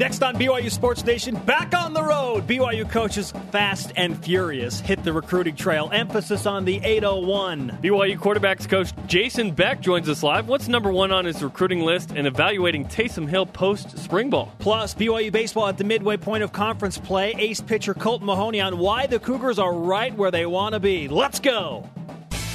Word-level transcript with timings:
Next 0.00 0.22
on 0.22 0.34
BYU 0.36 0.70
Sports 0.70 1.04
Nation, 1.04 1.34
back 1.34 1.74
on 1.74 1.92
the 1.92 2.02
road. 2.02 2.46
BYU 2.46 2.90
coaches 2.90 3.34
fast 3.52 3.92
and 3.96 4.18
furious 4.24 4.80
hit 4.80 5.04
the 5.04 5.12
recruiting 5.12 5.54
trail. 5.54 5.90
Emphasis 5.92 6.46
on 6.46 6.64
the 6.64 6.80
801. 6.82 7.80
BYU 7.82 8.16
quarterbacks 8.16 8.66
coach 8.66 8.94
Jason 9.06 9.52
Beck 9.52 9.82
joins 9.82 10.08
us 10.08 10.22
live. 10.22 10.48
What's 10.48 10.68
number 10.68 10.90
one 10.90 11.12
on 11.12 11.26
his 11.26 11.42
recruiting 11.42 11.80
list 11.80 12.12
and 12.12 12.26
evaluating 12.26 12.86
Taysom 12.86 13.28
Hill 13.28 13.44
post 13.44 13.98
spring 13.98 14.30
ball? 14.30 14.50
Plus, 14.58 14.94
BYU 14.94 15.30
baseball 15.30 15.66
at 15.66 15.76
the 15.76 15.84
midway 15.84 16.16
point 16.16 16.42
of 16.42 16.50
conference 16.50 16.96
play. 16.96 17.34
Ace 17.36 17.60
pitcher 17.60 17.92
Kolton 17.92 18.26
Mahoney 18.26 18.62
on 18.62 18.78
why 18.78 19.06
the 19.06 19.18
Cougars 19.18 19.58
are 19.58 19.74
right 19.74 20.16
where 20.16 20.30
they 20.30 20.46
want 20.46 20.72
to 20.72 20.80
be. 20.80 21.08
Let's 21.08 21.40
go. 21.40 21.86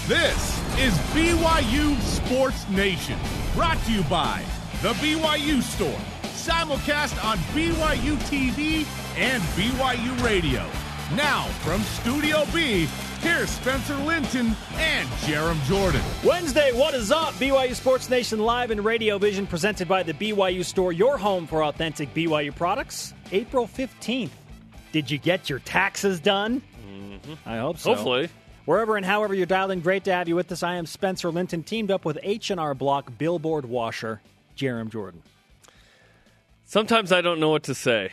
This 0.08 0.60
is 0.80 0.98
BYU 1.14 2.02
Sports 2.02 2.68
Nation, 2.70 3.20
brought 3.54 3.78
to 3.84 3.92
you 3.92 4.02
by 4.06 4.44
The 4.82 4.94
BYU 4.94 5.62
Store 5.62 6.15
simulcast 6.46 7.24
on 7.26 7.40
BYU 7.56 8.16
TV 8.30 8.86
and 9.18 9.42
BYU 9.58 10.24
Radio. 10.24 10.64
Now, 11.16 11.46
from 11.64 11.82
Studio 11.82 12.46
B, 12.54 12.88
here's 13.20 13.50
Spencer 13.50 13.96
Linton 13.98 14.56
and 14.76 15.10
Jarom 15.26 15.60
Jordan. 15.64 16.04
Wednesday, 16.24 16.72
what 16.72 16.94
is 16.94 17.12
up? 17.12 17.34
BYU 17.36 17.74
Sports 17.74 18.12
Nation 18.12 18.38
live 18.38 18.70
in 18.70 18.84
Radio 18.84 19.18
Vision, 19.18 19.48
presented 19.48 19.88
by 19.88 20.04
the 20.04 20.14
BYU 20.14 20.64
Store, 20.64 20.94
your 20.94 21.18
home 21.18 21.48
for 21.48 21.64
authentic 21.64 22.14
BYU 22.14 22.56
products. 22.56 23.16
April 23.32 23.66
15th. 23.68 24.30
Did 24.92 25.10
you 25.10 25.18
get 25.18 25.50
your 25.50 25.60
taxes 25.60 26.20
done? 26.20 26.62
Mm-hmm. 26.88 27.34
I 27.50 27.58
hope 27.58 27.80
so. 27.80 27.96
Hopefully. 27.96 28.30
Wherever 28.66 28.98
and 28.98 29.06
however 29.06 29.34
you're 29.34 29.48
dialed 29.48 29.72
in, 29.72 29.80
great 29.80 30.04
to 30.04 30.14
have 30.14 30.28
you 30.28 30.36
with 30.36 30.52
us. 30.52 30.62
I 30.62 30.76
am 30.76 30.86
Spencer 30.86 31.32
Linton, 31.32 31.64
teamed 31.64 31.90
up 31.90 32.06
with 32.06 32.20
H&R 32.22 32.76
Block 32.76 33.18
billboard 33.18 33.66
washer, 33.66 34.22
Jarom 34.56 34.90
Jordan. 34.90 35.24
Sometimes 36.66 37.12
I 37.12 37.22
don't 37.22 37.40
know 37.40 37.50
what 37.50 37.64
to 37.64 37.76
say, 37.76 38.12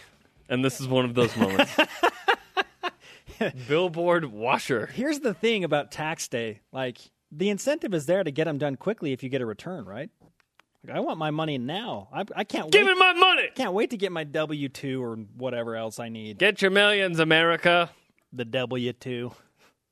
and 0.49 0.65
this 0.65 0.81
is 0.81 0.87
one 0.87 1.05
of 1.05 1.15
those 1.15 1.35
moments. 1.37 1.75
Billboard 3.67 4.27
washer. 4.27 4.87
Here's 4.87 5.21
the 5.21 5.35
thing 5.35 5.65
about 5.65 5.91
tax 5.91 6.29
day: 6.29 6.61
like 6.71 6.99
the 7.31 7.49
incentive 7.49 7.95
is 7.95 8.07
there 8.07 8.23
to 8.23 8.31
get 8.31 8.45
them 8.45 8.59
done 8.59 8.77
quickly 8.77 9.13
if 9.13 9.23
you 9.23 9.31
get 9.31 9.41
a 9.41 9.47
return, 9.47 9.87
right? 9.87 10.11
Like, 10.87 10.97
I 10.97 11.01
want 11.01 11.19
my 11.19 11.31
money 11.31 11.59
now. 11.59 12.09
I, 12.13 12.25
I 12.37 12.45
can't 12.45 12.71
give 12.71 12.87
wait. 12.87 12.93
me 12.93 12.99
my 12.99 13.13
money. 13.15 13.49
Can't 13.55 13.73
wait 13.73 13.91
to 13.91 13.97
get 13.97 14.13
my 14.13 14.25
W 14.25 14.69
two 14.69 15.03
or 15.03 15.17
whatever 15.17 15.75
else 15.75 15.99
I 15.99 16.09
need. 16.11 16.39
Get 16.39 16.61
your 16.61 16.71
millions, 16.71 17.19
America. 17.21 17.91
The 18.33 18.45
W 18.45 18.93
two. 18.93 19.33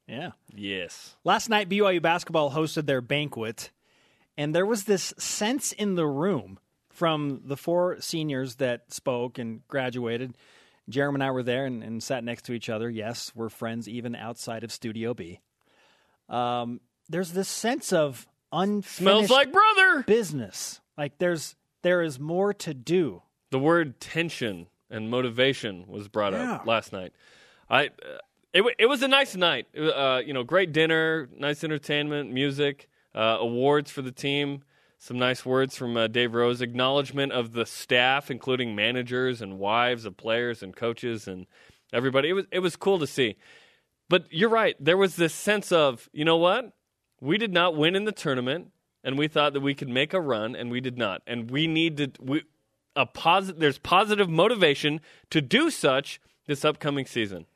Yeah. 0.06 0.33
Yes. 0.53 1.16
Last 1.25 1.48
night, 1.48 1.69
BYU 1.69 2.03
basketball 2.03 2.50
hosted 2.50 2.86
their 2.86 3.00
banquet, 3.00 3.70
and 4.36 4.55
there 4.55 4.66
was 4.66 4.84
this 4.84 5.14
sense 5.16 5.72
in 5.72 5.94
the 5.94 6.06
room 6.06 6.58
from 7.01 7.41
the 7.47 7.56
four 7.56 7.97
seniors 8.03 8.56
that 8.56 8.93
spoke 8.93 9.39
and 9.39 9.67
graduated. 9.69 10.37
Jeremy 10.87 11.17
and 11.17 11.25
I 11.25 11.31
were 11.31 11.43
there 11.43 11.65
and, 11.65 11.83
and, 11.83 12.03
sat 12.03 12.23
next 12.23 12.43
to 12.45 12.53
each 12.53 12.69
other. 12.69 12.91
Yes, 12.91 13.33
we're 13.34 13.48
friends 13.48 13.89
even 13.89 14.15
outside 14.15 14.65
of 14.65 14.70
Studio 14.70 15.15
B. 15.15 15.41
Um, 16.28 16.78
there's 17.09 17.33
this 17.33 17.48
sense 17.48 17.95
of 17.95 18.28
unfinished 18.53 18.98
smells 18.98 19.31
like 19.31 19.51
brother 19.51 20.03
business. 20.03 20.83
Like 20.98 21.17
there's 21.17 21.56
there 21.81 22.03
is 22.03 22.21
more 22.21 22.53
to 22.53 22.75
do. 22.75 23.23
The 23.51 23.59
word 23.59 23.98
tension 23.98 24.67
and 24.91 25.09
motivation 25.09 25.87
was 25.89 26.06
brought 26.06 26.34
yeah. 26.34 26.56
up 26.56 26.67
last 26.67 26.93
night. 26.93 27.15
I 27.71 27.87
uh, 27.87 28.19
it 28.53 28.62
it 28.78 28.87
was 28.87 29.03
a 29.03 29.09
nice 29.09 29.34
night. 29.34 29.69
Uh, 29.75 30.21
you 30.23 30.34
know, 30.34 30.45
great 30.45 30.75
dinner, 30.75 31.31
nice 31.34 31.65
entertainment, 31.65 32.31
music, 32.31 32.91
uh, 33.15 33.39
awards 33.41 33.91
for 33.91 34.03
the 34.03 34.12
team 34.12 34.65
some 35.01 35.19
nice 35.19 35.47
words 35.47 35.77
from 35.77 35.97
uh, 35.97 36.06
Dave 36.09 36.34
Rose, 36.34 36.61
acknowledgement 36.61 37.33
of 37.33 37.53
the 37.53 37.65
staff, 37.65 38.31
including 38.31 38.77
managers 38.77 39.41
and 39.41 39.59
wives 39.59 40.05
of 40.05 40.19
players 40.19 40.62
and 40.62 40.77
coaches 40.77 41.27
and 41.27 41.47
everybody. 41.91 42.29
It 42.29 42.34
was 42.34 42.45
it 42.53 42.59
was 42.61 42.77
cool 42.77 42.98
to 42.98 43.06
see. 43.06 43.37
But 44.11 44.27
you're 44.31 44.51
right. 44.51 44.77
There 44.78 44.98
was 44.98 45.17
this 45.17 45.33
sense 45.33 45.73
of, 45.73 46.09
you 46.12 46.25
know 46.25 46.37
what? 46.37 46.72
We 47.21 47.39
did 47.39 47.53
not 47.53 47.77
win 47.77 47.97
in 47.97 48.05
the 48.05 48.12
tournament, 48.12 48.72
and 49.03 49.16
we 49.16 49.27
thought 49.27 49.55
that 49.55 49.60
we 49.60 49.75
could 49.75 49.89
make 49.89 50.12
a 50.12 50.21
run, 50.21 50.55
and 50.55 50.71
we 50.71 50.81
did 50.81 50.99
not. 50.99 51.22
And 51.27 51.50
we 51.50 51.66
need 51.66 51.97
to 51.97 52.10
we 52.21 52.43
a 52.94 53.06
positive. 53.06 53.59
There's 53.59 53.78
positive 53.78 54.28
motivation 54.28 55.00
to 55.31 55.41
do 55.41 55.71
such 55.71 56.21
this 56.47 56.62
upcoming 56.62 57.06
season. 57.06 57.47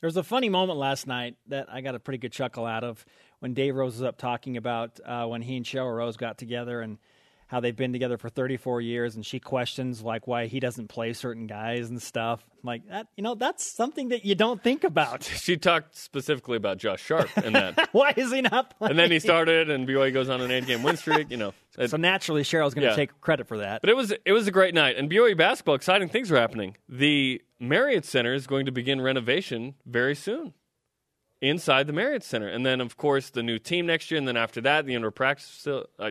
There 0.00 0.06
was 0.06 0.16
a 0.16 0.22
funny 0.22 0.50
moment 0.50 0.78
last 0.78 1.08
night 1.08 1.34
that 1.48 1.66
I 1.68 1.80
got 1.80 1.96
a 1.96 1.98
pretty 1.98 2.18
good 2.18 2.32
chuckle 2.32 2.64
out 2.64 2.84
of 2.84 3.04
when 3.40 3.54
Dave 3.54 3.74
Rose 3.74 3.94
was 3.94 4.02
up 4.02 4.18
talking 4.18 4.56
about 4.56 4.98
uh, 5.04 5.26
when 5.26 5.42
he 5.42 5.56
and 5.56 5.66
Cheryl 5.66 5.94
Rose 5.94 6.16
got 6.16 6.38
together 6.38 6.80
and 6.80 6.98
how 7.48 7.60
they've 7.60 7.76
been 7.76 7.92
together 7.92 8.18
for 8.18 8.28
34 8.28 8.80
years, 8.80 9.14
and 9.14 9.24
she 9.24 9.38
questions 9.38 10.02
like 10.02 10.26
why 10.26 10.46
he 10.46 10.58
doesn't 10.58 10.88
play 10.88 11.12
certain 11.12 11.46
guys 11.46 11.88
and 11.88 12.02
stuff. 12.02 12.44
Like 12.64 12.88
that, 12.88 13.06
you 13.16 13.22
know, 13.22 13.36
that's 13.36 13.64
something 13.64 14.08
that 14.08 14.24
you 14.24 14.34
don't 14.34 14.62
think 14.62 14.82
about. 14.82 15.30
She 15.46 15.56
talked 15.56 15.96
specifically 15.96 16.56
about 16.56 16.78
Josh 16.78 17.04
Sharp 17.04 17.30
and 17.36 17.54
that. 17.54 17.88
why 17.92 18.12
is 18.16 18.32
he 18.32 18.40
not 18.40 18.76
playing? 18.76 18.90
And 18.90 18.98
then 18.98 19.12
he 19.12 19.20
started, 19.20 19.70
and 19.70 19.86
BYU 19.86 20.12
goes 20.12 20.28
on 20.28 20.40
an 20.40 20.50
eight-game 20.50 20.82
win 20.82 20.96
streak. 20.96 21.30
You 21.30 21.36
know, 21.36 21.52
it, 21.78 21.90
so 21.90 21.96
naturally 21.96 22.42
Cheryl's 22.42 22.74
going 22.74 22.82
to 22.82 22.90
yeah. 22.90 22.96
take 22.96 23.20
credit 23.20 23.46
for 23.46 23.58
that. 23.58 23.80
But 23.80 23.90
it 23.90 23.96
was 23.96 24.12
it 24.24 24.32
was 24.32 24.48
a 24.48 24.50
great 24.50 24.74
night, 24.74 24.96
and 24.96 25.08
BYU 25.08 25.36
basketball. 25.36 25.76
Exciting 25.76 26.08
things 26.08 26.32
are 26.32 26.36
happening. 26.36 26.76
The 26.88 27.42
Marriott 27.60 28.04
Center 28.04 28.34
is 28.34 28.48
going 28.48 28.66
to 28.66 28.72
begin 28.72 29.00
renovation 29.00 29.74
very 29.86 30.16
soon 30.16 30.54
inside 31.40 31.86
the 31.86 31.92
Marriott 31.92 32.24
Center. 32.24 32.48
And 32.48 32.64
then, 32.64 32.80
of 32.80 32.96
course, 32.96 33.30
the 33.30 33.42
new 33.42 33.58
team 33.58 33.86
next 33.86 34.10
year. 34.10 34.18
And 34.18 34.26
then 34.26 34.36
after 34.36 34.60
that, 34.62 34.86
the 34.86 34.94
indoor 34.94 35.10
practice. 35.10 35.66
Uh, 35.66 36.10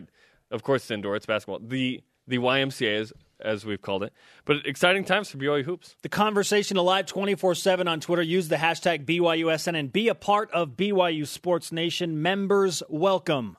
of 0.50 0.62
course, 0.62 0.82
it's 0.82 0.90
indoor. 0.90 1.16
It's 1.16 1.26
basketball. 1.26 1.60
The 1.60 2.02
the 2.28 2.38
YMCA 2.38 3.00
is 3.00 3.12
as 3.40 3.66
we've 3.66 3.82
called 3.82 4.02
it. 4.02 4.12
But 4.44 4.66
exciting 4.66 5.04
times 5.04 5.30
for 5.30 5.38
BYU 5.38 5.64
hoops. 5.64 5.94
The 6.02 6.08
conversation 6.08 6.76
alive 6.76 7.06
24/7 7.06 7.88
on 7.88 8.00
Twitter. 8.00 8.22
Use 8.22 8.48
the 8.48 8.56
hashtag 8.56 9.04
BYUSN 9.04 9.78
and 9.78 9.92
be 9.92 10.08
a 10.08 10.14
part 10.14 10.50
of 10.52 10.70
BYU 10.70 11.26
Sports 11.26 11.72
Nation. 11.72 12.22
Members 12.22 12.82
welcome. 12.88 13.56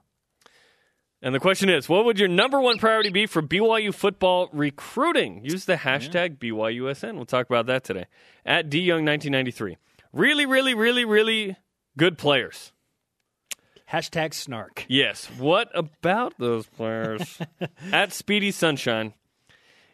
And 1.21 1.33
the 1.33 1.39
question 1.39 1.67
is, 1.67 1.89
what 1.89 2.05
would 2.05 2.19
your 2.19 2.27
number 2.27 2.61
one 2.61 2.77
priority 2.77 3.09
be 3.09 3.25
for 3.25 3.41
BYU 3.41 3.93
football 3.93 4.49
recruiting? 4.53 5.43
Use 5.43 5.65
the 5.65 5.75
hashtag 5.75 6.37
yeah. 6.41 6.51
BYUSN. 6.51 7.15
We'll 7.15 7.25
talk 7.25 7.47
about 7.47 7.65
that 7.65 7.83
today. 7.83 8.05
At 8.45 8.69
DYoung1993. 8.69 9.77
Really, 10.17 10.47
really, 10.47 10.73
really, 10.73 11.05
really 11.05 11.57
good 11.95 12.17
players. 12.17 12.71
Hashtag 13.91 14.33
snark. 14.33 14.83
Yes. 14.87 15.27
What 15.37 15.69
about 15.75 16.33
those 16.39 16.65
players? 16.65 17.37
At 17.93 18.11
Speedy 18.13 18.49
Sunshine, 18.49 19.13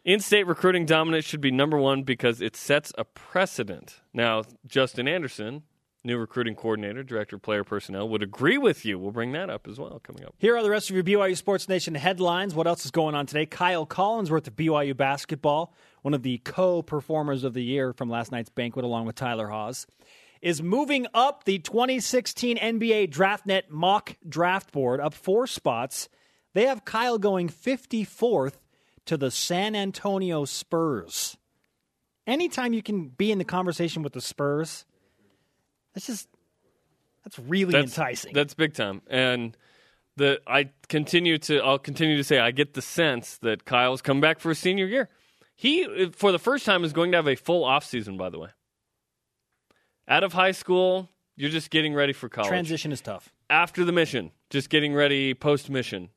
in 0.02 0.20
state 0.20 0.46
recruiting 0.46 0.86
dominance 0.86 1.26
should 1.26 1.42
be 1.42 1.50
number 1.50 1.76
one 1.76 2.04
because 2.04 2.40
it 2.40 2.56
sets 2.56 2.90
a 2.96 3.04
precedent. 3.04 4.00
Now, 4.14 4.44
Justin 4.66 5.06
Anderson, 5.08 5.64
new 6.04 6.16
recruiting 6.16 6.54
coordinator, 6.54 7.02
director 7.02 7.36
of 7.36 7.42
player 7.42 7.62
personnel, 7.62 8.08
would 8.08 8.22
agree 8.22 8.56
with 8.56 8.86
you. 8.86 8.98
We'll 8.98 9.12
bring 9.12 9.32
that 9.32 9.50
up 9.50 9.68
as 9.68 9.78
well 9.78 10.00
coming 10.02 10.24
up. 10.24 10.34
Here 10.38 10.56
are 10.56 10.62
the 10.62 10.70
rest 10.70 10.88
of 10.88 10.96
your 10.96 11.04
BYU 11.04 11.36
Sports 11.36 11.68
Nation 11.68 11.94
headlines. 11.94 12.54
What 12.54 12.66
else 12.66 12.86
is 12.86 12.90
going 12.90 13.14
on 13.14 13.26
today? 13.26 13.44
Kyle 13.44 13.86
Collinsworth 13.86 14.46
of 14.46 14.56
BYU 14.56 14.96
basketball, 14.96 15.74
one 16.00 16.14
of 16.14 16.22
the 16.22 16.38
co 16.38 16.80
performers 16.80 17.44
of 17.44 17.52
the 17.52 17.62
year 17.62 17.92
from 17.92 18.08
last 18.08 18.32
night's 18.32 18.48
banquet, 18.48 18.86
along 18.86 19.04
with 19.04 19.16
Tyler 19.16 19.48
Haws 19.48 19.86
is 20.44 20.62
moving 20.62 21.06
up 21.14 21.44
the 21.44 21.58
2016 21.58 22.58
NBA 22.58 23.10
DraftNet 23.10 23.70
mock 23.70 24.14
draft 24.28 24.72
board 24.72 25.00
up 25.00 25.14
four 25.14 25.46
spots. 25.46 26.10
They 26.52 26.66
have 26.66 26.84
Kyle 26.84 27.16
going 27.16 27.48
54th 27.48 28.56
to 29.06 29.16
the 29.16 29.30
San 29.30 29.74
Antonio 29.74 30.44
Spurs. 30.44 31.38
Anytime 32.26 32.74
you 32.74 32.82
can 32.82 33.08
be 33.08 33.32
in 33.32 33.38
the 33.38 33.44
conversation 33.44 34.02
with 34.02 34.12
the 34.12 34.20
Spurs, 34.20 34.84
that's 35.94 36.06
just 36.06 36.28
that's 37.24 37.38
really 37.38 37.72
that's, 37.72 37.96
enticing. 37.96 38.34
That's 38.34 38.52
big 38.52 38.74
time. 38.74 39.00
And 39.06 39.56
the 40.16 40.42
I 40.46 40.68
continue 40.88 41.38
to 41.38 41.60
I'll 41.60 41.78
continue 41.78 42.18
to 42.18 42.24
say 42.24 42.38
I 42.38 42.50
get 42.50 42.74
the 42.74 42.82
sense 42.82 43.38
that 43.38 43.64
Kyle's 43.64 44.02
come 44.02 44.20
back 44.20 44.40
for 44.40 44.50
a 44.50 44.54
senior 44.54 44.86
year. 44.86 45.08
He 45.56 46.10
for 46.10 46.32
the 46.32 46.38
first 46.38 46.66
time 46.66 46.84
is 46.84 46.92
going 46.92 47.12
to 47.12 47.16
have 47.16 47.28
a 47.28 47.34
full 47.34 47.64
offseason, 47.64 48.18
by 48.18 48.28
the 48.28 48.38
way. 48.38 48.48
Out 50.06 50.22
of 50.22 50.32
high 50.34 50.52
school, 50.52 51.08
you're 51.36 51.50
just 51.50 51.70
getting 51.70 51.94
ready 51.94 52.12
for 52.12 52.28
college. 52.28 52.48
Transition 52.48 52.92
is 52.92 53.00
tough. 53.00 53.32
After 53.48 53.84
the 53.84 53.92
mission, 53.92 54.32
just 54.50 54.68
getting 54.68 54.94
ready 54.94 55.34
post 55.34 55.70
mission. 55.70 56.10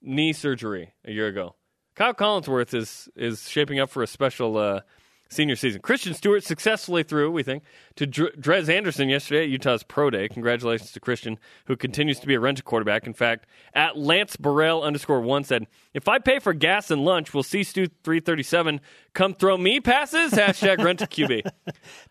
Knee 0.00 0.32
surgery 0.32 0.94
a 1.04 1.12
year 1.12 1.26
ago. 1.26 1.56
Kyle 1.94 2.14
Collinsworth 2.14 2.72
is 2.74 3.08
is 3.16 3.48
shaping 3.48 3.80
up 3.80 3.90
for 3.90 4.02
a 4.02 4.06
special 4.06 4.56
uh, 4.56 4.80
senior 5.28 5.56
season. 5.56 5.80
Christian 5.80 6.14
Stewart 6.14 6.42
successfully 6.42 7.02
threw, 7.02 7.30
we 7.30 7.42
think, 7.42 7.62
to 7.96 8.06
Dres 8.06 8.68
Anderson 8.68 9.08
yesterday 9.08 9.44
at 9.44 9.48
Utah's 9.48 9.82
Pro 9.82 10.10
Day. 10.10 10.28
Congratulations 10.28 10.92
to 10.92 11.00
Christian, 11.00 11.38
who 11.66 11.76
continues 11.76 12.18
to 12.20 12.26
be 12.26 12.34
a 12.34 12.40
rental 12.40 12.64
quarterback. 12.64 13.06
In 13.06 13.14
fact, 13.14 13.46
at 13.74 13.96
Lance 13.96 14.36
Burrell 14.36 14.82
underscore 14.82 15.20
one 15.20 15.44
said, 15.44 15.66
If 15.94 16.08
I 16.08 16.18
pay 16.18 16.38
for 16.38 16.52
gas 16.52 16.90
and 16.90 17.04
lunch, 17.04 17.34
will 17.34 17.42
see 17.42 17.62
Stu 17.62 17.86
337 18.04 18.80
come 19.12 19.34
throw 19.34 19.56
me 19.56 19.80
passes? 19.80 20.32
Hashtag 20.32 20.82
rent 20.82 21.02
a 21.02 21.06
QB. 21.06 21.50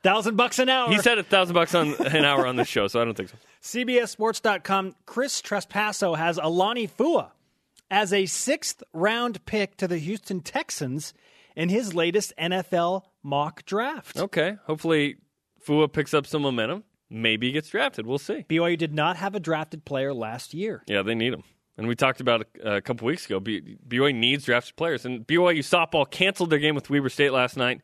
thousand 0.03 0.35
bucks 0.35 0.59
an 0.59 0.69
hour. 0.69 0.89
He 0.89 0.99
said 0.99 1.17
a 1.17 1.23
thousand 1.23 1.53
bucks 1.53 1.73
on 1.73 1.93
an 2.05 2.23
hour 2.23 2.45
on 2.45 2.55
the 2.55 2.65
show, 2.65 2.87
so 2.87 3.01
I 3.01 3.05
don't 3.05 3.15
think 3.17 3.29
so. 3.29 3.37
CBSSports.com, 3.63 4.95
Chris 5.05 5.41
Trapasso 5.41 6.17
has 6.17 6.37
Alani 6.41 6.87
Fua 6.87 7.31
as 7.89 8.13
a 8.13 8.25
sixth 8.25 8.83
round 8.93 9.45
pick 9.45 9.77
to 9.77 9.87
the 9.87 9.97
Houston 9.97 10.41
Texans 10.41 11.13
in 11.55 11.69
his 11.69 11.93
latest 11.93 12.33
NFL 12.37 13.03
mock 13.23 13.65
draft. 13.65 14.17
Okay. 14.17 14.57
Hopefully, 14.65 15.17
Fua 15.65 15.87
picks 15.91 16.13
up 16.13 16.25
some 16.27 16.41
momentum. 16.41 16.83
Maybe 17.09 17.47
he 17.47 17.53
gets 17.53 17.69
drafted. 17.69 18.05
We'll 18.05 18.17
see. 18.17 18.45
BYU 18.49 18.77
did 18.77 18.93
not 18.93 19.17
have 19.17 19.33
a 19.33 19.39
drafted 19.39 19.85
player 19.85 20.13
last 20.13 20.53
year. 20.53 20.83
Yeah, 20.87 21.03
they 21.03 21.15
need 21.15 21.33
him. 21.33 21.43
And 21.77 21.87
we 21.87 21.95
talked 21.95 22.19
about 22.19 22.41
it 22.41 22.47
a 22.63 22.81
couple 22.81 23.05
weeks 23.05 23.25
ago. 23.25 23.39
BYU 23.39 24.13
needs 24.13 24.45
drafted 24.45 24.75
players. 24.75 25.05
And 25.05 25.25
BYU 25.25 25.59
softball 25.59 26.09
canceled 26.09 26.49
their 26.49 26.59
game 26.59 26.75
with 26.75 26.89
Weber 26.89 27.09
State 27.09 27.31
last 27.31 27.55
night 27.55 27.81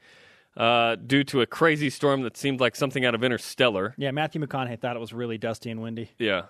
uh, 0.57 0.95
due 0.95 1.23
to 1.25 1.41
a 1.41 1.45
crazy 1.45 1.89
storm 1.89 2.23
that 2.23 2.35
seemed 2.35 2.59
like 2.59 2.75
something 2.75 3.05
out 3.05 3.15
of 3.15 3.23
Interstellar. 3.23 3.93
Yeah, 3.97 4.11
Matthew 4.11 4.41
McConaughey 4.41 4.79
thought 4.79 4.95
it 4.95 4.99
was 4.99 5.13
really 5.13 5.37
dusty 5.37 5.69
and 5.69 5.81
windy. 5.81 6.11
Yeah. 6.17 6.43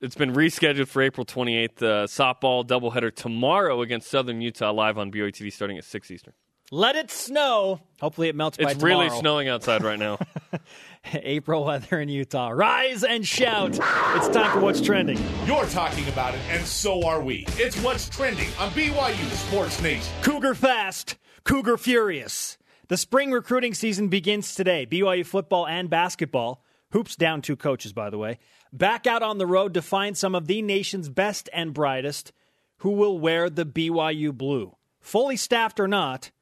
It's 0.00 0.14
been 0.14 0.32
rescheduled 0.32 0.88
for 0.88 1.02
April 1.02 1.24
28th. 1.24 1.82
Uh, 1.82 2.06
softball 2.06 2.64
doubleheader 2.64 3.14
tomorrow 3.14 3.80
against 3.82 4.08
Southern 4.08 4.40
Utah 4.40 4.70
live 4.70 4.96
on 4.96 5.10
BYU 5.10 5.32
TV 5.32 5.52
starting 5.52 5.78
at 5.78 5.84
6 5.84 6.10
Eastern. 6.10 6.34
Let 6.72 6.96
it 6.96 7.12
snow. 7.12 7.80
Hopefully 8.00 8.28
it 8.28 8.34
melts 8.34 8.58
it's 8.58 8.72
tomorrow. 8.72 9.00
It's 9.02 9.10
really 9.10 9.20
snowing 9.20 9.48
outside 9.48 9.84
right 9.84 9.98
now. 9.98 10.18
April 11.12 11.64
weather 11.64 12.00
in 12.00 12.08
Utah. 12.08 12.48
Rise 12.48 13.04
and 13.04 13.24
shout. 13.24 13.70
It's 13.70 14.28
time 14.28 14.52
for 14.52 14.58
What's 14.58 14.80
Trending. 14.80 15.18
You're 15.46 15.66
talking 15.66 16.08
about 16.08 16.34
it, 16.34 16.40
and 16.50 16.66
so 16.66 17.06
are 17.06 17.20
we. 17.20 17.44
It's 17.50 17.80
What's 17.80 18.08
Trending 18.08 18.48
on 18.58 18.70
BYU 18.70 19.30
Sports 19.30 19.80
Nation. 19.80 20.12
Cougar 20.22 20.56
Fast, 20.56 21.16
Cougar 21.44 21.76
Furious. 21.76 22.58
The 22.88 22.96
spring 22.96 23.30
recruiting 23.30 23.72
season 23.72 24.08
begins 24.08 24.56
today. 24.56 24.86
BYU 24.86 25.24
football 25.24 25.68
and 25.68 25.88
basketball. 25.88 26.64
Hoops 26.90 27.14
down 27.14 27.42
two 27.42 27.56
coaches, 27.56 27.92
by 27.92 28.10
the 28.10 28.18
way. 28.18 28.38
Back 28.72 29.06
out 29.06 29.22
on 29.22 29.38
the 29.38 29.46
road 29.46 29.74
to 29.74 29.82
find 29.82 30.18
some 30.18 30.34
of 30.34 30.48
the 30.48 30.62
nation's 30.62 31.08
best 31.08 31.48
and 31.52 31.72
brightest 31.72 32.32
who 32.78 32.90
will 32.90 33.20
wear 33.20 33.48
the 33.48 33.64
BYU 33.66 34.32
blue. 34.32 34.76
Fully 35.00 35.36
staffed 35.36 35.78
or 35.78 35.86
not, 35.86 36.32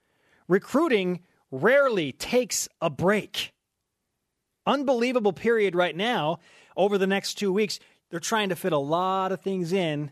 recruiting 0.48 1.20
rarely 1.50 2.12
takes 2.12 2.68
a 2.80 2.90
break. 2.90 3.52
Unbelievable 4.66 5.32
period 5.32 5.74
right 5.74 5.96
now. 5.96 6.38
Over 6.76 6.98
the 6.98 7.06
next 7.06 7.34
two 7.34 7.52
weeks, 7.52 7.78
they're 8.10 8.20
trying 8.20 8.48
to 8.48 8.56
fit 8.56 8.72
a 8.72 8.78
lot 8.78 9.32
of 9.32 9.40
things 9.40 9.72
in 9.72 10.10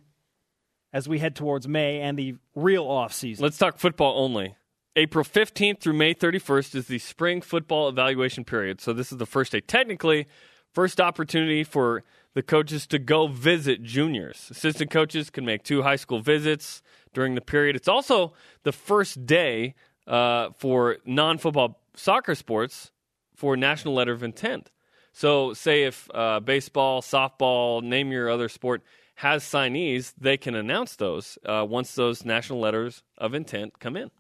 as 0.93 1.09
we 1.09 1.19
head 1.19 1.35
towards 1.35 1.67
May 1.67 2.01
and 2.01 2.19
the 2.19 2.37
real 2.55 2.85
off 2.85 3.13
season. 3.13 3.43
Let's 3.43 3.59
talk 3.59 3.79
football 3.79 4.23
only. 4.23 4.57
April 4.95 5.25
15th 5.25 5.81
through 5.81 5.95
May 5.95 6.15
31st 6.15 6.75
is 6.75 6.87
the 6.87 6.99
spring 6.99 7.41
football 7.41 7.89
evaluation 7.89 8.45
period. 8.45 8.81
So 8.81 8.93
this 8.93 9.11
is 9.11 9.19
the 9.19 9.27
first 9.27 9.53
day. 9.53 9.61
Technically, 9.61 10.27
first 10.71 11.01
opportunity 11.01 11.65
for 11.65 12.05
the 12.35 12.43
coaches 12.43 12.87
to 12.89 12.99
go 12.99 13.27
visit 13.27 13.83
juniors. 13.83 14.49
Assistant 14.51 14.91
coaches 14.91 15.31
can 15.31 15.45
make 15.47 15.63
two 15.63 15.83
high 15.83 15.97
school 15.97 16.21
visits 16.21 16.83
during 17.15 17.35
the 17.35 17.41
period. 17.41 17.75
It's 17.75 17.89
also 17.89 18.35
the 18.65 18.73
first 18.73 19.25
day 19.27 19.75
uh, 20.07 20.51
for 20.59 20.99
non 21.05 21.39
football 21.39 21.81
soccer 21.95 22.35
sports 22.35 22.91
for 23.35 23.57
National 23.57 23.95
Letter 23.95 24.13
of 24.13 24.23
Intent. 24.23 24.71
So, 25.13 25.53
say 25.53 25.85
if 25.85 26.09
uh, 26.15 26.41
baseball, 26.41 27.03
softball, 27.03 27.83
name 27.83 28.13
your 28.13 28.31
other 28.31 28.49
sport 28.49 28.83
has 29.17 29.45
signees, 29.45 30.15
they 30.19 30.37
can 30.37 30.55
announce 30.55 30.97
those 30.97 31.39
uh, 31.45 31.67
once 31.69 31.95
those 31.95 32.25
national 32.25 32.61
letters 32.61 33.03
of 33.19 33.35
intent 33.35 33.79
come 33.79 33.97
in. 33.97 34.11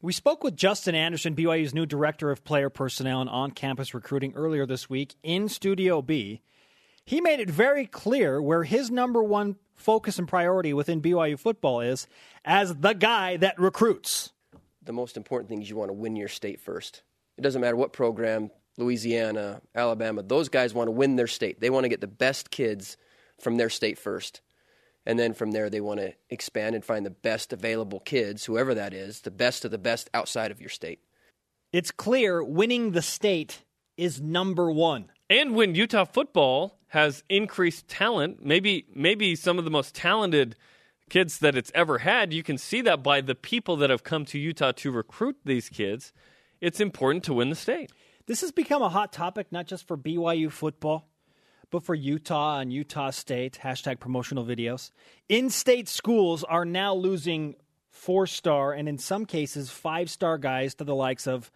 We 0.00 0.12
spoke 0.12 0.42
with 0.42 0.56
Justin 0.56 0.96
Anderson, 0.96 1.36
BYU's 1.36 1.74
new 1.74 1.86
director 1.86 2.30
of 2.32 2.42
player 2.42 2.70
personnel 2.70 3.20
and 3.20 3.30
on 3.30 3.52
campus 3.52 3.94
recruiting, 3.94 4.32
earlier 4.34 4.66
this 4.66 4.90
week 4.90 5.14
in 5.22 5.48
Studio 5.48 6.02
B. 6.02 6.40
He 7.04 7.20
made 7.20 7.40
it 7.40 7.50
very 7.50 7.86
clear 7.86 8.42
where 8.42 8.64
his 8.64 8.90
number 8.90 9.22
one 9.22 9.56
focus 9.76 10.18
and 10.18 10.26
priority 10.26 10.72
within 10.72 11.00
BYU 11.02 11.38
football 11.38 11.80
is 11.80 12.08
as 12.44 12.76
the 12.76 12.94
guy 12.94 13.36
that 13.36 13.58
recruits 13.60 14.32
the 14.84 14.92
most 14.92 15.16
important 15.16 15.48
thing 15.48 15.62
is 15.62 15.70
you 15.70 15.76
want 15.76 15.90
to 15.90 15.94
win 15.94 16.16
your 16.16 16.28
state 16.28 16.60
first. 16.60 17.02
It 17.38 17.42
doesn't 17.42 17.60
matter 17.60 17.76
what 17.76 17.92
program, 17.92 18.50
Louisiana, 18.76 19.62
Alabama, 19.74 20.22
those 20.22 20.48
guys 20.48 20.74
want 20.74 20.88
to 20.88 20.92
win 20.92 21.16
their 21.16 21.26
state. 21.26 21.60
They 21.60 21.70
want 21.70 21.84
to 21.84 21.88
get 21.88 22.00
the 22.00 22.06
best 22.06 22.50
kids 22.50 22.96
from 23.40 23.56
their 23.56 23.70
state 23.70 23.98
first. 23.98 24.40
And 25.04 25.18
then 25.18 25.34
from 25.34 25.50
there, 25.50 25.68
they 25.68 25.80
want 25.80 26.00
to 26.00 26.14
expand 26.30 26.74
and 26.74 26.84
find 26.84 27.04
the 27.04 27.10
best 27.10 27.52
available 27.52 28.00
kids, 28.00 28.44
whoever 28.44 28.74
that 28.74 28.94
is, 28.94 29.22
the 29.22 29.30
best 29.30 29.64
of 29.64 29.70
the 29.70 29.78
best 29.78 30.08
outside 30.14 30.50
of 30.50 30.60
your 30.60 30.70
state. 30.70 31.00
It's 31.72 31.90
clear 31.90 32.42
winning 32.44 32.92
the 32.92 33.02
state 33.02 33.64
is 33.96 34.20
number 34.20 34.70
one. 34.70 35.10
And 35.28 35.54
when 35.54 35.74
Utah 35.74 36.04
football 36.04 36.78
has 36.88 37.24
increased 37.28 37.88
talent, 37.88 38.44
maybe 38.44 38.86
maybe 38.94 39.34
some 39.34 39.58
of 39.58 39.64
the 39.64 39.70
most 39.70 39.94
talented 39.94 40.56
kids 41.10 41.38
that 41.38 41.56
it's 41.56 41.72
ever 41.74 41.98
had. 41.98 42.32
You 42.32 42.42
can 42.42 42.58
see 42.58 42.80
that 42.82 43.02
by 43.02 43.20
the 43.20 43.34
people 43.34 43.76
that 43.76 43.90
have 43.90 44.02
come 44.02 44.24
to 44.26 44.38
Utah 44.38 44.72
to 44.72 44.90
recruit 44.90 45.36
these 45.44 45.68
kids. 45.68 46.12
It's 46.60 46.80
important 46.80 47.24
to 47.24 47.34
win 47.34 47.50
the 47.50 47.56
state. 47.56 47.90
This 48.26 48.40
has 48.40 48.52
become 48.52 48.82
a 48.82 48.88
hot 48.88 49.12
topic, 49.12 49.48
not 49.50 49.66
just 49.66 49.86
for 49.86 49.96
BYU 49.96 50.50
football, 50.50 51.08
but 51.70 51.82
for 51.82 51.94
Utah 51.94 52.60
and 52.60 52.72
Utah 52.72 53.10
State. 53.10 53.58
Hashtag 53.62 53.98
promotional 53.98 54.44
videos. 54.44 54.90
In 55.28 55.50
state 55.50 55.88
schools 55.88 56.44
are 56.44 56.64
now 56.64 56.94
losing 56.94 57.56
four 57.90 58.26
star 58.26 58.72
and 58.72 58.88
in 58.88 58.98
some 58.98 59.26
cases 59.26 59.70
five 59.70 60.08
star 60.08 60.38
guys 60.38 60.74
to 60.76 60.84
the 60.84 60.94
likes 60.94 61.26
of 61.26 61.50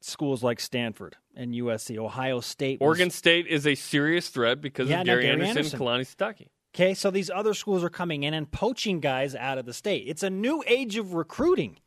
schools 0.00 0.42
like 0.42 0.60
Stanford 0.60 1.16
and 1.34 1.52
USC. 1.54 1.98
Ohio 1.98 2.40
State. 2.40 2.78
Oregon 2.80 3.10
State 3.10 3.46
is 3.46 3.66
a 3.66 3.74
serious 3.74 4.28
threat 4.28 4.60
because 4.60 4.88
yeah, 4.88 5.00
of 5.00 5.06
Gary, 5.06 5.22
Gary 5.22 5.32
Anderson, 5.32 5.58
Anderson. 5.58 5.80
and 5.80 5.88
Kalani 5.88 6.16
Sitake. 6.16 6.48
Okay, 6.78 6.94
so 6.94 7.10
these 7.10 7.28
other 7.28 7.54
schools 7.54 7.82
are 7.82 7.90
coming 7.90 8.22
in 8.22 8.34
and 8.34 8.48
poaching 8.48 9.00
guys 9.00 9.34
out 9.34 9.58
of 9.58 9.66
the 9.66 9.72
state. 9.72 10.04
It's 10.06 10.22
a 10.22 10.30
new 10.30 10.62
age 10.64 10.96
of 10.96 11.12
recruiting. 11.12 11.80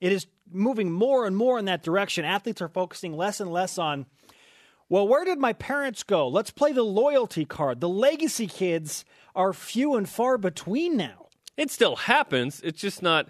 It 0.00 0.12
is 0.12 0.26
moving 0.50 0.90
more 0.90 1.26
and 1.26 1.36
more 1.36 1.58
in 1.58 1.66
that 1.66 1.82
direction. 1.82 2.24
Athletes 2.24 2.62
are 2.62 2.68
focusing 2.68 3.14
less 3.14 3.38
and 3.40 3.52
less 3.52 3.76
on, 3.76 4.06
well, 4.88 5.06
where 5.06 5.26
did 5.26 5.38
my 5.38 5.52
parents 5.52 6.02
go? 6.04 6.26
Let's 6.26 6.50
play 6.50 6.72
the 6.72 6.82
loyalty 6.82 7.44
card. 7.44 7.82
The 7.82 7.88
legacy 7.90 8.46
kids 8.46 9.04
are 9.34 9.52
few 9.52 9.94
and 9.94 10.08
far 10.08 10.38
between 10.38 10.96
now. 10.96 11.26
It 11.58 11.70
still 11.70 11.96
happens. 11.96 12.62
It's 12.64 12.80
just 12.80 13.02
not 13.02 13.28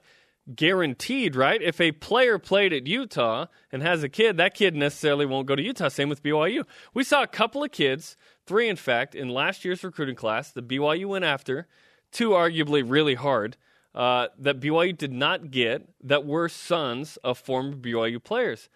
guaranteed, 0.55 1.35
right? 1.35 1.61
If 1.61 1.81
a 1.81 1.91
player 1.91 2.39
played 2.39 2.73
at 2.73 2.87
Utah 2.87 3.47
and 3.73 3.83
has 3.83 4.05
a 4.05 4.09
kid, 4.09 4.37
that 4.37 4.55
kid 4.55 4.77
necessarily 4.77 5.27
won't 5.27 5.49
go 5.49 5.57
to 5.57 5.63
Utah. 5.63 5.89
Same 5.89 6.09
with 6.09 6.23
BYU. 6.23 6.65
We 6.95 7.03
saw 7.03 7.25
a 7.25 7.27
couple 7.27 7.65
of 7.65 7.73
kids 7.73 8.17
Three, 8.51 8.69
in 8.69 8.75
fact, 8.75 9.15
in 9.15 9.29
last 9.29 9.65
year's 9.65 9.85
recruiting 9.85 10.17
class, 10.17 10.51
the 10.51 10.61
BYU 10.61 11.07
went 11.07 11.25
after, 11.25 11.69
two 12.11 12.31
arguably 12.31 12.83
really 12.85 13.15
hard, 13.15 13.57
uh, 13.95 14.27
that 14.37 14.59
BYU 14.59 14.99
did 14.99 15.13
not 15.13 15.53
get 15.53 15.89
that 16.03 16.27
were 16.27 16.49
sons 16.49 17.17
of 17.23 17.39
former 17.39 17.77
BYU 17.77 18.21
players. 18.21 18.69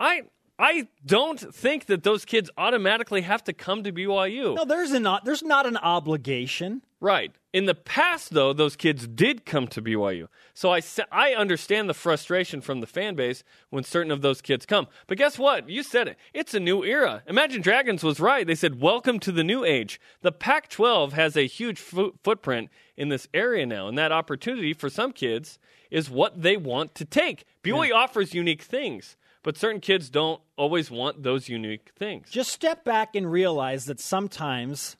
I 0.00 0.22
I 0.62 0.86
don't 1.04 1.40
think 1.40 1.86
that 1.86 2.04
those 2.04 2.24
kids 2.24 2.48
automatically 2.56 3.22
have 3.22 3.42
to 3.44 3.52
come 3.52 3.82
to 3.82 3.92
BYU. 3.92 4.54
No, 4.54 4.64
there's 4.64 4.92
not 4.92 5.24
there's 5.24 5.42
not 5.42 5.66
an 5.66 5.76
obligation. 5.76 6.82
Right. 7.00 7.32
In 7.52 7.66
the 7.66 7.74
past, 7.74 8.30
though, 8.30 8.52
those 8.52 8.76
kids 8.76 9.08
did 9.08 9.44
come 9.44 9.66
to 9.66 9.82
BYU. 9.82 10.28
So 10.54 10.72
I, 10.72 10.80
I 11.10 11.34
understand 11.34 11.88
the 11.88 11.94
frustration 11.94 12.60
from 12.60 12.80
the 12.80 12.86
fan 12.86 13.16
base 13.16 13.42
when 13.70 13.82
certain 13.82 14.12
of 14.12 14.22
those 14.22 14.40
kids 14.40 14.64
come. 14.64 14.86
But 15.08 15.18
guess 15.18 15.36
what? 15.36 15.68
You 15.68 15.82
said 15.82 16.06
it. 16.06 16.16
It's 16.32 16.54
a 16.54 16.60
new 16.60 16.84
era. 16.84 17.24
Imagine 17.26 17.60
Dragons 17.60 18.04
was 18.04 18.20
right. 18.20 18.46
They 18.46 18.54
said, 18.54 18.80
Welcome 18.80 19.18
to 19.18 19.32
the 19.32 19.42
new 19.42 19.64
age. 19.64 20.00
The 20.20 20.30
Pac 20.30 20.68
12 20.68 21.12
has 21.14 21.36
a 21.36 21.48
huge 21.48 21.80
fo- 21.80 22.14
footprint 22.22 22.70
in 22.96 23.08
this 23.08 23.26
area 23.34 23.66
now. 23.66 23.88
And 23.88 23.98
that 23.98 24.12
opportunity 24.12 24.74
for 24.74 24.88
some 24.88 25.12
kids 25.12 25.58
is 25.90 26.08
what 26.08 26.40
they 26.40 26.56
want 26.56 26.94
to 26.94 27.04
take. 27.04 27.46
BYU 27.64 27.88
yeah. 27.88 27.94
offers 27.96 28.32
unique 28.32 28.62
things 28.62 29.16
but 29.42 29.56
certain 29.56 29.80
kids 29.80 30.10
don't 30.10 30.40
always 30.56 30.90
want 30.90 31.22
those 31.22 31.48
unique 31.48 31.90
things. 31.98 32.30
Just 32.30 32.52
step 32.52 32.84
back 32.84 33.14
and 33.14 33.30
realize 33.30 33.86
that 33.86 34.00
sometimes 34.00 34.96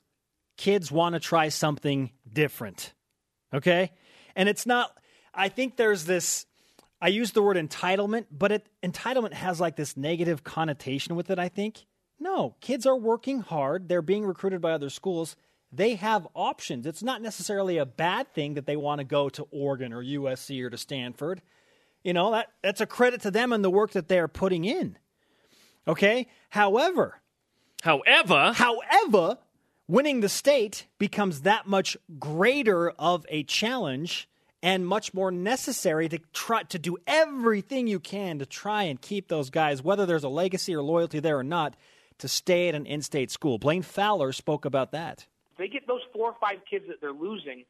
kids 0.57 0.91
want 0.91 1.13
to 1.13 1.19
try 1.19 1.49
something 1.49 2.11
different. 2.31 2.93
Okay? 3.53 3.91
And 4.35 4.49
it's 4.49 4.65
not, 4.65 4.97
I 5.33 5.49
think 5.49 5.77
there's 5.77 6.05
this, 6.05 6.45
I 7.01 7.07
use 7.07 7.31
the 7.31 7.41
word 7.41 7.57
entitlement, 7.57 8.25
but 8.31 8.51
it, 8.51 8.69
entitlement 8.83 9.33
has 9.33 9.59
like 9.59 9.75
this 9.75 9.95
negative 9.95 10.43
connotation 10.43 11.15
with 11.15 11.29
it, 11.29 11.39
I 11.39 11.49
think. 11.49 11.85
No, 12.19 12.55
kids 12.61 12.85
are 12.85 12.95
working 12.95 13.41
hard. 13.41 13.89
They're 13.89 14.01
being 14.01 14.25
recruited 14.25 14.61
by 14.61 14.71
other 14.71 14.89
schools. 14.89 15.35
They 15.71 15.95
have 15.95 16.27
options. 16.35 16.85
It's 16.85 17.03
not 17.03 17.21
necessarily 17.21 17.77
a 17.77 17.85
bad 17.85 18.33
thing 18.33 18.53
that 18.53 18.65
they 18.65 18.75
want 18.75 18.99
to 18.99 19.05
go 19.05 19.27
to 19.29 19.47
Oregon 19.51 19.91
or 19.91 20.03
USC 20.03 20.61
or 20.63 20.69
to 20.69 20.77
Stanford. 20.77 21.41
You 22.03 22.13
know, 22.13 22.31
that, 22.31 22.47
that's 22.61 22.81
a 22.81 22.85
credit 22.85 23.21
to 23.21 23.31
them 23.31 23.53
and 23.53 23.63
the 23.63 23.69
work 23.69 23.91
that 23.91 24.07
they 24.07 24.19
are 24.19 24.27
putting 24.27 24.65
in. 24.65 24.97
Okay? 25.87 26.27
However, 26.49 27.21
however, 27.81 28.53
however, 28.53 29.37
winning 29.87 30.19
the 30.21 30.29
state 30.29 30.87
becomes 30.97 31.41
that 31.41 31.67
much 31.67 31.97
greater 32.19 32.91
of 32.91 33.25
a 33.29 33.43
challenge 33.43 34.27
and 34.61 34.87
much 34.87 35.13
more 35.13 35.29
necessary 35.29 36.07
to 36.07 36.19
try 36.31 36.63
to 36.63 36.79
do 36.79 36.97
everything 37.05 37.85
you 37.87 37.99
can 37.99 38.39
to 38.39 38.45
try 38.45 38.83
and 38.83 39.01
keep 39.01 39.27
those 39.27 39.49
guys, 39.49 39.83
whether 39.83 40.05
there's 40.05 40.23
a 40.23 40.29
legacy 40.29 40.73
or 40.73 40.81
loyalty 40.81 41.19
there 41.19 41.37
or 41.37 41.43
not, 41.43 41.75
to 42.19 42.27
stay 42.29 42.69
at 42.69 42.75
an 42.75 42.85
in-state 42.85 43.29
school. 43.29 43.57
Blaine 43.57 43.81
Fowler 43.81 44.31
spoke 44.31 44.63
about 44.63 44.91
that. 44.91 45.25
They 45.57 45.67
get 45.67 45.85
those 45.85 46.01
four 46.13 46.29
or 46.29 46.35
five 46.39 46.59
kids 46.69 46.85
that 46.87 47.01
they're 47.01 47.11
losing. 47.11 47.65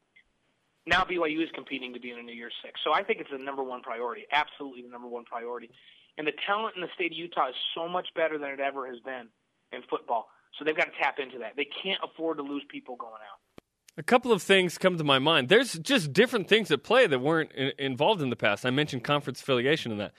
Now 0.86 1.04
BYU 1.04 1.42
is 1.42 1.48
competing 1.54 1.94
to 1.94 2.00
be 2.00 2.10
in 2.10 2.18
a 2.18 2.22
New 2.22 2.34
Year's 2.34 2.52
Six. 2.64 2.80
So 2.84 2.92
I 2.92 3.02
think 3.02 3.20
it's 3.20 3.30
the 3.30 3.38
number 3.38 3.62
one 3.62 3.82
priority, 3.82 4.24
absolutely 4.32 4.82
the 4.82 4.88
number 4.88 5.08
one 5.08 5.24
priority. 5.24 5.70
And 6.16 6.26
the 6.26 6.32
talent 6.46 6.76
in 6.76 6.82
the 6.82 6.88
state 6.94 7.12
of 7.12 7.18
Utah 7.18 7.48
is 7.48 7.54
so 7.74 7.88
much 7.88 8.08
better 8.14 8.38
than 8.38 8.50
it 8.50 8.60
ever 8.60 8.86
has 8.86 9.00
been 9.00 9.28
in 9.72 9.82
football. 9.90 10.28
So 10.58 10.64
they've 10.64 10.76
got 10.76 10.84
to 10.84 10.98
tap 11.00 11.18
into 11.18 11.38
that. 11.38 11.54
They 11.56 11.66
can't 11.82 12.00
afford 12.04 12.36
to 12.36 12.42
lose 12.42 12.62
people 12.68 12.96
going 12.96 13.12
out. 13.12 13.40
A 13.96 14.02
couple 14.02 14.32
of 14.32 14.42
things 14.42 14.78
come 14.78 14.98
to 14.98 15.04
my 15.04 15.18
mind. 15.18 15.48
There's 15.48 15.78
just 15.78 16.12
different 16.12 16.48
things 16.48 16.70
at 16.70 16.82
play 16.82 17.06
that 17.06 17.20
weren't 17.20 17.52
in- 17.52 17.72
involved 17.78 18.22
in 18.22 18.30
the 18.30 18.36
past. 18.36 18.66
I 18.66 18.70
mentioned 18.70 19.04
conference 19.04 19.40
affiliation 19.40 19.92
in 19.92 19.98
that. 19.98 20.12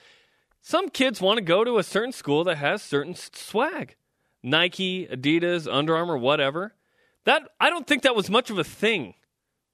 Some 0.60 0.88
kids 0.88 1.20
want 1.20 1.38
to 1.38 1.44
go 1.44 1.62
to 1.62 1.78
a 1.78 1.82
certain 1.82 2.12
school 2.12 2.42
that 2.44 2.56
has 2.56 2.82
certain 2.82 3.14
swag. 3.14 3.96
Nike, 4.42 5.06
Adidas, 5.06 5.72
Under 5.72 5.96
Armour, 5.96 6.18
whatever. 6.18 6.74
That 7.24 7.42
I 7.60 7.70
don't 7.70 7.86
think 7.86 8.02
that 8.02 8.16
was 8.16 8.30
much 8.30 8.50
of 8.50 8.58
a 8.58 8.64
thing 8.64 9.14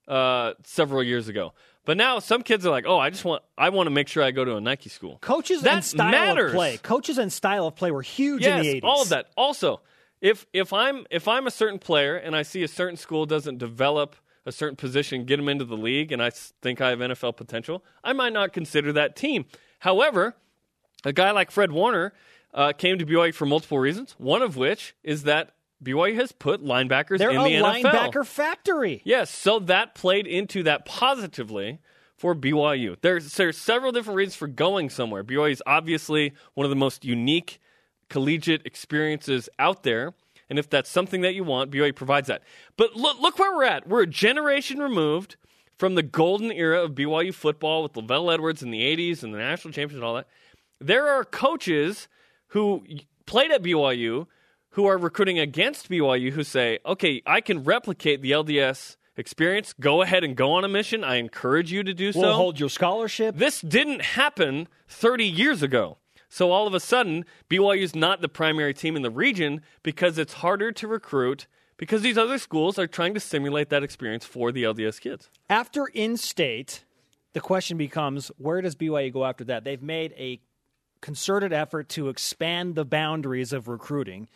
uh, 0.08 0.54
several 0.64 1.02
years 1.02 1.28
ago. 1.28 1.52
But 1.84 1.96
now 1.96 2.20
some 2.20 2.42
kids 2.42 2.64
are 2.64 2.70
like, 2.70 2.84
"Oh, 2.86 2.98
I 2.98 3.10
just 3.10 3.24
want 3.24 3.42
I 3.58 3.70
want 3.70 3.86
to 3.86 3.90
make 3.90 4.08
sure 4.08 4.22
I 4.22 4.30
go 4.30 4.44
to 4.44 4.56
a 4.56 4.60
Nike 4.60 4.88
school." 4.88 5.18
Coaches 5.20 5.62
that 5.62 5.74
and 5.74 5.84
style 5.84 6.10
matters. 6.10 6.52
of 6.52 6.56
play. 6.56 6.76
Coaches 6.76 7.18
and 7.18 7.32
style 7.32 7.66
of 7.66 7.74
play 7.74 7.90
were 7.90 8.02
huge 8.02 8.42
yes, 8.42 8.58
in 8.58 8.62
the 8.62 8.80
80s. 8.80 8.84
all 8.84 9.02
of 9.02 9.08
that. 9.08 9.30
Also, 9.36 9.80
if 10.20 10.46
if 10.52 10.72
I'm 10.72 11.06
if 11.10 11.26
I'm 11.26 11.46
a 11.46 11.50
certain 11.50 11.78
player 11.80 12.16
and 12.16 12.36
I 12.36 12.42
see 12.42 12.62
a 12.62 12.68
certain 12.68 12.96
school 12.96 13.26
doesn't 13.26 13.58
develop 13.58 14.14
a 14.46 14.52
certain 14.52 14.76
position, 14.76 15.24
get 15.24 15.36
them 15.36 15.48
into 15.48 15.64
the 15.64 15.76
league, 15.76 16.12
and 16.12 16.22
I 16.22 16.30
think 16.30 16.80
I 16.80 16.90
have 16.90 16.98
NFL 17.00 17.36
potential, 17.36 17.84
I 18.02 18.12
might 18.12 18.32
not 18.32 18.52
consider 18.52 18.92
that 18.94 19.14
team. 19.16 19.44
However, 19.80 20.34
a 21.04 21.12
guy 21.12 21.30
like 21.32 21.50
Fred 21.50 21.72
Warner 21.72 22.12
uh, 22.54 22.72
came 22.72 22.98
to 22.98 23.06
BYU 23.06 23.34
for 23.34 23.46
multiple 23.46 23.78
reasons. 23.78 24.14
One 24.18 24.42
of 24.42 24.56
which 24.56 24.94
is 25.02 25.24
that 25.24 25.54
BYU 25.82 26.14
has 26.16 26.32
put 26.32 26.62
linebackers 26.62 27.12
in 27.12 27.18
the 27.18 27.24
world. 27.24 27.46
They're 27.46 27.58
in 27.58 27.64
a 27.64 27.72
the 27.72 27.82
NFL. 27.84 27.92
linebacker 27.92 28.26
factory. 28.26 29.02
Yes, 29.04 29.30
so 29.30 29.58
that 29.60 29.94
played 29.94 30.26
into 30.26 30.62
that 30.64 30.84
positively 30.84 31.80
for 32.16 32.34
BYU. 32.34 32.96
There's 33.00 33.34
there's 33.34 33.58
several 33.58 33.92
different 33.92 34.16
reasons 34.16 34.36
for 34.36 34.46
going 34.46 34.90
somewhere. 34.90 35.24
BYU 35.24 35.50
is 35.50 35.62
obviously 35.66 36.32
one 36.54 36.64
of 36.64 36.70
the 36.70 36.76
most 36.76 37.04
unique 37.04 37.58
collegiate 38.08 38.64
experiences 38.64 39.48
out 39.58 39.82
there. 39.82 40.14
And 40.48 40.58
if 40.58 40.68
that's 40.68 40.90
something 40.90 41.22
that 41.22 41.34
you 41.34 41.44
want, 41.44 41.70
BYU 41.70 41.96
provides 41.96 42.28
that. 42.28 42.42
But 42.76 42.94
look, 42.94 43.18
look 43.20 43.38
where 43.38 43.56
we're 43.56 43.64
at. 43.64 43.88
We're 43.88 44.02
a 44.02 44.06
generation 44.06 44.78
removed 44.78 45.36
from 45.78 45.94
the 45.94 46.02
golden 46.02 46.52
era 46.52 46.82
of 46.82 46.92
BYU 46.92 47.34
football 47.34 47.82
with 47.82 47.94
LaVell 47.94 48.32
Edwards 48.32 48.62
in 48.62 48.70
the 48.70 48.80
80s 48.80 49.22
and 49.22 49.34
the 49.34 49.38
national 49.38 49.72
champions 49.72 49.96
and 49.96 50.04
all 50.04 50.14
that. 50.14 50.28
There 50.78 51.08
are 51.08 51.24
coaches 51.24 52.06
who 52.48 52.84
played 53.26 53.50
at 53.50 53.62
BYU 53.62 54.26
who 54.72 54.86
are 54.86 54.98
recruiting 54.98 55.38
against 55.38 55.88
BYU 55.88 56.32
who 56.32 56.44
say, 56.44 56.78
okay, 56.84 57.22
I 57.26 57.40
can 57.40 57.64
replicate 57.64 58.22
the 58.22 58.32
LDS 58.32 58.96
experience. 59.16 59.74
Go 59.78 60.02
ahead 60.02 60.24
and 60.24 60.36
go 60.36 60.52
on 60.52 60.64
a 60.64 60.68
mission. 60.68 61.04
I 61.04 61.16
encourage 61.16 61.72
you 61.72 61.82
to 61.82 61.94
do 61.94 62.12
so. 62.12 62.20
We'll 62.20 62.34
hold 62.34 62.60
your 62.60 62.68
scholarship. 62.68 63.36
This 63.36 63.60
didn't 63.60 64.02
happen 64.02 64.68
30 64.88 65.24
years 65.24 65.62
ago. 65.62 65.98
So 66.28 66.50
all 66.50 66.66
of 66.66 66.72
a 66.72 66.80
sudden, 66.80 67.26
BYU 67.50 67.82
is 67.82 67.94
not 67.94 68.22
the 68.22 68.28
primary 68.28 68.72
team 68.72 68.96
in 68.96 69.02
the 69.02 69.10
region 69.10 69.60
because 69.82 70.16
it's 70.16 70.32
harder 70.34 70.72
to 70.72 70.88
recruit 70.88 71.46
because 71.76 72.00
these 72.00 72.16
other 72.16 72.38
schools 72.38 72.78
are 72.78 72.86
trying 72.86 73.12
to 73.12 73.20
simulate 73.20 73.68
that 73.68 73.82
experience 73.82 74.24
for 74.24 74.52
the 74.52 74.62
LDS 74.62 74.98
kids. 75.00 75.28
After 75.50 75.86
in 75.86 76.16
state, 76.16 76.84
the 77.34 77.40
question 77.40 77.76
becomes 77.76 78.30
where 78.38 78.62
does 78.62 78.76
BYU 78.76 79.12
go 79.12 79.26
after 79.26 79.44
that? 79.44 79.64
They've 79.64 79.82
made 79.82 80.14
a 80.16 80.40
concerted 81.02 81.52
effort 81.52 81.90
to 81.90 82.08
expand 82.08 82.76
the 82.76 82.86
boundaries 82.86 83.52
of 83.52 83.68
recruiting. 83.68 84.28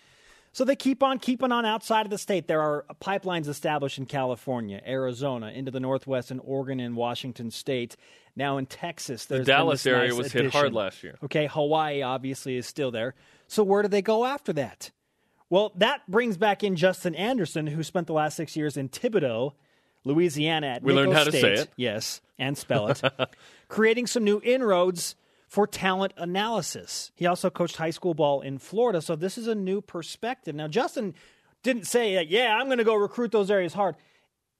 So 0.56 0.64
they 0.64 0.74
keep 0.74 1.02
on 1.02 1.18
keeping 1.18 1.52
on 1.52 1.66
outside 1.66 2.06
of 2.06 2.10
the 2.10 2.16
state. 2.16 2.48
There 2.48 2.62
are 2.62 2.86
pipelines 2.98 3.46
established 3.46 3.98
in 3.98 4.06
California, 4.06 4.80
Arizona, 4.86 5.48
into 5.48 5.70
the 5.70 5.80
Northwest, 5.80 6.30
and 6.30 6.40
Oregon 6.42 6.80
and 6.80 6.96
Washington 6.96 7.50
State. 7.50 7.94
Now 8.34 8.56
in 8.56 8.64
Texas, 8.64 9.26
the 9.26 9.44
Dallas 9.44 9.84
area 9.84 10.08
nice 10.08 10.16
was 10.16 10.26
addition. 10.28 10.44
hit 10.44 10.52
hard 10.54 10.72
last 10.72 11.04
year. 11.04 11.18
Okay, 11.24 11.46
Hawaii 11.46 12.00
obviously 12.00 12.56
is 12.56 12.66
still 12.66 12.90
there. 12.90 13.14
So 13.46 13.62
where 13.64 13.82
do 13.82 13.88
they 13.88 14.00
go 14.00 14.24
after 14.24 14.54
that? 14.54 14.92
Well, 15.50 15.72
that 15.76 16.10
brings 16.10 16.38
back 16.38 16.64
in 16.64 16.74
Justin 16.74 17.14
Anderson, 17.14 17.66
who 17.66 17.82
spent 17.82 18.06
the 18.06 18.14
last 18.14 18.34
six 18.34 18.56
years 18.56 18.78
in 18.78 18.88
Thibodaux, 18.88 19.52
Louisiana 20.04 20.68
at 20.68 20.82
We 20.82 20.94
learned 20.94 21.12
how 21.12 21.24
to 21.24 21.32
State. 21.32 21.42
say 21.42 21.52
it. 21.64 21.70
Yes, 21.76 22.22
and 22.38 22.56
spell 22.56 22.88
it. 22.88 23.02
creating 23.68 24.06
some 24.06 24.24
new 24.24 24.40
inroads 24.42 25.16
for 25.46 25.66
talent 25.66 26.12
analysis. 26.16 27.12
He 27.14 27.26
also 27.26 27.50
coached 27.50 27.76
high 27.76 27.90
school 27.90 28.14
ball 28.14 28.40
in 28.40 28.58
Florida, 28.58 29.00
so 29.00 29.16
this 29.16 29.38
is 29.38 29.46
a 29.46 29.54
new 29.54 29.80
perspective. 29.80 30.54
Now, 30.54 30.68
Justin 30.68 31.14
didn't 31.62 31.86
say, 31.86 32.14
that, 32.14 32.28
"Yeah, 32.28 32.56
I'm 32.56 32.66
going 32.66 32.78
to 32.78 32.84
go 32.84 32.94
recruit 32.94 33.32
those 33.32 33.50
areas 33.50 33.74
hard," 33.74 33.96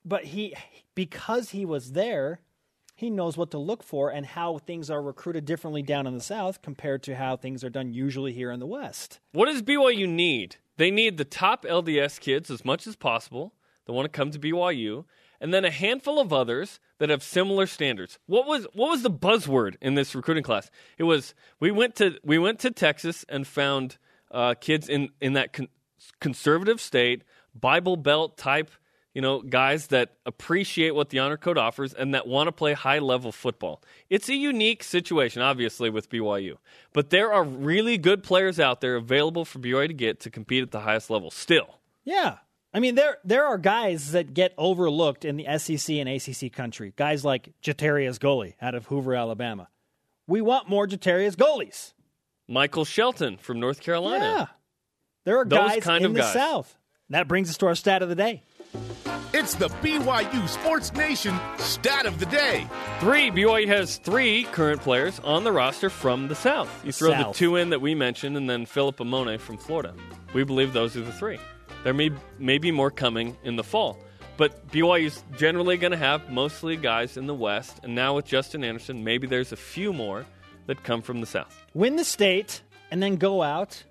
but 0.04 0.24
he, 0.24 0.54
because 0.94 1.50
he 1.50 1.64
was 1.64 1.92
there, 1.92 2.40
he 2.96 3.10
knows 3.10 3.36
what 3.36 3.50
to 3.50 3.58
look 3.58 3.82
for 3.82 4.10
and 4.10 4.24
how 4.24 4.58
things 4.58 4.90
are 4.90 5.02
recruited 5.02 5.44
differently 5.44 5.82
down 5.82 6.06
in 6.06 6.14
the 6.14 6.20
South 6.20 6.62
compared 6.62 7.02
to 7.04 7.16
how 7.16 7.36
things 7.36 7.62
are 7.62 7.70
done 7.70 7.92
usually 7.92 8.32
here 8.32 8.50
in 8.50 8.58
the 8.58 8.66
West. 8.66 9.20
What 9.32 9.46
does 9.46 9.62
BYU 9.62 10.08
need? 10.08 10.56
They 10.78 10.90
need 10.90 11.18
the 11.18 11.24
top 11.24 11.64
LDS 11.64 12.18
kids 12.18 12.50
as 12.50 12.64
much 12.64 12.86
as 12.86 12.96
possible 12.96 13.52
They 13.86 13.92
want 13.92 14.06
to 14.06 14.16
come 14.16 14.30
to 14.30 14.38
BYU, 14.38 15.04
and 15.40 15.52
then 15.52 15.64
a 15.64 15.70
handful 15.70 16.18
of 16.18 16.32
others 16.32 16.80
that 16.98 17.10
have 17.10 17.22
similar 17.22 17.66
standards. 17.66 18.18
What 18.26 18.46
was 18.46 18.66
what 18.74 18.90
was 18.90 19.02
the 19.02 19.10
buzzword 19.10 19.76
in 19.80 19.94
this 19.94 20.14
recruiting 20.14 20.42
class? 20.44 20.70
It 20.98 21.04
was 21.04 21.34
we 21.60 21.70
went 21.70 21.94
to 21.96 22.18
we 22.24 22.38
went 22.38 22.58
to 22.60 22.70
Texas 22.70 23.24
and 23.28 23.46
found 23.46 23.98
uh, 24.30 24.54
kids 24.54 24.88
in 24.88 25.10
in 25.20 25.34
that 25.34 25.52
con- 25.52 25.68
conservative 26.20 26.80
state, 26.80 27.22
Bible 27.54 27.96
Belt 27.96 28.36
type, 28.36 28.70
you 29.14 29.22
know, 29.22 29.40
guys 29.40 29.88
that 29.88 30.14
appreciate 30.26 30.94
what 30.94 31.10
the 31.10 31.18
honor 31.18 31.36
code 31.36 31.58
offers 31.58 31.94
and 31.94 32.14
that 32.14 32.26
want 32.26 32.48
to 32.48 32.52
play 32.52 32.72
high 32.74 32.98
level 32.98 33.32
football. 33.32 33.82
It's 34.10 34.28
a 34.28 34.34
unique 34.34 34.82
situation, 34.82 35.42
obviously, 35.42 35.90
with 35.90 36.10
BYU, 36.10 36.56
but 36.92 37.10
there 37.10 37.32
are 37.32 37.44
really 37.44 37.98
good 37.98 38.22
players 38.22 38.60
out 38.60 38.80
there 38.80 38.96
available 38.96 39.44
for 39.44 39.58
BYU 39.58 39.88
to 39.88 39.94
get 39.94 40.20
to 40.20 40.30
compete 40.30 40.62
at 40.62 40.70
the 40.70 40.80
highest 40.80 41.10
level. 41.10 41.30
Still, 41.30 41.78
Yeah. 42.04 42.38
I 42.74 42.80
mean, 42.80 42.94
there 42.94 43.18
there 43.24 43.44
are 43.44 43.58
guys 43.58 44.12
that 44.12 44.34
get 44.34 44.52
overlooked 44.58 45.24
in 45.24 45.36
the 45.36 45.46
SEC 45.58 45.96
and 45.96 46.08
ACC 46.08 46.52
country. 46.52 46.92
Guys 46.96 47.24
like 47.24 47.52
Jatarius 47.62 48.18
Goli 48.18 48.54
out 48.60 48.74
of 48.74 48.86
Hoover, 48.86 49.14
Alabama. 49.14 49.68
We 50.26 50.40
want 50.42 50.68
more 50.68 50.86
Jatarius 50.86 51.36
Goalies. 51.36 51.92
Michael 52.48 52.84
Shelton 52.84 53.38
from 53.38 53.60
North 53.60 53.80
Carolina. 53.80 54.24
Yeah. 54.24 54.46
There 55.24 55.38
are 55.38 55.44
Those 55.44 55.58
guys 55.58 55.82
kind 55.82 56.04
in 56.04 56.10
of 56.10 56.14
the 56.14 56.20
guys. 56.20 56.32
South. 56.32 56.76
That 57.10 57.28
brings 57.28 57.48
us 57.50 57.56
to 57.58 57.66
our 57.66 57.74
stat 57.74 58.02
of 58.02 58.08
the 58.08 58.14
day. 58.14 58.42
It's 59.32 59.54
the 59.54 59.68
BYU 59.68 60.48
Sports 60.48 60.92
Nation 60.94 61.38
stat 61.58 62.06
of 62.06 62.18
the 62.18 62.26
day. 62.26 62.66
Three. 63.00 63.30
BYU 63.30 63.66
has 63.68 63.98
three 63.98 64.44
current 64.44 64.80
players 64.80 65.20
on 65.20 65.44
the 65.44 65.52
roster 65.52 65.90
from 65.90 66.28
the 66.28 66.34
South. 66.34 66.84
You 66.84 66.92
throw 66.92 67.10
South. 67.10 67.32
the 67.34 67.38
two 67.38 67.56
in 67.56 67.70
that 67.70 67.80
we 67.80 67.94
mentioned, 67.94 68.36
and 68.36 68.48
then 68.48 68.66
Philip 68.66 68.96
Amone 68.98 69.38
from 69.38 69.56
Florida. 69.58 69.94
We 70.34 70.42
believe 70.44 70.72
those 70.72 70.96
are 70.96 71.02
the 71.02 71.12
three. 71.12 71.38
There 71.86 71.94
may, 71.94 72.10
may 72.40 72.58
be 72.58 72.72
more 72.72 72.90
coming 72.90 73.36
in 73.44 73.54
the 73.54 73.62
fall. 73.62 73.96
But 74.36 74.66
BYU's 74.72 75.22
generally 75.38 75.76
going 75.76 75.92
to 75.92 75.96
have 75.96 76.28
mostly 76.32 76.76
guys 76.76 77.16
in 77.16 77.28
the 77.28 77.34
West, 77.34 77.78
and 77.84 77.94
now 77.94 78.16
with 78.16 78.24
Justin 78.24 78.64
Anderson, 78.64 79.04
maybe 79.04 79.28
there's 79.28 79.52
a 79.52 79.56
few 79.56 79.92
more 79.92 80.26
that 80.66 80.82
come 80.82 81.00
from 81.00 81.20
the 81.20 81.28
South. 81.28 81.64
Win 81.74 81.94
the 81.94 82.02
state 82.02 82.62
and 82.90 83.00
then 83.00 83.14
go 83.14 83.40
out 83.40 83.84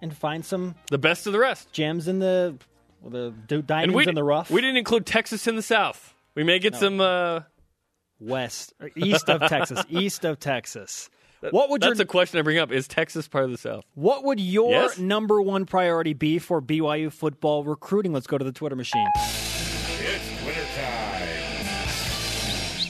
and 0.00 0.16
find 0.16 0.42
some 0.42 0.74
The 0.90 0.96
best 0.96 1.26
of 1.26 1.34
the 1.34 1.38
rest. 1.38 1.70
gems 1.70 2.08
in 2.08 2.18
the 2.18 2.56
well, 3.02 3.34
the 3.46 3.60
diamonds 3.60 3.94
we, 3.94 4.08
in 4.08 4.14
the 4.14 4.24
rough. 4.24 4.50
we 4.50 4.62
didn't 4.62 4.78
include 4.78 5.04
Texas 5.04 5.46
in 5.46 5.54
the 5.54 5.62
South. 5.62 6.14
We 6.34 6.44
may 6.44 6.58
get 6.58 6.74
some. 6.74 6.98
Uh, 6.98 7.40
West 8.20 8.72
or 8.80 8.90
east 8.96 9.28
of 9.28 9.50
Texas, 9.50 9.84
east 9.90 10.24
of 10.24 10.40
Texas. 10.40 11.10
What 11.50 11.70
would 11.70 11.80
that's 11.82 11.98
your 11.98 12.04
a 12.04 12.06
question 12.06 12.38
I 12.38 12.42
bring 12.42 12.58
up. 12.58 12.72
Is 12.72 12.88
Texas 12.88 13.28
part 13.28 13.44
of 13.44 13.50
the 13.50 13.58
South? 13.58 13.84
what 13.94 14.24
would 14.24 14.40
your 14.40 14.70
Yes? 14.70 14.98
number 14.98 15.40
one 15.42 15.66
priority 15.66 16.12
be 16.14 16.38
for 16.38 16.60
BYU 16.62 17.12
football 17.12 17.64
recruiting? 17.64 18.12
Let's 18.12 18.26
go 18.26 18.38
to 18.38 18.44
the 18.44 18.52
Twitter 18.52 18.76
machine. 18.76 19.06
It's 19.16 20.42
Twitter 20.42 20.64
time. 20.76 21.28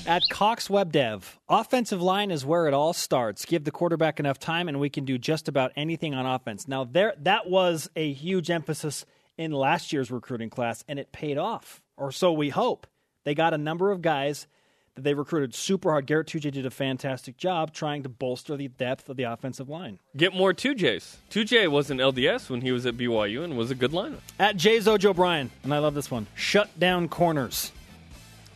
At 0.06 0.22
Cox 0.30 0.68
Web 0.68 0.92
Dev, 0.92 1.38
offensive 1.48 2.02
line 2.02 2.30
is 2.30 2.44
where 2.44 2.68
it 2.68 2.74
all 2.74 2.92
starts. 2.92 3.46
Give 3.46 3.64
the 3.64 3.70
quarterback 3.70 4.20
enough 4.20 4.38
time, 4.38 4.68
and 4.68 4.78
we 4.78 4.90
can 4.90 5.06
do 5.06 5.16
just 5.16 5.48
about 5.48 5.72
anything 5.76 6.14
on 6.14 6.26
offense. 6.26 6.68
Now, 6.68 6.84
there 6.84 7.14
that 7.22 7.48
was 7.48 7.88
a 7.96 8.12
huge 8.12 8.50
emphasis 8.50 9.06
in 9.38 9.52
last 9.52 9.92
year's 9.94 10.10
recruiting 10.10 10.50
class, 10.50 10.84
and 10.88 10.98
it 10.98 11.10
paid 11.10 11.38
off, 11.38 11.80
or 11.96 12.12
so 12.12 12.32
we 12.32 12.50
hope. 12.50 12.86
They 13.24 13.34
got 13.34 13.54
a 13.54 13.58
number 13.58 13.90
of 13.90 14.02
guys 14.02 14.46
that 14.94 15.02
they 15.02 15.14
recruited 15.14 15.54
super 15.54 15.90
hard. 15.90 16.06
Garett 16.06 16.28
Tujague 16.28 16.52
did 16.52 16.66
a 16.66 16.70
fantastic 16.70 17.36
job 17.36 17.72
trying 17.72 18.02
to 18.04 18.08
bolster 18.08 18.56
the 18.56 18.68
depth 18.68 19.08
of 19.08 19.16
the 19.16 19.24
offensive 19.24 19.68
line. 19.68 19.98
Get 20.16 20.34
more 20.34 20.52
2Js. 20.52 21.16
2J 21.30 21.68
was 21.68 21.90
an 21.90 21.98
LDS 21.98 22.48
when 22.48 22.60
he 22.60 22.70
was 22.72 22.86
at 22.86 22.96
BYU 22.96 23.42
and 23.42 23.56
was 23.56 23.70
a 23.70 23.74
good 23.74 23.92
lineman. 23.92 24.20
At 24.38 24.56
Jay's 24.56 24.86
Ojo 24.86 25.12
Bryan, 25.12 25.50
and 25.62 25.74
I 25.74 25.78
love 25.78 25.94
this 25.94 26.10
one. 26.10 26.26
Shut 26.34 26.78
down 26.78 27.08
corners 27.08 27.72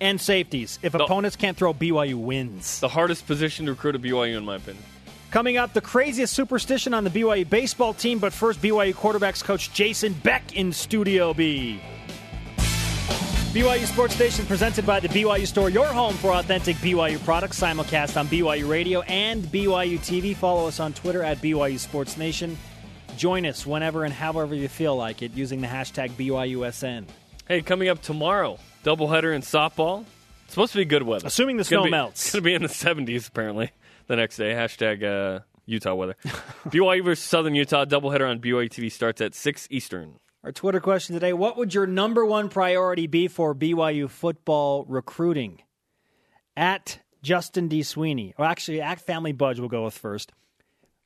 and 0.00 0.20
safeties. 0.20 0.78
If 0.82 0.94
No. 0.94 1.04
opponents 1.04 1.36
can't 1.36 1.56
throw, 1.56 1.72
BYU 1.74 2.16
wins. 2.18 2.78
The 2.80 2.88
hardest 2.88 3.26
position 3.26 3.66
to 3.66 3.72
recruit 3.72 3.96
at 3.96 4.00
BYU, 4.02 4.36
in 4.38 4.44
my 4.44 4.56
opinion. 4.56 4.84
Coming 5.32 5.56
up, 5.58 5.74
the 5.74 5.80
craziest 5.82 6.32
superstition 6.32 6.94
on 6.94 7.04
the 7.04 7.10
BYU 7.10 7.44
baseball 7.50 7.92
team, 7.92 8.18
but 8.18 8.32
first, 8.32 8.62
BYU 8.62 8.94
quarterbacks 8.94 9.42
coach 9.44 9.72
Jason 9.74 10.14
Beck 10.14 10.56
in 10.56 10.72
Studio 10.72 11.34
B. 11.34 11.80
BYU 13.52 13.86
Sports 13.86 14.18
Nation 14.18 14.44
presented 14.44 14.84
by 14.84 15.00
the 15.00 15.08
BYU 15.08 15.46
Store, 15.46 15.70
your 15.70 15.86
home 15.86 16.14
for 16.14 16.32
authentic 16.32 16.76
BYU 16.76 17.22
products. 17.24 17.58
Simulcast 17.58 18.18
on 18.20 18.28
BYU 18.28 18.68
Radio 18.68 19.00
and 19.02 19.42
BYU 19.44 19.98
TV. 19.98 20.36
Follow 20.36 20.68
us 20.68 20.80
on 20.80 20.92
Twitter 20.92 21.22
at 21.22 21.38
BYU 21.38 21.78
Sports 21.78 22.18
Nation. 22.18 22.58
Join 23.16 23.46
us 23.46 23.66
whenever 23.66 24.04
and 24.04 24.12
however 24.12 24.54
you 24.54 24.68
feel 24.68 24.94
like 24.96 25.22
it 25.22 25.32
using 25.32 25.62
the 25.62 25.66
hashtag 25.66 26.10
BYUSN. 26.10 27.06
Hey, 27.48 27.62
coming 27.62 27.88
up 27.88 28.02
tomorrow, 28.02 28.58
doubleheader 28.84 29.34
in 29.34 29.40
softball. 29.40 30.04
It's 30.44 30.52
supposed 30.52 30.72
to 30.72 30.78
be 30.78 30.84
good 30.84 31.02
weather. 31.02 31.26
Assuming 31.26 31.56
the 31.56 31.64
snow 31.64 31.84
be- 31.84 31.90
melts. 31.90 32.26
It's 32.26 32.32
going 32.34 32.42
to 32.42 32.46
be 32.46 32.54
in 32.54 32.62
the 32.62 32.68
70s 32.68 33.28
apparently 33.28 33.70
the 34.08 34.16
next 34.16 34.36
day. 34.36 34.52
Hashtag 34.52 35.02
uh, 35.02 35.40
Utah 35.64 35.94
weather. 35.94 36.16
BYU 36.66 37.02
versus 37.02 37.24
Southern 37.24 37.54
Utah 37.54 37.86
doubleheader 37.86 38.28
on 38.28 38.40
BYU 38.40 38.68
TV 38.68 38.92
starts 38.92 39.22
at 39.22 39.34
6 39.34 39.68
Eastern. 39.70 40.20
Our 40.44 40.52
Twitter 40.52 40.80
question 40.80 41.14
today 41.14 41.32
What 41.32 41.56
would 41.56 41.74
your 41.74 41.86
number 41.86 42.24
one 42.24 42.48
priority 42.48 43.06
be 43.06 43.28
for 43.28 43.54
BYU 43.54 44.08
football 44.08 44.84
recruiting? 44.88 45.62
At 46.56 47.00
Justin 47.22 47.68
D. 47.68 47.82
Sweeney, 47.84 48.34
or 48.36 48.44
actually, 48.44 48.80
at 48.80 49.00
Family 49.00 49.32
Budge, 49.32 49.60
we'll 49.60 49.68
go 49.68 49.84
with 49.84 49.96
first. 49.96 50.32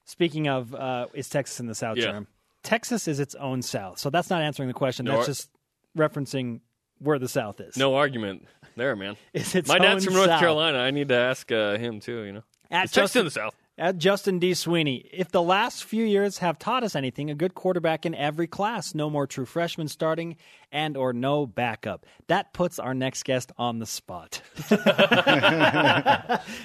Speaking 0.04 0.48
of, 0.48 0.74
uh, 0.74 1.06
is 1.14 1.28
Texas 1.28 1.60
in 1.60 1.66
the 1.66 1.74
South 1.74 1.98
Yeah. 1.98 2.12
term? 2.12 2.26
Texas 2.62 3.06
is 3.08 3.20
its 3.20 3.34
own 3.34 3.60
South. 3.60 3.98
So 3.98 4.08
that's 4.08 4.30
not 4.30 4.40
answering 4.40 4.68
the 4.68 4.74
question. 4.74 5.04
No, 5.04 5.16
that's 5.16 5.26
just 5.26 5.50
referencing 5.96 6.60
where 6.98 7.18
the 7.18 7.28
South 7.28 7.60
is. 7.60 7.76
No 7.76 7.94
argument 7.96 8.46
there, 8.76 8.94
man. 8.96 9.16
My 9.66 9.78
dad's 9.78 10.04
from 10.04 10.14
North 10.14 10.28
South. 10.28 10.40
Carolina. 10.40 10.78
I 10.78 10.90
need 10.90 11.08
to 11.08 11.16
ask 11.16 11.50
uh, 11.52 11.76
him 11.76 12.00
too, 12.00 12.22
you 12.22 12.32
know. 12.32 12.42
At 12.70 12.84
It's 12.84 12.92
Texas 12.94 13.16
in 13.16 13.24
the 13.26 13.30
South. 13.30 13.54
At 13.82 13.98
Justin 13.98 14.38
D. 14.38 14.54
Sweeney, 14.54 15.08
if 15.12 15.32
the 15.32 15.42
last 15.42 15.82
few 15.82 16.04
years 16.04 16.38
have 16.38 16.56
taught 16.56 16.84
us 16.84 16.94
anything, 16.94 17.30
a 17.30 17.34
good 17.34 17.56
quarterback 17.56 18.06
in 18.06 18.14
every 18.14 18.46
class, 18.46 18.94
no 18.94 19.10
more 19.10 19.26
true 19.26 19.44
freshmen 19.44 19.88
starting, 19.88 20.36
and 20.70 20.96
or 20.96 21.12
no 21.12 21.46
backup. 21.46 22.06
That 22.28 22.52
puts 22.52 22.78
our 22.78 22.94
next 22.94 23.24
guest 23.24 23.50
on 23.58 23.80
the 23.80 23.86
spot. 23.86 24.40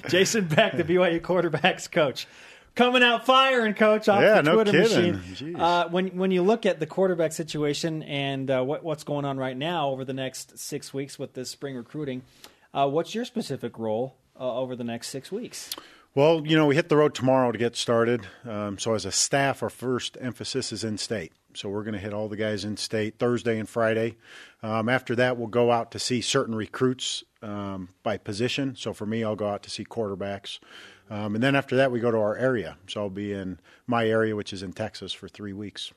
Jason 0.10 0.46
Beck, 0.46 0.78
the 0.78 0.84
BYU 0.84 1.20
quarterbacks 1.20 1.92
coach. 1.92 2.28
Coming 2.76 3.02
out 3.02 3.26
firing, 3.26 3.74
coach, 3.74 4.08
off 4.08 4.22
Yeah, 4.22 4.36
the 4.42 4.44
no 4.44 4.64
Twitter 4.64 4.72
kidding. 4.84 5.14
machine. 5.16 5.56
Uh, 5.56 5.90
when 5.90 6.10
when 6.10 6.30
you 6.30 6.44
look 6.44 6.68
at 6.68 6.80
the 6.80 6.86
quarterback 6.86 7.32
situation 7.32 8.04
and 8.04 8.52
uh, 8.52 8.62
what, 8.62 8.84
what's 8.84 9.04
going 9.04 9.26
on 9.26 9.40
right 9.40 9.58
now 9.58 9.90
over 9.90 10.06
the 10.06 10.14
next 10.14 10.60
six 10.60 10.94
weeks 10.94 11.18
with 11.18 11.34
this 11.34 11.50
spring 11.50 11.76
recruiting, 11.76 12.22
uh, 12.76 12.88
what's 12.88 13.16
your 13.16 13.26
specific 13.26 13.80
role 13.80 14.18
uh, 14.40 14.56
over 14.60 14.76
the 14.76 14.84
next 14.84 15.08
six 15.10 15.32
weeks? 15.32 15.72
Well, 16.18 16.48
you 16.48 16.58
know, 16.58 16.66
we 16.66 16.74
hit 16.74 16.90
the 16.90 16.98
road 16.98 17.14
tomorrow 17.14 17.52
to 17.52 17.60
get 17.60 17.76
started. 17.76 18.26
Um, 18.44 18.80
so, 18.80 18.96
as 18.96 19.06
a 19.06 19.12
staff, 19.12 19.62
our 19.62 19.70
first 19.70 20.18
emphasis 20.20 20.72
is 20.72 20.84
in 20.84 20.98
state. 20.98 21.32
So, 21.54 21.70
we're 21.70 21.84
going 21.84 21.94
to 21.94 22.00
hit 22.00 22.12
all 22.12 22.28
the 22.28 22.36
guys 22.36 22.66
in 22.66 22.76
state 22.76 23.20
Thursday 23.20 23.60
and 23.60 23.70
Friday. 23.70 24.18
Um, 24.64 24.90
after 24.90 25.16
that, 25.16 25.38
we'll 25.38 25.46
go 25.46 25.72
out 25.72 25.92
to 25.92 26.00
see 26.00 26.22
certain 26.22 26.56
recruits 26.56 27.24
um, 27.44 27.90
by 28.02 28.18
position. 28.18 28.76
So, 28.76 28.94
for 28.94 29.06
me, 29.06 29.24
I'll 29.24 29.36
go 29.36 29.48
out 29.48 29.62
to 29.62 29.70
see 29.70 29.86
quarterbacks. 29.86 30.58
Um, 31.08 31.36
and 31.36 31.44
then 31.44 31.56
after 31.56 31.76
that, 31.76 31.92
we 31.92 32.00
go 32.00 32.10
to 32.10 32.18
our 32.18 32.36
area. 32.36 32.78
So, 32.88 33.02
I'll 33.02 33.10
be 33.12 33.32
in 33.32 33.60
my 33.86 34.08
area, 34.08 34.36
which 34.36 34.52
is 34.52 34.64
in 34.64 34.74
Texas, 34.74 35.14
for 35.14 35.28
three 35.28 35.54
weeks. 35.54 35.94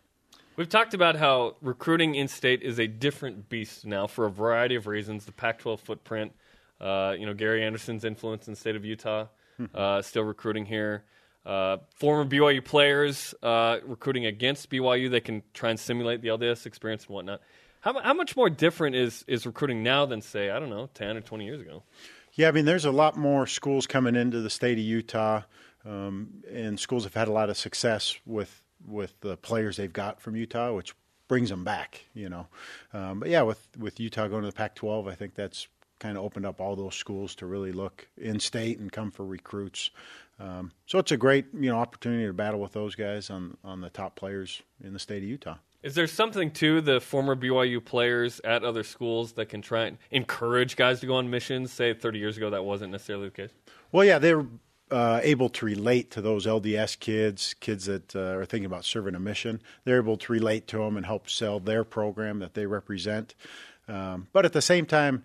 We've 0.54 0.68
talked 0.68 0.92
about 0.92 1.16
how 1.16 1.56
recruiting 1.62 2.14
in 2.14 2.28
state 2.28 2.60
is 2.60 2.78
a 2.78 2.86
different 2.86 3.48
beast 3.48 3.86
now 3.86 4.06
for 4.06 4.26
a 4.26 4.30
variety 4.30 4.74
of 4.74 4.86
reasons. 4.86 5.24
The 5.24 5.32
Pac 5.32 5.60
12 5.60 5.80
footprint, 5.80 6.32
uh, 6.78 7.14
you 7.18 7.24
know, 7.24 7.32
Gary 7.32 7.64
Anderson's 7.64 8.04
influence 8.04 8.48
in 8.48 8.52
the 8.52 8.60
state 8.60 8.76
of 8.76 8.84
Utah, 8.84 9.28
uh, 9.74 10.02
still 10.02 10.24
recruiting 10.24 10.66
here. 10.66 11.04
Uh, 11.44 11.78
former 11.94 12.28
BYU 12.28 12.64
players 12.64 13.34
uh, 13.42 13.78
recruiting 13.84 14.26
against 14.26 14.70
BYU, 14.70 15.10
they 15.10 15.20
can 15.20 15.42
try 15.54 15.70
and 15.70 15.80
simulate 15.80 16.20
the 16.20 16.28
LDS 16.28 16.66
experience 16.66 17.04
and 17.04 17.14
whatnot. 17.14 17.40
How, 17.80 17.98
how 17.98 18.12
much 18.12 18.36
more 18.36 18.50
different 18.50 18.94
is, 18.94 19.24
is 19.26 19.46
recruiting 19.46 19.82
now 19.82 20.04
than, 20.04 20.20
say, 20.20 20.50
I 20.50 20.58
don't 20.58 20.68
know, 20.68 20.90
10 20.92 21.16
or 21.16 21.20
20 21.22 21.44
years 21.46 21.60
ago? 21.62 21.82
Yeah, 22.34 22.48
I 22.48 22.52
mean, 22.52 22.64
there's 22.64 22.84
a 22.84 22.92
lot 22.92 23.16
more 23.16 23.46
schools 23.46 23.86
coming 23.86 24.16
into 24.16 24.40
the 24.40 24.50
state 24.50 24.78
of 24.78 24.84
Utah, 24.84 25.42
um, 25.84 26.42
and 26.50 26.78
schools 26.78 27.04
have 27.04 27.14
had 27.14 27.28
a 27.28 27.32
lot 27.32 27.50
of 27.50 27.56
success 27.56 28.16
with 28.26 28.62
with 28.86 29.14
the 29.20 29.36
players 29.36 29.76
they've 29.76 29.92
got 29.92 30.20
from 30.20 30.36
Utah, 30.36 30.72
which 30.72 30.94
brings 31.28 31.50
them 31.50 31.64
back. 31.64 32.04
You 32.14 32.28
know, 32.28 32.46
um, 32.92 33.20
but 33.20 33.28
yeah, 33.28 33.42
with 33.42 33.66
with 33.78 33.98
Utah 33.98 34.28
going 34.28 34.42
to 34.42 34.48
the 34.48 34.54
Pac-12, 34.54 35.10
I 35.10 35.14
think 35.14 35.34
that's 35.34 35.68
kind 36.00 36.18
of 36.18 36.24
opened 36.24 36.46
up 36.46 36.60
all 36.60 36.74
those 36.74 36.96
schools 36.96 37.36
to 37.36 37.46
really 37.46 37.70
look 37.70 38.08
in 38.16 38.40
state 38.40 38.80
and 38.80 38.90
come 38.90 39.10
for 39.10 39.24
recruits. 39.24 39.90
Um, 40.40 40.72
so 40.86 40.98
it's 40.98 41.12
a 41.12 41.16
great 41.16 41.46
you 41.54 41.70
know 41.70 41.78
opportunity 41.78 42.26
to 42.26 42.32
battle 42.32 42.60
with 42.60 42.72
those 42.72 42.94
guys 42.96 43.30
on 43.30 43.56
on 43.62 43.80
the 43.80 43.90
top 43.90 44.16
players 44.16 44.62
in 44.82 44.92
the 44.92 44.98
state 44.98 45.22
of 45.22 45.28
Utah. 45.28 45.56
Is 45.82 45.94
there 45.94 46.06
something 46.06 46.50
to 46.52 46.82
the 46.82 47.00
former 47.00 47.34
BYU 47.34 47.82
players 47.82 48.40
at 48.44 48.64
other 48.64 48.82
schools 48.82 49.32
that 49.32 49.46
can 49.48 49.62
try 49.62 49.86
and 49.86 49.96
encourage 50.10 50.76
guys 50.76 51.00
to 51.00 51.06
go 51.06 51.14
on 51.14 51.30
missions? 51.30 51.72
Say 51.72 51.94
30 51.94 52.18
years 52.18 52.36
ago, 52.36 52.50
that 52.50 52.64
wasn't 52.64 52.92
necessarily 52.92 53.26
the 53.26 53.34
case. 53.34 53.50
Well, 53.90 54.04
yeah, 54.04 54.18
they're 54.18 54.44
uh, 54.90 55.20
able 55.22 55.48
to 55.48 55.64
relate 55.64 56.10
to 56.10 56.20
those 56.20 56.46
LDS 56.46 56.98
kids, 56.98 57.54
kids 57.60 57.86
that 57.86 58.14
uh, 58.14 58.36
are 58.36 58.44
thinking 58.44 58.66
about 58.66 58.84
serving 58.84 59.14
a 59.14 59.20
mission. 59.20 59.62
They're 59.84 59.98
able 59.98 60.18
to 60.18 60.32
relate 60.32 60.66
to 60.68 60.78
them 60.78 60.98
and 60.98 61.06
help 61.06 61.30
sell 61.30 61.60
their 61.60 61.84
program 61.84 62.40
that 62.40 62.52
they 62.52 62.66
represent. 62.66 63.34
Um, 63.88 64.28
but 64.32 64.44
at 64.44 64.52
the 64.52 64.62
same 64.62 64.84
time, 64.84 65.24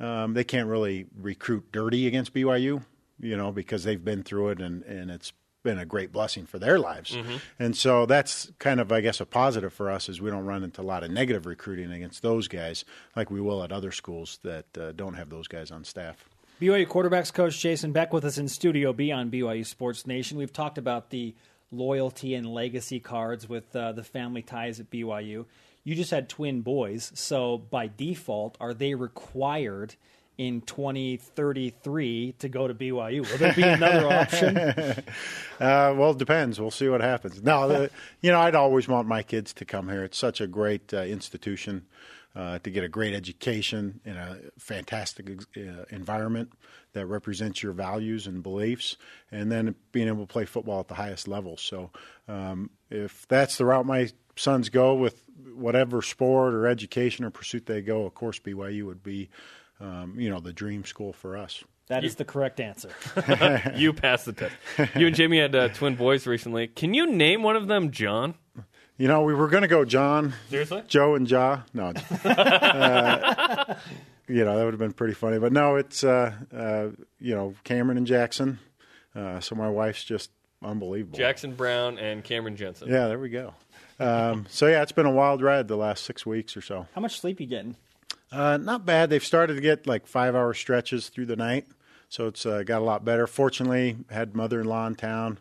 um, 0.00 0.34
they 0.34 0.44
can't 0.44 0.68
really 0.68 1.06
recruit 1.18 1.72
dirty 1.72 2.06
against 2.06 2.34
BYU, 2.34 2.82
you 3.20 3.36
know, 3.36 3.52
because 3.52 3.84
they've 3.84 4.04
been 4.04 4.22
through 4.22 4.50
it 4.50 4.60
and, 4.60 4.82
and 4.84 5.10
it's 5.10 5.32
been 5.62 5.78
a 5.78 5.84
great 5.86 6.12
blessing 6.12 6.46
for 6.46 6.58
their 6.60 6.78
lives. 6.78 7.16
And 7.58 7.76
so 7.76 8.06
that's 8.06 8.52
kind 8.60 8.78
of, 8.78 8.92
I 8.92 9.00
guess, 9.00 9.20
a 9.20 9.26
positive 9.26 9.72
for 9.72 9.90
us 9.90 10.08
is 10.08 10.20
we 10.20 10.30
don't 10.30 10.44
run 10.44 10.62
into 10.62 10.80
a 10.80 10.84
lot 10.84 11.02
of 11.02 11.10
negative 11.10 11.44
recruiting 11.44 11.90
against 11.90 12.22
those 12.22 12.46
guys 12.46 12.84
like 13.16 13.30
we 13.30 13.40
will 13.40 13.62
at 13.64 13.72
other 13.72 13.90
schools 13.90 14.38
that 14.44 14.66
uh, 14.78 14.92
don't 14.92 15.14
have 15.14 15.28
those 15.28 15.48
guys 15.48 15.72
on 15.72 15.82
staff. 15.82 16.28
BYU 16.60 16.86
quarterbacks 16.86 17.32
coach 17.32 17.58
Jason 17.58 17.92
Beck 17.92 18.12
with 18.12 18.24
us 18.24 18.38
in 18.38 18.48
Studio 18.48 18.92
B 18.92 19.10
on 19.10 19.30
BYU 19.30 19.66
Sports 19.66 20.06
Nation. 20.06 20.38
We've 20.38 20.52
talked 20.52 20.78
about 20.78 21.10
the 21.10 21.34
loyalty 21.72 22.34
and 22.34 22.46
legacy 22.46 23.00
cards 23.00 23.48
with 23.48 23.74
uh, 23.74 23.92
the 23.92 24.04
family 24.04 24.42
ties 24.42 24.78
at 24.78 24.88
BYU. 24.88 25.46
You 25.86 25.94
just 25.94 26.10
had 26.10 26.28
twin 26.28 26.62
boys, 26.62 27.12
so 27.14 27.58
by 27.58 27.86
default, 27.86 28.56
are 28.58 28.74
they 28.74 28.96
required 28.96 29.94
in 30.36 30.60
2033 30.62 32.34
to 32.40 32.48
go 32.48 32.66
to 32.66 32.74
BYU? 32.74 33.30
Will 33.30 33.38
there 33.38 33.52
be 33.52 33.62
another 33.62 34.12
option? 34.12 34.58
Uh, 34.58 35.94
well, 35.96 36.10
it 36.10 36.18
depends. 36.18 36.60
We'll 36.60 36.72
see 36.72 36.88
what 36.88 37.02
happens. 37.02 37.40
Now, 37.40 37.68
the, 37.68 37.90
you 38.20 38.32
know, 38.32 38.40
I'd 38.40 38.56
always 38.56 38.88
want 38.88 39.06
my 39.06 39.22
kids 39.22 39.54
to 39.54 39.64
come 39.64 39.88
here. 39.88 40.02
It's 40.02 40.18
such 40.18 40.40
a 40.40 40.48
great 40.48 40.92
uh, 40.92 41.02
institution 41.02 41.86
uh, 42.34 42.58
to 42.58 42.70
get 42.70 42.82
a 42.82 42.88
great 42.88 43.14
education 43.14 44.00
in 44.04 44.16
a 44.16 44.40
fantastic 44.58 45.30
uh, 45.56 45.84
environment 45.90 46.52
that 46.94 47.06
represents 47.06 47.62
your 47.62 47.72
values 47.72 48.26
and 48.26 48.42
beliefs, 48.42 48.96
and 49.30 49.52
then 49.52 49.76
being 49.92 50.08
able 50.08 50.26
to 50.26 50.32
play 50.32 50.46
football 50.46 50.80
at 50.80 50.88
the 50.88 50.94
highest 50.94 51.28
level. 51.28 51.56
So, 51.56 51.92
um, 52.26 52.70
if 52.90 53.28
that's 53.28 53.56
the 53.56 53.66
route 53.66 53.86
my 53.86 54.10
sons 54.36 54.68
go 54.68 54.94
with 54.94 55.22
whatever 55.54 56.02
sport 56.02 56.54
or 56.54 56.66
education 56.66 57.24
or 57.24 57.30
pursuit 57.30 57.66
they 57.66 57.80
go, 57.80 58.04
of 58.04 58.14
course, 58.14 58.38
BYU 58.38 58.84
would 58.84 59.02
be, 59.02 59.28
um, 59.80 60.14
you 60.18 60.28
know, 60.30 60.40
the 60.40 60.52
dream 60.52 60.84
school 60.84 61.12
for 61.12 61.36
us. 61.36 61.64
That 61.88 62.04
is 62.04 62.16
the 62.16 62.24
correct 62.24 62.58
answer. 62.58 62.90
you 63.76 63.92
passed 63.92 64.26
the 64.26 64.32
test. 64.32 64.54
You 64.96 65.06
and 65.06 65.14
Jamie 65.14 65.38
had 65.38 65.54
uh, 65.54 65.68
twin 65.68 65.94
boys 65.94 66.26
recently. 66.26 66.66
Can 66.66 66.94
you 66.94 67.06
name 67.06 67.42
one 67.44 67.54
of 67.54 67.68
them 67.68 67.92
John? 67.92 68.34
You 68.98 69.08
know, 69.08 69.22
we 69.22 69.34
were 69.34 69.48
going 69.48 69.62
to 69.62 69.68
go 69.68 69.84
John, 69.84 70.32
Seriously? 70.48 70.82
Joe 70.88 71.14
and 71.14 71.30
Ja. 71.30 71.60
No, 71.74 71.92
uh, 72.24 73.74
you 74.26 74.44
know 74.44 74.56
that 74.56 74.64
would 74.64 74.72
have 74.72 74.78
been 74.78 74.94
pretty 74.94 75.14
funny. 75.14 75.38
But 75.38 75.52
no, 75.52 75.76
it's 75.76 76.02
uh, 76.02 76.32
uh, 76.54 76.88
you 77.20 77.34
know 77.34 77.54
Cameron 77.62 77.98
and 77.98 78.06
Jackson. 78.06 78.58
Uh, 79.14 79.40
so 79.40 79.54
my 79.54 79.68
wife's 79.68 80.02
just 80.02 80.30
unbelievable. 80.62 81.18
Jackson 81.18 81.54
Brown 81.54 81.98
and 81.98 82.24
Cameron 82.24 82.56
Jensen. 82.56 82.88
Yeah, 82.88 83.06
there 83.08 83.18
we 83.18 83.28
go. 83.28 83.54
Um, 83.98 84.46
so 84.48 84.66
yeah, 84.66 84.82
it's 84.82 84.92
been 84.92 85.06
a 85.06 85.10
wild 85.10 85.42
ride 85.42 85.68
the 85.68 85.76
last 85.76 86.04
six 86.04 86.26
weeks 86.26 86.56
or 86.56 86.60
so. 86.60 86.86
How 86.94 87.00
much 87.00 87.18
sleep 87.20 87.40
you 87.40 87.46
getting? 87.46 87.76
Uh, 88.30 88.56
not 88.56 88.84
bad. 88.84 89.08
They've 89.10 89.24
started 89.24 89.54
to 89.54 89.60
get 89.60 89.86
like 89.86 90.06
five-hour 90.06 90.52
stretches 90.54 91.08
through 91.08 91.26
the 91.26 91.36
night, 91.36 91.66
so 92.08 92.26
it's 92.26 92.44
uh, 92.44 92.62
got 92.64 92.82
a 92.82 92.84
lot 92.84 93.04
better. 93.04 93.26
Fortunately, 93.26 93.96
had 94.10 94.34
mother-in-law 94.34 94.86
in 94.88 94.94
town. 94.96 95.38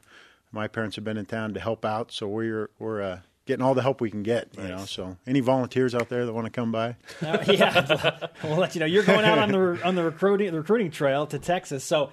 My 0.51 0.67
parents 0.67 0.95
have 0.95 1.03
been 1.03 1.17
in 1.17 1.25
town 1.25 1.53
to 1.55 1.59
help 1.59 1.83
out, 1.83 2.11
so 2.11 2.27
we're 2.27 2.69
we're 2.79 3.01
uh, 3.01 3.19
getting 3.45 3.65
all 3.65 3.73
the 3.73 3.81
help 3.81 3.99
we 4.01 4.09
can 4.11 4.23
get. 4.23 4.49
You 4.55 4.67
know, 4.69 4.85
so 4.85 5.17
any 5.27 5.39
volunteers 5.41 5.93
out 5.95 6.07
there 6.09 6.25
that 6.25 6.31
want 6.31 6.45
to 6.45 6.51
come 6.51 6.71
by, 6.71 6.95
Uh, 7.21 7.43
yeah, 7.47 8.27
we'll 8.43 8.55
let 8.57 8.75
you 8.75 8.79
know. 8.79 8.85
You're 8.85 9.03
going 9.03 9.25
out 9.25 9.39
on 9.39 9.51
the 9.51 9.81
on 9.85 9.95
the 9.95 10.03
recruiting 10.03 10.51
the 10.51 10.59
recruiting 10.59 10.91
trail 10.91 11.25
to 11.27 11.39
Texas, 11.39 11.83
so 11.83 12.11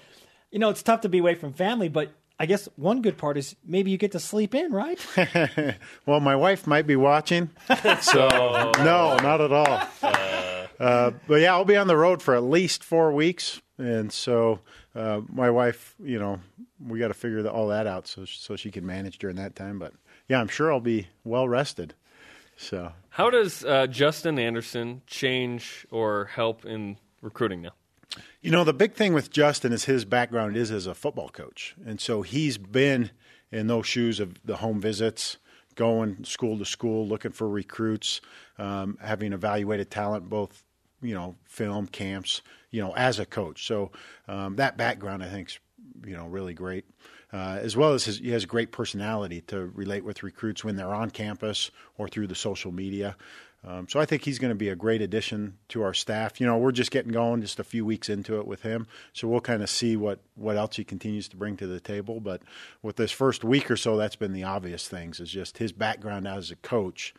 you 0.51 0.59
know 0.59 0.71
it's 0.71 0.83
tough 0.83 1.03
to 1.03 1.09
be 1.09 1.19
away 1.19 1.35
from 1.35 1.53
family. 1.53 1.89
But 1.89 2.11
I 2.39 2.47
guess 2.47 2.69
one 2.77 3.03
good 3.03 3.19
part 3.19 3.37
is 3.37 3.55
maybe 3.65 3.91
you 3.91 3.99
get 3.99 4.13
to 4.13 4.21
sleep 4.21 4.55
in, 4.55 4.73
right? 4.73 4.99
well, 6.07 6.21
my 6.21 6.35
wife 6.35 6.67
might 6.67 6.87
be 6.87 6.97
watching, 6.97 7.51
so 8.01 8.73
no, 8.79 9.17
not 9.17 9.41
at 9.41 9.53
all. 9.53 9.83
Uh, 10.81 11.13
but 11.29 11.41
yeah, 11.41 11.53
I'll 11.53 11.65
be 11.65 11.77
on 11.77 11.87
the 11.87 11.97
road 11.97 12.21
for 12.21 12.35
at 12.35 12.43
least 12.43 12.83
four 12.83 13.13
weeks, 13.13 13.61
and 13.79 14.13
so 14.13 14.61
uh, 14.95 15.21
my 15.29 15.51
wife, 15.51 15.95
you 16.03 16.19
know, 16.19 16.41
we 16.85 16.99
got 16.99 17.09
to 17.09 17.15
figure 17.15 17.43
the, 17.43 17.53
all 17.53 17.69
that 17.69 17.87
out 17.87 18.09
so 18.09 18.25
so 18.25 18.57
she 18.57 18.71
can 18.71 18.85
manage 18.85 19.19
during 19.19 19.37
that 19.37 19.55
time. 19.55 19.79
But 19.79 19.93
yeah, 20.29 20.41
I'm 20.41 20.49
sure 20.49 20.73
I'll 20.73 20.81
be 20.81 21.09
well 21.25 21.49
rested. 21.49 21.95
So, 22.57 22.93
how 23.11 23.31
does 23.31 23.65
uh, 23.65 23.87
Justin 23.87 24.39
Anderson 24.39 25.03
change 25.07 25.87
or 25.91 26.27
help 26.27 26.65
in 26.65 26.97
recruiting 27.21 27.63
now? 27.63 27.73
You 28.41 28.51
know, 28.51 28.65
the 28.65 28.75
big 28.75 28.95
thing 28.95 29.15
with 29.15 29.31
Justin 29.31 29.73
is 29.73 29.85
his 29.85 30.05
background 30.05 30.57
is 30.57 30.71
as 30.71 30.87
a 30.87 30.95
football 30.95 31.29
coach, 31.29 31.75
and 31.87 32.01
so 32.01 32.23
he's 32.23 32.59
been 32.59 33.11
in 33.51 33.67
those 33.67 33.87
shoes 33.87 34.21
of 34.21 34.45
the 34.45 34.57
home 34.57 34.81
visits, 34.81 35.37
going 35.75 36.25
school 36.25 36.59
to 36.59 36.65
school, 36.65 37.07
looking 37.07 37.33
for 37.33 37.49
recruits, 37.49 38.21
um, 38.59 38.99
having 39.01 39.33
evaluated 39.33 39.91
talent 39.91 40.29
both 40.29 40.65
you 41.03 41.15
know 41.15 41.35
film 41.45 41.87
camps 41.87 42.43
you 42.71 42.81
know 42.81 42.95
as 42.97 43.19
a 43.19 43.27
coach. 43.27 43.67
So 43.67 43.91
um, 44.29 44.57
that 44.57 44.77
background 44.77 45.23
i 45.23 45.29
think 45.29 45.49
is 45.49 45.59
you 46.07 46.17
know 46.17 46.27
really 46.27 46.55
great 46.55 46.85
uh, 47.33 47.59
as 47.61 47.77
well 47.77 47.95
as 47.95 48.05
his, 48.05 48.19
he 48.19 48.31
has 48.31 48.45
great 48.45 48.73
personality 48.73 49.41
to 49.43 49.67
relate 49.75 50.05
with 50.05 50.23
recruits 50.23 50.65
when 50.65 50.77
they're 50.77 50.95
on 50.95 51.11
campus 51.11 51.71
or 51.99 52.09
through 52.09 52.27
the 52.27 52.35
social 52.35 52.73
media 52.73 53.17
um, 53.65 53.87
so 53.89 54.01
I 54.01 54.07
think 54.07 54.25
he's 54.25 54.41
going 54.41 54.51
to 54.51 54.57
be 54.57 54.71
a 54.71 54.77
great 54.77 55.03
addition 55.03 55.57
to 55.69 55.83
our 55.83 55.95
staff. 55.95 56.41
You 56.41 56.47
know, 56.47 56.59
we're 56.59 56.73
just 56.73 56.91
getting 56.91 57.13
going, 57.13 57.43
just 57.43 57.61
a 57.61 57.65
few 57.65 57.85
weeks 57.85 58.09
into 58.09 58.39
it 58.41 58.47
with 58.47 58.63
him, 58.63 58.89
so 59.13 59.29
we'll 59.29 59.41
kind 59.41 59.63
of 59.63 59.71
see 59.71 59.97
what 59.97 60.19
what 60.35 60.57
else 60.57 60.77
he 60.77 60.85
continues 60.85 61.29
to 61.29 61.37
bring 61.37 61.57
to 61.59 61.69
the 61.69 61.79
table. 61.79 62.19
But 62.19 62.43
with 62.83 62.97
this 62.97 63.13
first 63.13 63.45
week 63.45 63.71
or 63.71 63.77
so, 63.77 63.97
that's 63.97 64.17
been 64.17 64.33
the 64.33 64.43
obvious 64.43 64.89
things: 64.89 65.21
is 65.21 65.31
just 65.31 65.59
his 65.59 65.71
background 65.71 66.27
as 66.27 66.51
a 66.51 66.57
coach 66.57 67.15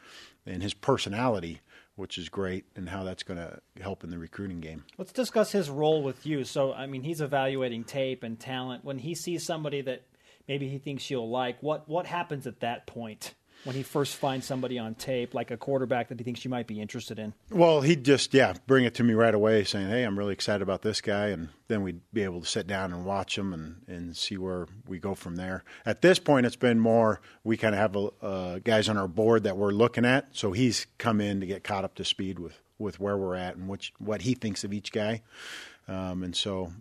and 0.45 0.62
his 0.62 0.73
personality 0.73 1.62
which 1.96 2.18
is 2.18 2.30
great, 2.30 2.66
and 2.76 2.90
how 2.90 3.04
that's 3.04 3.24
going 3.24 3.38
to 3.38 3.60
help 3.82 4.04
in 4.04 4.10
the 4.10 4.18
recruiting 4.18 4.60
game. 4.60 4.84
Let's 4.98 5.12
discuss 5.12 5.52
his 5.52 5.70
role 5.70 6.02
with 6.02 6.26
you. 6.26 6.44
So, 6.44 6.74
I 6.74 6.88
mean, 6.88 7.04
he's 7.04 7.22
evaluating 7.22 7.84
tape 7.84 8.24
and 8.24 8.40
talent. 8.40 8.84
When 8.84 8.98
he 8.98 9.16
sees 9.16 9.46
somebody 9.46 9.82
that 9.82 10.04
maybe 10.48 10.68
he 10.70 10.78
thinks 10.78 11.10
you'll 11.10 11.30
like, 11.30 11.62
what 11.62 11.88
what 11.88 12.06
happens 12.06 12.48
at 12.48 12.60
that 12.62 12.88
point? 12.88 13.34
When 13.63 13.76
he 13.76 13.84
first 13.84 14.15
finds 14.15 14.45
somebody 14.45 14.78
on 14.78 14.95
tape, 14.95 15.34
like 15.34 15.52
a 15.52 15.58
quarterback 15.58 16.10
that 16.10 16.19
he 16.19 16.23
thinks 16.23 16.43
you 16.43 16.49
might 16.49 16.67
be 16.67 16.82
interested 16.82 17.19
in? 17.19 17.34
Well, 17.49 17.82
he'd 17.82 18.04
just, 18.04 18.34
yeah, 18.34 18.54
bring 18.67 18.84
it 18.84 18.95
to 18.95 19.04
me 19.04 19.13
right 19.13 19.34
away 19.34 19.63
saying, 19.63 19.89
hey, 19.89 20.04
I'm 20.04 20.17
really 20.17 20.34
excited 20.34 20.62
about 20.62 20.82
this 20.82 21.02
guy. 21.02 21.28
And 21.28 21.49
then 21.67 21.82
we'd 21.82 22.02
be 22.12 22.23
able 22.23 22.41
to 22.41 22.47
sit 22.47 22.67
down 22.67 22.91
and 22.91 23.06
watch 23.06 23.38
him 23.38 23.54
and, 23.54 23.82
and 23.88 24.17
see 24.17 24.38
where 24.38 24.67
we 24.88 24.99
go 24.99 25.15
from 25.15 25.36
there. 25.36 25.63
At 25.86 26.02
this 26.02 26.19
point, 26.19 26.45
it's 26.45 26.56
been 26.56 26.80
more, 26.80 27.21
we 27.43 27.58
kind 27.58 27.73
of 27.73 27.80
have 27.80 27.95
a, 27.95 28.26
uh, 28.26 28.60
guys 28.60 28.89
on 28.89 28.97
our 28.97 29.08
board 29.08 29.43
that 29.43 29.58
we're 29.58 29.71
looking 29.71 30.06
at. 30.06 30.28
So 30.32 30.52
he's 30.52 30.88
come 30.97 31.21
in 31.21 31.39
to 31.39 31.45
get 31.45 31.63
caught 31.63 31.86
up 31.86 31.95
to 31.95 32.06
speed 32.06 32.39
with, 32.39 32.60
with 32.78 32.99
where 32.99 33.17
we're 33.17 33.36
at 33.36 33.56
and 33.56 33.69
which, 33.69 33.93
what 33.97 34.21
he 34.21 34.34
thinks 34.34 34.63
of 34.63 34.73
each 34.73 34.91
guy. 34.91 35.21
Um, 35.88 36.23
and 36.23 36.36
so, 36.36 36.71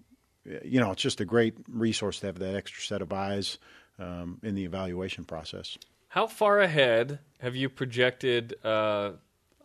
you 0.65 0.81
know, 0.81 0.91
it's 0.91 1.03
just 1.03 1.21
a 1.21 1.25
great 1.25 1.55
resource 1.69 2.21
to 2.21 2.27
have 2.27 2.39
that 2.41 2.57
extra 2.57 2.83
set 2.83 3.03
of 3.03 3.13
eyes 3.13 3.59
um, 3.99 4.41
in 4.43 4.55
the 4.55 4.65
evaluation 4.65 5.25
process. 5.25 5.79
How 6.13 6.27
far 6.27 6.61
ahead 6.61 7.21
have 7.41 7.57
you 7.57 7.71
projected? 7.71 8.55
Uh, 8.63 9.13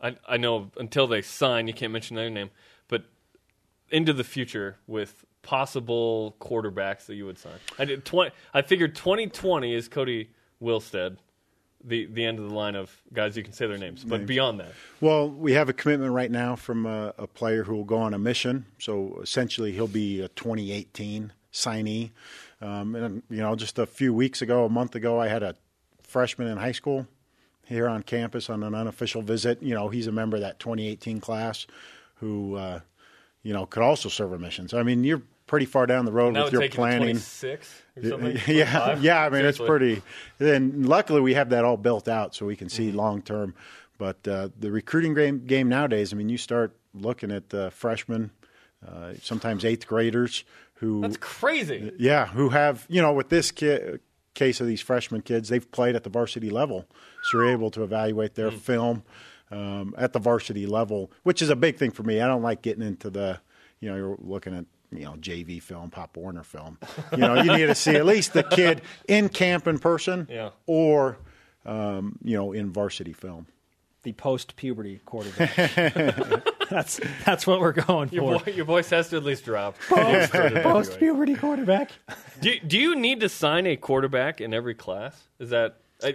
I, 0.02 0.16
I 0.26 0.38
know 0.38 0.70
until 0.78 1.06
they 1.06 1.20
sign, 1.20 1.68
you 1.68 1.74
can't 1.74 1.92
mention 1.92 2.16
their 2.16 2.30
name, 2.30 2.48
but 2.88 3.04
into 3.90 4.14
the 4.14 4.24
future 4.24 4.78
with 4.86 5.26
possible 5.42 6.36
quarterbacks 6.40 7.04
that 7.04 7.16
you 7.16 7.26
would 7.26 7.38
sign. 7.38 7.52
I 7.78 7.84
did 7.84 8.06
twenty. 8.06 8.30
I 8.54 8.62
figured 8.62 8.94
2020 8.94 9.74
is 9.74 9.90
Kody 9.90 10.28
Wilstead, 10.62 11.18
the 11.84 12.06
the 12.06 12.24
end 12.24 12.38
of 12.38 12.48
the 12.48 12.54
line 12.54 12.76
of 12.76 12.96
guys 13.12 13.36
you 13.36 13.42
can 13.42 13.52
say 13.52 13.66
their 13.66 13.76
names. 13.76 14.02
But 14.02 14.20
names. 14.20 14.28
beyond 14.28 14.60
that, 14.60 14.72
well, 15.02 15.28
we 15.28 15.52
have 15.52 15.68
a 15.68 15.74
commitment 15.74 16.14
right 16.14 16.30
now 16.30 16.56
from 16.56 16.86
a, 16.86 17.12
a, 17.18 17.26
player 17.26 17.64
who 17.64 17.76
will 17.76 17.84
go 17.84 17.98
on 17.98 18.14
a 18.14 18.18
mission. 18.18 18.64
So 18.78 19.18
essentially, 19.22 19.72
he'll 19.72 19.86
be 19.86 20.22
a 20.22 20.28
2018 20.28 21.30
signee. 21.52 22.12
Um, 22.62 22.94
and 22.94 23.22
you 23.28 23.42
know, 23.42 23.54
just 23.54 23.78
a 23.78 23.84
few 23.84 24.14
weeks 24.14 24.40
ago, 24.40 24.64
a 24.64 24.70
month 24.70 24.94
ago, 24.94 25.20
I 25.20 25.28
had 25.28 25.42
a 25.42 25.54
freshman 26.08 26.48
in 26.48 26.56
high 26.56 26.72
school 26.72 27.06
here 27.64 27.86
on 27.86 28.02
campus 28.02 28.50
on 28.50 28.62
an 28.62 28.74
unofficial 28.74 29.22
visit. 29.22 29.62
You 29.62 29.74
know, 29.74 29.88
he's 29.88 30.06
a 30.06 30.12
member 30.12 30.36
of 30.36 30.42
that 30.42 30.58
2018 30.58 31.20
class 31.20 31.66
who, 32.16 32.56
uh, 32.56 32.80
you 33.42 33.52
know, 33.52 33.66
could 33.66 33.82
also 33.82 34.08
serve 34.08 34.32
a 34.32 34.38
mission. 34.38 34.68
So, 34.68 34.78
I 34.78 34.82
mean, 34.82 35.04
you're 35.04 35.22
pretty 35.46 35.66
far 35.66 35.86
down 35.86 36.04
the 36.04 36.12
road 36.12 36.34
with 36.34 36.52
your 36.52 36.68
planning. 36.68 37.18
Six 37.18 37.82
yeah, 38.46 38.98
yeah. 39.00 39.22
I 39.22 39.28
mean, 39.28 39.40
Seriously. 39.40 39.48
it's 39.48 39.58
pretty. 39.58 40.02
And 40.40 40.88
luckily, 40.88 41.20
we 41.20 41.34
have 41.34 41.50
that 41.50 41.64
all 41.64 41.76
built 41.76 42.08
out 42.08 42.34
so 42.34 42.46
we 42.46 42.56
can 42.56 42.68
see 42.68 42.88
mm-hmm. 42.88 42.96
long 42.96 43.22
term. 43.22 43.54
But 43.98 44.26
uh, 44.26 44.48
the 44.58 44.70
recruiting 44.70 45.14
game, 45.14 45.44
game 45.44 45.68
nowadays, 45.68 46.12
I 46.12 46.16
mean, 46.16 46.28
you 46.28 46.38
start 46.38 46.76
looking 46.94 47.32
at 47.32 47.52
uh, 47.52 47.70
freshmen, 47.70 48.30
uh, 48.86 49.14
sometimes 49.20 49.64
eighth 49.64 49.86
graders 49.86 50.44
who. 50.74 51.00
That's 51.00 51.16
crazy. 51.16 51.92
Yeah, 51.98 52.26
who 52.26 52.50
have 52.50 52.86
you 52.88 53.02
know 53.02 53.12
with 53.12 53.28
this 53.28 53.50
kid 53.50 54.00
case 54.38 54.60
of 54.60 54.66
these 54.66 54.80
freshman 54.80 55.22
kids, 55.22 55.48
they've 55.48 55.70
played 55.72 55.96
at 55.96 56.04
the 56.04 56.10
varsity 56.10 56.48
level, 56.48 56.86
so 57.24 57.38
you're 57.38 57.50
able 57.50 57.70
to 57.72 57.82
evaluate 57.82 58.34
their 58.36 58.50
mm. 58.50 58.58
film 58.58 59.02
um, 59.50 59.94
at 59.98 60.12
the 60.12 60.18
varsity 60.18 60.66
level, 60.66 61.10
which 61.24 61.42
is 61.42 61.50
a 61.50 61.56
big 61.56 61.76
thing 61.76 61.90
for 61.90 62.04
me. 62.04 62.20
I 62.20 62.26
don't 62.26 62.42
like 62.42 62.62
getting 62.62 62.82
into 62.82 63.10
the, 63.10 63.40
you 63.80 63.90
know, 63.90 63.96
you're 63.96 64.16
looking 64.20 64.56
at 64.56 64.64
you 64.90 65.04
know 65.04 65.14
JV 65.14 65.62
film, 65.62 65.90
Pop 65.90 66.16
Warner 66.16 66.42
film. 66.42 66.78
You 67.12 67.18
know, 67.18 67.42
you 67.42 67.56
need 67.56 67.66
to 67.66 67.74
see 67.74 67.96
at 67.96 68.06
least 68.06 68.32
the 68.32 68.42
kid 68.42 68.82
in 69.06 69.28
camp 69.28 69.66
in 69.66 69.78
person, 69.78 70.26
yeah. 70.30 70.50
or 70.66 71.18
um, 71.66 72.18
you 72.22 72.36
know 72.36 72.52
in 72.52 72.72
varsity 72.72 73.12
film. 73.12 73.46
The 74.02 74.12
post 74.12 74.56
puberty 74.56 75.00
quarterback. 75.04 76.46
that's 76.70 77.00
that's 77.24 77.46
what 77.46 77.60
we're 77.60 77.72
going 77.72 78.10
your 78.10 78.38
for. 78.38 78.44
Vo- 78.44 78.50
your 78.50 78.64
voice 78.64 78.90
has 78.90 79.08
to 79.10 79.16
at 79.16 79.24
least 79.24 79.44
drop. 79.44 79.76
Post 79.88 80.98
puberty 80.98 81.34
quarterback. 81.34 81.92
Do 82.40 82.58
do 82.60 82.78
you 82.78 82.94
need 82.94 83.20
to 83.20 83.28
sign 83.28 83.66
a 83.66 83.76
quarterback 83.76 84.40
in 84.40 84.52
every 84.52 84.74
class? 84.74 85.28
Is 85.38 85.50
that 85.50 85.76
uh, 86.02 86.12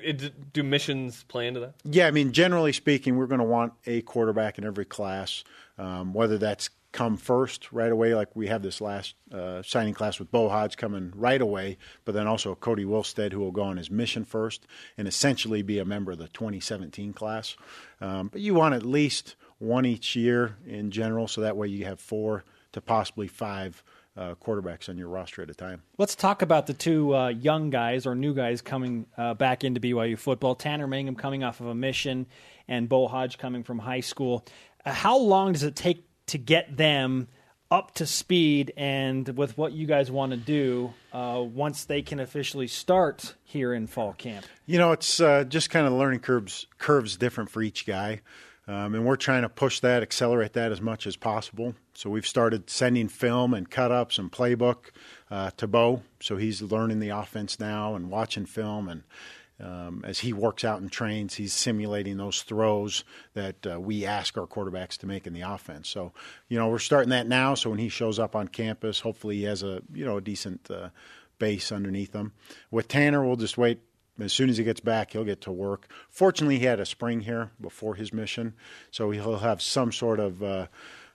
do 0.54 0.64
missions 0.64 1.24
play 1.24 1.48
into 1.48 1.60
that? 1.60 1.74
Yeah, 1.84 2.08
I 2.08 2.12
mean, 2.12 2.32
generally 2.32 2.74
speaking, 2.74 3.18
we're 3.18 3.28
going 3.28 3.40
to 3.40 3.46
want 3.46 3.74
a 3.86 4.02
quarterback 4.02 4.58
in 4.58 4.64
every 4.64 4.86
class, 4.86 5.44
um, 5.78 6.14
whether 6.14 6.38
that's 6.38 6.70
come 6.94 7.18
first 7.18 7.72
right 7.74 7.92
away, 7.92 8.14
like 8.16 8.34
we 8.36 8.48
have 8.48 8.62
this 8.62 8.80
last 8.80 9.16
uh, 9.34 9.62
signing 9.64 9.96
class 9.96 10.20
with 10.20 10.32
Beau 10.32 10.48
Hoge 10.48 10.78
coming 10.78 11.12
right 11.16 11.42
away, 11.42 11.78
but 12.06 12.14
then 12.14 12.28
also 12.28 12.56
Kody 12.56 12.86
Wilstead, 12.86 13.34
who 13.34 13.40
will 13.40 13.52
go 13.52 13.64
on 13.64 13.78
his 13.78 13.90
mission 13.92 14.24
first 14.24 14.68
and 14.96 15.08
essentially 15.08 15.64
be 15.64 15.80
a 15.80 15.86
member 15.86 16.12
of 16.12 16.20
the 16.20 16.28
2017 16.30 17.12
class. 17.12 17.58
Um, 18.00 18.28
but 18.28 18.42
you 18.42 18.54
want 18.54 18.76
at 18.76 18.84
least 18.84 19.36
one 19.64 19.86
each 19.86 20.16
year 20.16 20.58
in 20.68 20.92
general, 20.92 21.28
so 21.28 21.42
that 21.42 21.58
way 21.58 21.68
you 21.68 21.86
have 21.86 22.00
four 22.00 22.44
to 22.74 22.82
possibly 22.82 23.28
five 23.28 23.84
uh, 24.16 24.36
quarterbacks 24.36 24.90
on 24.90 24.98
your 24.98 25.08
roster 25.08 25.42
at 25.42 25.50
a 25.50 25.54
time. 25.54 25.82
Let's 25.98 26.16
talk 26.16 26.42
about 26.42 26.68
the 26.68 26.74
two 26.74 27.16
uh, 27.16 27.30
young 27.30 27.70
guys 27.70 28.06
or 28.06 28.14
new 28.14 28.34
guys 28.34 28.62
coming 28.62 29.08
uh, 29.18 29.34
back 29.34 29.64
into 29.64 29.80
BYU 29.80 30.18
football. 30.18 30.56
Tanner 30.56 30.88
Mangum 30.88 31.16
coming 31.16 31.44
off 31.44 31.62
of 31.62 31.68
a 31.68 31.76
mission, 31.76 32.28
and 32.68 32.88
Beau 32.88 33.08
Hoge 33.08 33.38
coming 33.38 33.64
from 33.64 33.80
high 33.80 34.02
school. 34.02 34.46
Uh, 34.86 34.92
how 34.92 35.18
long 35.18 35.54
does 35.54 35.64
it 35.64 35.76
take 35.76 36.06
to 36.28 36.38
get 36.38 36.78
them 36.78 37.28
up 37.72 37.96
to 37.96 38.06
speed 38.06 38.72
and 38.78 39.28
with 39.36 39.58
what 39.58 39.74
you 39.74 39.88
guys 39.88 40.12
want 40.12 40.32
to 40.32 40.38
do 40.38 40.94
uh, 41.12 41.42
once 41.44 41.86
they 41.86 42.04
can 42.04 42.20
officially 42.20 42.68
start 42.68 43.34
here 43.44 43.74
in 43.74 43.88
fall 43.88 44.14
camp? 44.14 44.46
You 44.68 44.78
know, 44.78 44.92
it's 44.92 45.20
uh, 45.20 45.44
just 45.46 45.72
kind 45.72 45.88
of 45.88 45.94
learning 45.94 46.20
curves 46.20 46.68
curves 46.78 47.18
different 47.18 47.50
for 47.50 47.64
each 47.64 47.88
guy. 47.88 48.22
Um, 48.66 48.96
and 48.96 49.06
we're 49.06 49.18
trying 49.18 49.42
to 49.42 49.50
push 49.50 49.82
that, 49.82 50.04
accelerate 50.04 50.54
that 50.54 50.72
as 50.72 50.80
much 50.80 51.06
as 51.06 51.18
possible. 51.18 51.76
So 51.94 52.10
we've 52.10 52.26
started 52.26 52.70
sending 52.70 53.10
film 53.10 53.54
and 53.54 53.70
cut 53.70 53.92
ups 53.92 54.18
and 54.18 54.32
playbook 54.32 54.92
uh, 55.30 55.52
to 55.58 55.68
Beau. 55.68 56.04
So 56.22 56.38
he's 56.38 56.62
learning 56.62 57.00
the 57.00 57.10
offense 57.10 57.60
now 57.60 57.96
and 57.96 58.10
watching 58.10 58.46
film. 58.46 58.88
And 58.88 59.04
um, 59.60 60.04
as 60.06 60.20
he 60.20 60.32
works 60.32 60.64
out 60.64 60.80
and 60.80 60.90
trains, 60.90 61.36
he's 61.36 61.54
simulating 61.54 62.16
those 62.16 62.42
throws 62.42 63.04
that 63.34 63.68
uh, 63.68 63.80
we 63.82 64.06
ask 64.06 64.38
our 64.38 64.48
quarterbacks 64.48 64.98
to 65.00 65.08
make 65.08 65.28
in 65.28 65.34
the 65.34 65.42
offense. 65.42 65.90
So, 65.90 66.14
you 66.48 66.58
know, 66.58 66.70
we're 66.70 66.80
starting 66.80 67.10
that 67.10 67.28
now. 67.28 67.56
So 67.56 67.70
when 67.70 67.80
he 67.80 67.90
shows 67.90 68.18
up 68.18 68.34
on 68.34 68.48
campus, 68.48 69.02
hopefully 69.02 69.38
he 69.38 69.44
has 69.44 69.62
a, 69.62 69.82
you 69.94 70.06
know, 70.06 70.18
a 70.18 70.22
decent 70.22 70.72
uh, 70.72 70.90
base 71.38 71.72
underneath 71.72 72.14
him. 72.14 72.32
With 72.72 72.88
Tanner, 72.88 73.26
we'll 73.26 73.36
just 73.36 73.58
wait 73.58 73.82
as 74.20 74.34
soon 74.34 74.50
as 74.50 74.58
he 74.58 74.64
gets 74.64 74.80
back, 74.80 75.12
he'll 75.12 75.24
get 75.24 75.42
to 75.42 75.52
work. 75.52 75.88
Fortunately, 76.10 76.60
he 76.60 76.66
had 76.66 76.80
a 76.80 76.86
spring 76.86 77.22
here 77.22 77.52
before 77.60 77.96
his 77.96 78.14
mission, 78.14 78.54
so 78.92 79.12
he'll 79.12 79.38
have 79.38 79.62
some 79.62 79.92
sort 79.92 80.20
of 80.20 80.44
uh, 80.44 80.68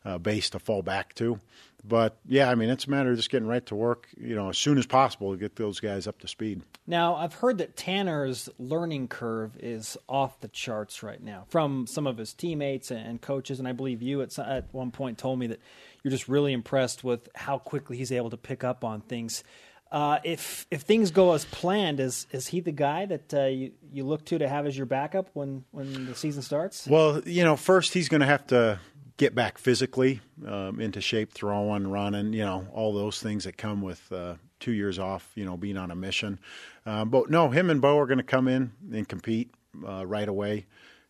uh, 0.04 0.18
base 0.18 0.50
to 0.50 0.58
fall 0.58 0.82
back 0.82 1.14
to. 1.14 1.38
But 1.86 2.16
yeah, 2.26 2.50
I 2.50 2.54
mean, 2.56 2.70
it's 2.70 2.86
a 2.86 2.90
matter 2.90 3.10
of 3.12 3.16
just 3.16 3.30
getting 3.30 3.46
right 3.46 3.64
to 3.66 3.74
work, 3.76 4.08
you 4.18 4.34
know, 4.34 4.48
as 4.48 4.58
soon 4.58 4.78
as 4.78 4.86
possible 4.86 5.30
to 5.32 5.38
get 5.38 5.56
those 5.56 5.78
guys 5.78 6.06
up 6.06 6.18
to 6.20 6.28
speed. 6.28 6.62
Now, 6.86 7.14
I've 7.14 7.34
heard 7.34 7.58
that 7.58 7.76
Tanner's 7.76 8.48
learning 8.58 9.08
curve 9.08 9.56
is 9.60 9.96
off 10.08 10.40
the 10.40 10.48
charts 10.48 11.02
right 11.02 11.22
now 11.22 11.44
from 11.48 11.86
some 11.86 12.06
of 12.06 12.18
his 12.18 12.34
teammates 12.34 12.90
and 12.90 13.20
coaches, 13.20 13.60
and 13.60 13.68
I 13.68 13.72
believe 13.72 14.02
you 14.02 14.22
at, 14.22 14.36
at 14.38 14.66
one 14.72 14.90
point 14.90 15.18
told 15.18 15.38
me 15.38 15.46
that 15.46 15.60
you're 16.02 16.10
just 16.10 16.28
really 16.28 16.52
impressed 16.52 17.04
with 17.04 17.28
how 17.34 17.58
quickly 17.58 17.96
he's 17.96 18.10
able 18.12 18.30
to 18.30 18.36
pick 18.36 18.64
up 18.64 18.82
on 18.82 19.00
things. 19.00 19.44
Uh, 19.90 20.18
if 20.24 20.66
if 20.70 20.82
things 20.82 21.10
go 21.10 21.32
as 21.32 21.44
planned, 21.46 22.00
is 22.00 22.26
is 22.30 22.48
he 22.48 22.60
the 22.60 22.72
guy 22.72 23.06
that 23.06 23.34
uh, 23.34 23.44
you 23.44 23.72
you 23.90 24.04
look 24.04 24.24
to 24.26 24.38
to 24.38 24.48
have 24.48 24.66
as 24.66 24.76
your 24.76 24.86
backup 24.86 25.30
when 25.32 25.64
when 25.70 26.06
the 26.06 26.14
season 26.14 26.42
starts? 26.42 26.86
Well, 26.86 27.22
you 27.24 27.44
know, 27.44 27.56
first 27.56 27.94
he's 27.94 28.08
going 28.08 28.20
to 28.20 28.26
have 28.26 28.46
to 28.48 28.80
get 29.16 29.34
back 29.34 29.58
physically 29.58 30.20
um, 30.46 30.80
into 30.80 31.00
shape, 31.00 31.32
throwing, 31.32 31.88
running, 31.88 32.32
you 32.32 32.44
know, 32.44 32.68
all 32.72 32.92
those 32.92 33.20
things 33.20 33.44
that 33.44 33.56
come 33.56 33.82
with 33.82 34.12
uh, 34.12 34.34
two 34.60 34.70
years 34.70 34.98
off, 34.98 35.28
you 35.34 35.44
know, 35.44 35.56
being 35.56 35.76
on 35.76 35.90
a 35.90 35.96
mission. 35.96 36.38
Um, 36.86 37.08
but 37.08 37.28
no, 37.28 37.48
him 37.48 37.68
and 37.68 37.80
Beau 37.80 37.98
are 37.98 38.06
going 38.06 38.18
to 38.18 38.24
come 38.24 38.46
in 38.46 38.70
and 38.92 39.08
compete 39.08 39.50
uh, 39.84 40.06
right 40.06 40.28
away 40.28 40.66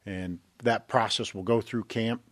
and 0.08 0.38
that 0.62 0.88
process 0.88 1.34
will 1.34 1.42
go 1.42 1.60
through 1.60 1.84
camp, 1.84 2.22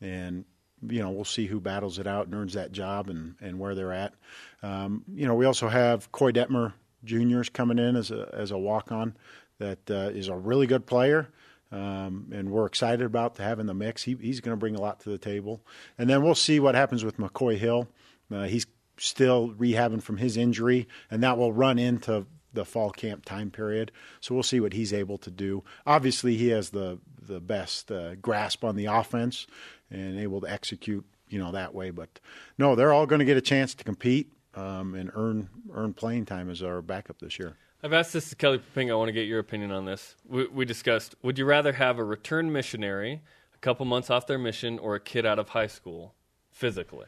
and 0.00 0.44
you 0.82 1.00
know 1.00 1.10
we'll 1.10 1.24
see 1.24 1.46
who 1.46 1.60
battles 1.60 1.98
it 1.98 2.06
out 2.06 2.26
and 2.26 2.34
earns 2.34 2.54
that 2.54 2.72
job 2.72 3.08
and 3.08 3.36
and 3.40 3.58
where 3.58 3.74
they're 3.74 3.92
at. 3.92 4.14
Um, 4.62 5.04
you 5.12 5.26
know 5.26 5.34
we 5.34 5.46
also 5.46 5.68
have 5.68 6.10
Koy 6.12 6.32
Detmer 6.32 6.72
Jr. 7.04 7.42
coming 7.52 7.78
in 7.78 7.96
as 7.96 8.10
a 8.10 8.28
as 8.32 8.50
a 8.50 8.58
walk 8.58 8.92
on 8.92 9.16
that 9.58 9.90
uh, 9.90 10.10
is 10.12 10.28
a 10.28 10.36
really 10.36 10.66
good 10.66 10.86
player. 10.86 11.28
Um, 11.72 12.32
and 12.32 12.50
we're 12.50 12.66
excited 12.66 13.06
about 13.06 13.36
to 13.36 13.44
have 13.44 13.60
in 13.60 13.66
the 13.66 13.74
mix. 13.74 14.02
He, 14.02 14.16
he's 14.20 14.40
going 14.40 14.56
to 14.56 14.58
bring 14.58 14.74
a 14.74 14.80
lot 14.80 14.98
to 15.00 15.10
the 15.10 15.18
table, 15.18 15.64
and 15.98 16.10
then 16.10 16.22
we'll 16.22 16.34
see 16.34 16.58
what 16.58 16.74
happens 16.74 17.04
with 17.04 17.16
McCoy 17.18 17.56
Hill. 17.58 17.86
Uh, 18.28 18.44
he's 18.44 18.66
still 18.96 19.50
rehabbing 19.50 20.02
from 20.02 20.16
his 20.16 20.36
injury, 20.36 20.88
and 21.10 21.22
that 21.22 21.38
will 21.38 21.52
run 21.52 21.78
into 21.78 22.26
the 22.52 22.64
fall 22.64 22.90
camp 22.90 23.24
time 23.24 23.52
period. 23.52 23.92
So 24.20 24.34
we'll 24.34 24.42
see 24.42 24.58
what 24.58 24.72
he's 24.72 24.92
able 24.92 25.18
to 25.18 25.30
do. 25.30 25.62
Obviously, 25.86 26.36
he 26.36 26.48
has 26.48 26.70
the 26.70 26.98
the 27.22 27.40
best 27.40 27.92
uh, 27.92 28.16
grasp 28.16 28.64
on 28.64 28.74
the 28.74 28.86
offense 28.86 29.46
and 29.90 30.18
able 30.18 30.40
to 30.40 30.50
execute, 30.50 31.04
you 31.28 31.38
know, 31.38 31.52
that 31.52 31.72
way. 31.74 31.90
But 31.90 32.18
no, 32.58 32.74
they're 32.74 32.92
all 32.92 33.06
going 33.06 33.20
to 33.20 33.24
get 33.24 33.36
a 33.36 33.42
chance 33.42 33.74
to 33.74 33.84
compete 33.84 34.32
um, 34.54 34.94
and 34.94 35.10
earn 35.14 35.48
earn 35.72 35.92
playing 35.92 36.26
time 36.26 36.50
as 36.50 36.62
our 36.62 36.82
backup 36.82 37.18
this 37.20 37.38
year. 37.38 37.56
I've 37.82 37.92
asked 37.92 38.12
this 38.12 38.28
to 38.30 38.36
Kelly 38.36 38.58
Poppinga. 38.58 38.90
I 38.90 38.94
want 38.94 39.08
to 39.08 39.12
get 39.12 39.26
your 39.26 39.38
opinion 39.38 39.70
on 39.72 39.86
this. 39.86 40.14
We, 40.28 40.46
we, 40.48 40.64
discussed 40.66 41.14
would 41.22 41.38
you 41.38 41.46
rather 41.46 41.72
have 41.72 41.98
a 41.98 42.04
return 42.04 42.52
missionary, 42.52 43.22
a 43.54 43.58
couple 43.58 43.86
months 43.86 44.10
off 44.10 44.26
their 44.26 44.38
mission, 44.38 44.78
or 44.78 44.96
a 44.96 45.00
kid 45.00 45.24
out 45.24 45.38
of 45.38 45.50
high 45.50 45.66
school 45.66 46.14
physically? 46.50 47.06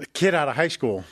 A 0.00 0.06
kid 0.06 0.34
out 0.34 0.48
of 0.48 0.56
high 0.56 0.68
school 0.68 1.04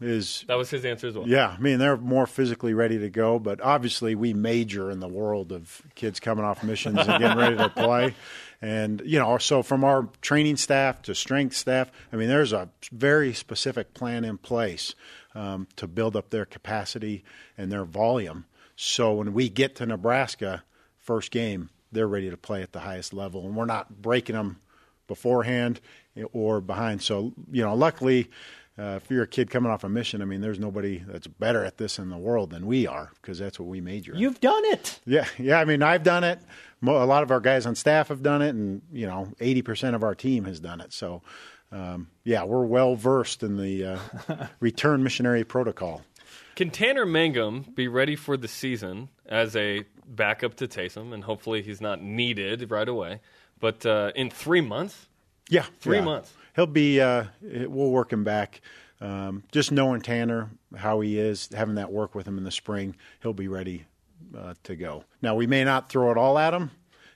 is. 0.00 0.46
That 0.48 0.56
was 0.56 0.70
his 0.70 0.86
answer 0.86 1.08
as 1.08 1.14
well. 1.14 1.28
Yeah. 1.28 1.54
I 1.56 1.60
mean, 1.60 1.78
they're 1.78 1.98
more 1.98 2.26
physically 2.26 2.72
ready 2.72 2.98
to 3.00 3.10
go, 3.10 3.38
but 3.38 3.60
obviously 3.60 4.14
we 4.14 4.32
major 4.32 4.90
in 4.90 5.00
the 5.00 5.08
world 5.08 5.52
of 5.52 5.82
kids 5.94 6.20
coming 6.20 6.44
off 6.44 6.62
missions 6.62 6.98
and 7.00 7.20
getting 7.20 7.36
ready 7.36 7.56
to 7.58 7.68
play. 7.68 8.14
And, 8.62 9.02
you 9.06 9.18
know, 9.18 9.38
so 9.38 9.62
from 9.62 9.84
our 9.84 10.08
training 10.20 10.56
staff 10.56 11.00
to 11.02 11.14
strength 11.14 11.56
staff, 11.56 11.90
I 12.12 12.16
mean, 12.16 12.28
there's 12.28 12.52
a 12.52 12.68
very 12.92 13.32
specific 13.32 13.94
plan 13.94 14.24
in 14.24 14.36
place 14.36 14.94
um, 15.34 15.66
to 15.76 15.86
build 15.86 16.14
up 16.14 16.30
their 16.30 16.44
capacity 16.44 17.24
and 17.56 17.72
their 17.72 17.84
volume. 17.84 18.44
So 18.76 19.14
when 19.14 19.32
we 19.32 19.48
get 19.48 19.76
to 19.76 19.86
Nebraska, 19.86 20.62
first 20.98 21.30
game, 21.30 21.70
they're 21.92 22.08
ready 22.08 22.30
to 22.30 22.36
play 22.36 22.62
at 22.62 22.72
the 22.72 22.80
highest 22.80 23.14
level, 23.14 23.46
and 23.46 23.56
we're 23.56 23.64
not 23.64 24.02
breaking 24.02 24.36
them 24.36 24.60
beforehand 25.06 25.80
or 26.32 26.60
behind. 26.60 27.02
So 27.02 27.32
you 27.50 27.62
know, 27.62 27.74
luckily. 27.74 28.30
Uh, 28.80 28.96
if 28.96 29.10
you're 29.10 29.24
a 29.24 29.26
kid 29.26 29.50
coming 29.50 29.70
off 29.70 29.84
a 29.84 29.88
mission, 29.88 30.22
I 30.22 30.24
mean, 30.24 30.40
there's 30.40 30.58
nobody 30.58 31.04
that's 31.06 31.26
better 31.26 31.64
at 31.64 31.76
this 31.76 31.98
in 31.98 32.08
the 32.08 32.16
world 32.16 32.50
than 32.50 32.66
we 32.66 32.86
are 32.86 33.10
because 33.20 33.38
that's 33.38 33.60
what 33.60 33.68
we 33.68 33.82
major. 33.82 34.14
In. 34.14 34.18
You've 34.18 34.40
done 34.40 34.64
it. 34.66 35.00
Yeah, 35.04 35.26
yeah. 35.38 35.60
I 35.60 35.66
mean, 35.66 35.82
I've 35.82 36.02
done 36.02 36.24
it. 36.24 36.38
A 36.82 36.90
lot 36.90 37.22
of 37.22 37.30
our 37.30 37.40
guys 37.40 37.66
on 37.66 37.74
staff 37.74 38.08
have 38.08 38.22
done 38.22 38.40
it, 38.40 38.54
and 38.54 38.80
you 38.90 39.06
know, 39.06 39.28
80% 39.38 39.94
of 39.94 40.02
our 40.02 40.14
team 40.14 40.44
has 40.44 40.60
done 40.60 40.80
it. 40.80 40.94
So 40.94 41.20
um, 41.72 42.08
yeah, 42.24 42.44
we're 42.44 42.64
well 42.64 42.96
versed 42.96 43.42
in 43.42 43.56
the 43.56 43.84
uh, 43.84 44.46
return 44.60 45.02
missionary 45.02 45.44
protocol. 45.44 46.02
Can 46.56 46.70
Tanner 46.70 47.06
Mangum 47.06 47.72
be 47.74 47.88
ready 47.88 48.16
for 48.16 48.36
the 48.36 48.48
season 48.48 49.08
as 49.26 49.54
a 49.56 49.84
backup 50.06 50.56
to 50.56 50.68
Taysom, 50.68 51.12
and 51.12 51.24
hopefully 51.24 51.62
he's 51.62 51.80
not 51.80 52.02
needed 52.02 52.70
right 52.70 52.88
away? 52.88 53.20
But 53.60 53.86
uh, 53.86 54.12
in 54.14 54.30
three 54.30 54.60
months, 54.60 55.06
yeah, 55.50 55.64
three 55.80 55.98
yeah. 55.98 56.04
months, 56.04 56.32
he'll 56.56 56.66
be. 56.66 57.00
Uh, 57.00 57.24
we'll 57.42 57.90
work 57.90 58.12
him 58.12 58.24
back. 58.24 58.60
Um, 59.00 59.44
just 59.50 59.72
knowing 59.72 60.02
Tanner, 60.02 60.50
how 60.76 61.00
he 61.00 61.18
is, 61.18 61.48
having 61.54 61.76
that 61.76 61.90
work 61.90 62.14
with 62.14 62.26
him 62.26 62.36
in 62.36 62.44
the 62.44 62.50
spring, 62.50 62.96
he'll 63.22 63.32
be 63.32 63.48
ready 63.48 63.86
uh, 64.36 64.54
to 64.64 64.76
go. 64.76 65.04
Now 65.22 65.34
we 65.34 65.46
may 65.46 65.64
not 65.64 65.88
throw 65.88 66.10
it 66.10 66.18
all 66.18 66.38
at 66.38 66.52
him. 66.52 66.70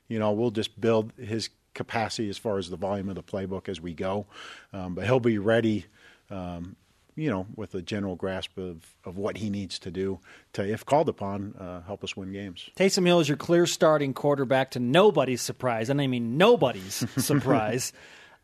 You 0.08 0.18
know, 0.18 0.32
we'll 0.32 0.50
just 0.50 0.80
build 0.80 1.12
his 1.18 1.50
capacity 1.74 2.30
as 2.30 2.38
far 2.38 2.58
as 2.58 2.70
the 2.70 2.76
volume 2.76 3.08
of 3.08 3.16
the 3.16 3.22
playbook 3.22 3.68
as 3.68 3.80
we 3.80 3.92
go. 3.92 4.26
Um, 4.72 4.94
but 4.94 5.04
he'll 5.04 5.20
be 5.20 5.38
ready, 5.38 5.86
um, 6.30 6.76
you 7.16 7.30
know, 7.30 7.46
with 7.56 7.74
a 7.74 7.82
general 7.82 8.16
grasp 8.16 8.56
of, 8.58 8.84
of 9.04 9.18
what 9.18 9.36
he 9.38 9.50
needs 9.50 9.78
to 9.80 9.90
do 9.90 10.20
to, 10.54 10.64
if 10.64 10.84
called 10.86 11.08
upon, 11.08 11.54
uh, 11.58 11.82
help 11.82 12.02
us 12.02 12.16
win 12.16 12.32
games. 12.32 12.68
Taysom 12.76 13.06
Hill 13.06 13.20
is 13.20 13.28
your 13.28 13.36
clear 13.36 13.66
starting 13.66 14.14
quarterback 14.14 14.70
to 14.72 14.80
nobody's 14.80 15.42
surprise, 15.42 15.90
and 15.90 16.00
I 16.00 16.06
mean 16.06 16.38
nobody's 16.38 17.04
surprise. 17.16 17.92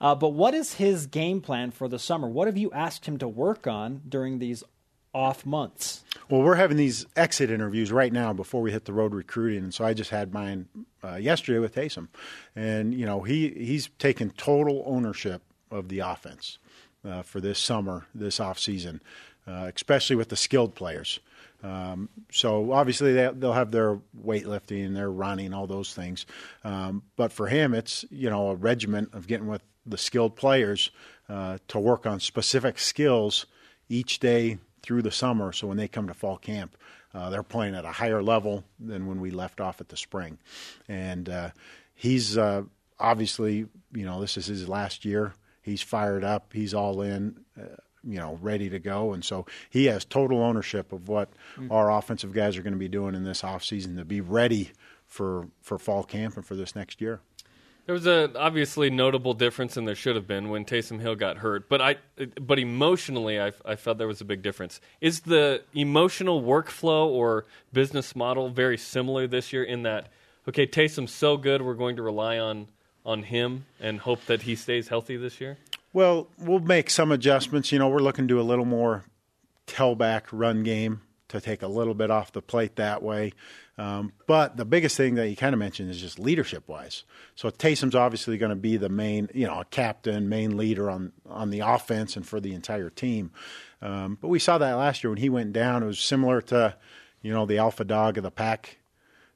Uh, 0.01 0.15
but 0.15 0.31
what 0.31 0.55
is 0.55 0.75
his 0.75 1.07
game 1.07 1.41
plan 1.41 1.71
for 1.71 1.89
the 1.89 1.99
summer? 1.99 2.29
What 2.29 2.47
have 2.47 2.57
you 2.57 2.71
asked 2.73 3.07
him 3.07 3.19
to 3.19 3.29
work 3.29 3.67
on 3.67 4.03
during 4.09 4.39
these 4.39 4.65
off 5.13 5.45
months? 5.45 6.05
Well, 6.29 6.43
we're 6.43 6.55
having 6.55 6.77
these 6.77 7.07
exit 7.17 7.51
interviews 7.51 7.93
right 7.93 8.13
now 8.13 8.33
before 8.33 8.63
we 8.63 8.73
hit 8.73 8.85
the 8.85 8.93
road 8.93 9.15
recruiting, 9.15 9.65
and 9.65 9.75
so 9.75 9.85
I 9.85 9.95
just 9.95 10.11
had 10.11 10.33
mine 10.33 10.69
uh, 11.03 11.17
yesterday 11.17 11.59
with 11.59 11.75
Taysom, 11.75 12.09
and 12.55 12.95
you 12.95 13.07
know 13.07 13.23
he 13.23 13.51
he's 13.51 13.89
taken 13.99 14.31
total 14.31 14.83
ownership 14.87 15.43
of 15.71 15.89
the 15.89 16.01
offense 16.01 16.59
uh, 17.05 17.23
for 17.23 17.41
this 17.41 17.59
summer, 17.59 18.07
this 18.15 18.41
off 18.41 18.59
season, 18.59 19.03
uh, 19.47 19.71
especially 19.75 20.17
with 20.17 20.29
the 20.29 20.37
skilled 20.37 20.75
players. 20.75 21.21
Um, 21.63 22.09
so 22.33 22.73
obviously 22.73 23.13
they, 23.13 23.29
will 23.29 23.53
have 23.53 23.71
their 23.71 24.01
weightlifting, 24.25 24.87
and 24.87 24.97
their 24.97 25.11
running, 25.11 25.53
all 25.53 25.67
those 25.67 25.93
things. 25.93 26.25
Um, 26.65 27.03
but 27.17 27.33
for 27.33 27.49
him, 27.49 27.75
it's 27.75 28.05
you 28.11 28.31
know 28.31 28.51
a 28.51 28.55
regiment 28.55 29.11
of 29.15 29.27
getting 29.27 29.49
with 29.49 29.63
the 29.91 29.99
skilled 29.99 30.37
players 30.37 30.91
uh, 31.29 31.59
to 31.69 31.79
work 31.79 32.07
on 32.07 32.21
specific 32.21 32.79
skills 32.79 33.47
each 33.89 34.19
day 34.19 34.59
through 34.83 35.03
the 35.03 35.11
summer. 35.11 35.53
So 35.53 35.67
when 35.67 35.77
they 35.77 35.89
come 35.89 36.09
to 36.09 36.15
fall 36.15 36.37
camp, 36.37 36.77
uh, 37.13 37.31
they're 37.31 37.43
playing 37.43 37.75
at 37.75 37.85
a 37.85 37.93
higher 37.93 38.23
level 38.23 38.65
than 38.79 39.07
when 39.07 39.21
we 39.21 39.31
left 39.31 39.61
off 39.61 39.81
at 39.81 39.89
the 39.89 39.97
spring. 39.97 40.39
And 40.89 41.29
uh, 41.29 41.51
he's 41.95 42.39
uh, 42.39 42.63
obviously, 42.99 43.67
you 43.93 44.05
know, 44.05 44.21
this 44.21 44.37
is 44.37 44.47
his 44.47 44.69
last 44.69 45.05
year. 45.05 45.35
He's 45.63 45.83
fired 45.83 46.25
up. 46.25 46.53
He's 46.53 46.75
all 46.75 47.03
in. 47.03 47.45
Uh, 47.59 47.77
you 48.03 48.17
know, 48.17 48.39
ready 48.41 48.71
to 48.71 48.79
go, 48.79 49.13
and 49.13 49.23
so 49.23 49.45
he 49.69 49.85
has 49.85 50.07
total 50.07 50.41
ownership 50.43 50.91
of 50.91 51.09
what 51.09 51.29
mm-hmm. 51.59 51.71
our 51.71 51.93
offensive 51.93 52.33
guys 52.33 52.57
are 52.57 52.63
going 52.63 52.73
to 52.73 52.79
be 52.79 52.89
doing 52.89 53.15
in 53.15 53.25
this 53.25 53.45
off 53.45 53.63
season 53.63 53.97
to 53.97 54.07
be 54.07 54.23
ready 54.23 54.71
for 55.07 55.49
for 55.61 55.79
fall 55.79 56.03
camp 56.03 56.37
and 56.37 56.47
for 56.47 56.55
this 56.55 56.75
next 56.75 57.03
year. 57.03 57.21
There 57.91 57.95
was 57.95 58.07
a 58.07 58.31
obviously 58.39 58.89
notable 58.89 59.35
difference, 59.35 59.77
and 59.77 59.85
there 59.85 59.97
should 59.97 60.15
have 60.15 60.29
been 60.29 60.49
when 60.49 60.65
Taysom 60.65 61.01
Hill 61.01 61.17
got 61.17 61.39
hurt. 61.39 61.69
But 61.69 61.81
I, 61.81 61.97
but 62.41 62.61
emotionally, 62.61 63.41
I, 63.41 63.51
I 63.67 63.75
felt 63.75 63.99
there 63.99 64.07
was 64.07 64.21
a 64.21 64.25
big 64.25 64.43
difference. 64.43 64.81
Is 65.01 65.23
the 65.23 65.65
emotional 65.75 66.41
workflow 66.41 67.09
or 67.09 67.47
business 67.73 68.15
model 68.15 68.49
very 68.49 68.79
similar 68.79 69.27
this 69.27 69.53
year? 69.53 69.65
In 69.65 69.83
that, 69.83 70.07
okay, 70.49 70.69
Taysom's 70.69 71.11
so 71.11 71.37
good, 71.37 71.63
we're 71.63 71.75
going 71.75 71.97
to 71.97 72.03
rely 72.03 72.39
on 72.39 72.69
on 73.05 73.25
him 73.25 73.67
and 73.81 73.99
hope 73.99 74.25
that 74.27 74.43
he 74.43 74.55
stays 74.55 74.87
healthy 74.87 75.17
this 75.17 75.41
year. 75.41 75.59
Well, 75.93 76.29
we'll 76.39 76.61
make 76.61 76.91
some 76.91 77.11
adjustments. 77.11 77.73
You 77.73 77.81
know, 77.81 77.89
we're 77.89 77.99
looking 77.99 78.29
to 78.29 78.41
a 78.41 78.43
little 78.43 78.67
more 78.67 79.03
tailback 79.67 80.27
run 80.31 80.63
game 80.63 81.01
to 81.31 81.41
take 81.41 81.63
a 81.63 81.69
little 81.69 81.95
bit 81.95 82.11
off 82.11 82.33
the 82.33 82.43
plate 82.43 82.77
that 82.77 83.03
way. 83.03 83.33
Um, 83.79 84.13
but 84.27 84.57
the 84.57 84.65
biggest 84.65 84.97
thing 84.97 85.15
that 85.15 85.29
you 85.29 85.37
kind 85.37 85.55
of 85.55 85.59
mentioned 85.59 85.91
is 85.91 86.01
just 86.01 86.19
leadership 86.19 86.69
wise. 86.69 87.05
So 87.35 87.51
Taysom's 87.51 87.95
obviously 87.95 88.37
going 88.37 88.51
to 88.51 88.57
be 88.57 88.77
the 88.77 88.89
main, 88.89 89.29
you 89.33 89.47
know, 89.47 89.61
a 89.61 89.65
captain, 89.65 90.29
main 90.29 90.57
leader 90.57 90.91
on 90.91 91.13
on 91.29 91.51
the 91.51 91.61
offense 91.61 92.17
and 92.17 92.27
for 92.27 92.41
the 92.41 92.53
entire 92.53 92.91
team. 92.91 93.31
Um, 93.81 94.19
but 94.21 94.29
we 94.29 94.39
saw 94.39 94.59
that 94.59 94.75
last 94.75 95.03
year 95.03 95.11
when 95.11 95.19
he 95.19 95.31
went 95.31 95.53
down. 95.53 95.83
It 95.83 95.87
was 95.87 96.01
similar 96.01 96.43
to, 96.43 96.77
you 97.23 97.33
know, 97.33 97.47
the 97.47 97.59
alpha 97.59 97.85
dog 97.85 98.19
of 98.19 98.23
the 98.23 98.31
pack 98.31 98.79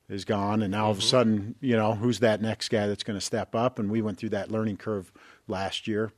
is 0.09 0.27
gone, 0.27 0.63
and 0.63 0.71
now 0.71 0.79
mm-hmm. 0.79 0.85
all 0.85 0.91
of 0.91 0.99
a 0.99 1.01
mm-hmm. 1.01 1.09
sudden, 1.09 1.55
you 1.61 1.77
know, 1.77 1.95
who's 1.95 2.21
that 2.21 2.43
next 2.43 2.69
guy 2.69 2.87
that's 2.87 3.03
going 3.03 3.19
to 3.19 3.25
step 3.25 3.55
up? 3.55 3.79
And 3.79 3.91
we 3.91 4.03
went 4.03 4.19
through 4.19 4.31
that 4.31 4.51
learning 4.51 4.77
curve 4.77 5.11
last 5.49 5.89
year, 5.89 6.13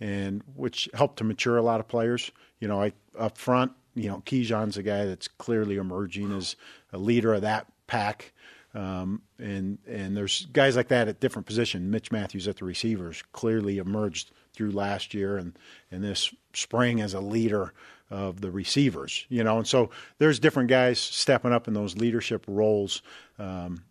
and 0.00 0.42
which 0.56 0.88
helped 0.94 1.18
to 1.18 1.24
mature 1.24 1.56
a 1.56 1.62
lot 1.62 1.78
of 1.78 1.86
players. 1.86 2.32
You 2.58 2.66
know, 2.66 2.82
I 2.82 2.92
up 3.16 3.38
front 3.38 3.72
you 3.98 4.08
know, 4.08 4.22
Tejan's 4.24 4.76
a 4.76 4.82
guy 4.82 5.04
that's 5.04 5.28
clearly 5.28 5.76
emerging 5.76 6.32
as 6.32 6.56
a 6.92 6.98
leader 6.98 7.34
of 7.34 7.42
that 7.42 7.66
pack. 7.86 8.32
Um, 8.74 9.22
and 9.38 9.78
and 9.88 10.16
there's 10.16 10.46
guys 10.52 10.76
like 10.76 10.88
that 10.88 11.08
at 11.08 11.20
different 11.20 11.46
positions. 11.46 11.90
Mitch 11.90 12.12
Matthews 12.12 12.46
at 12.46 12.58
the 12.58 12.64
receivers 12.64 13.22
clearly 13.32 13.78
emerged 13.78 14.30
through 14.52 14.70
last 14.70 15.14
year 15.14 15.36
and, 15.36 15.58
and 15.90 16.04
this 16.04 16.32
spring 16.52 17.00
as 17.00 17.14
a 17.14 17.20
leader 17.20 17.72
of 18.10 18.40
the 18.40 18.50
receivers. 18.50 19.26
You 19.28 19.42
know, 19.42 19.58
and 19.58 19.66
so 19.66 19.90
there's 20.18 20.38
different 20.38 20.68
guys 20.68 20.98
stepping 20.98 21.52
up 21.52 21.66
in 21.66 21.74
those 21.74 21.96
leadership 21.96 22.44
roles 22.46 23.02
um, 23.38 23.84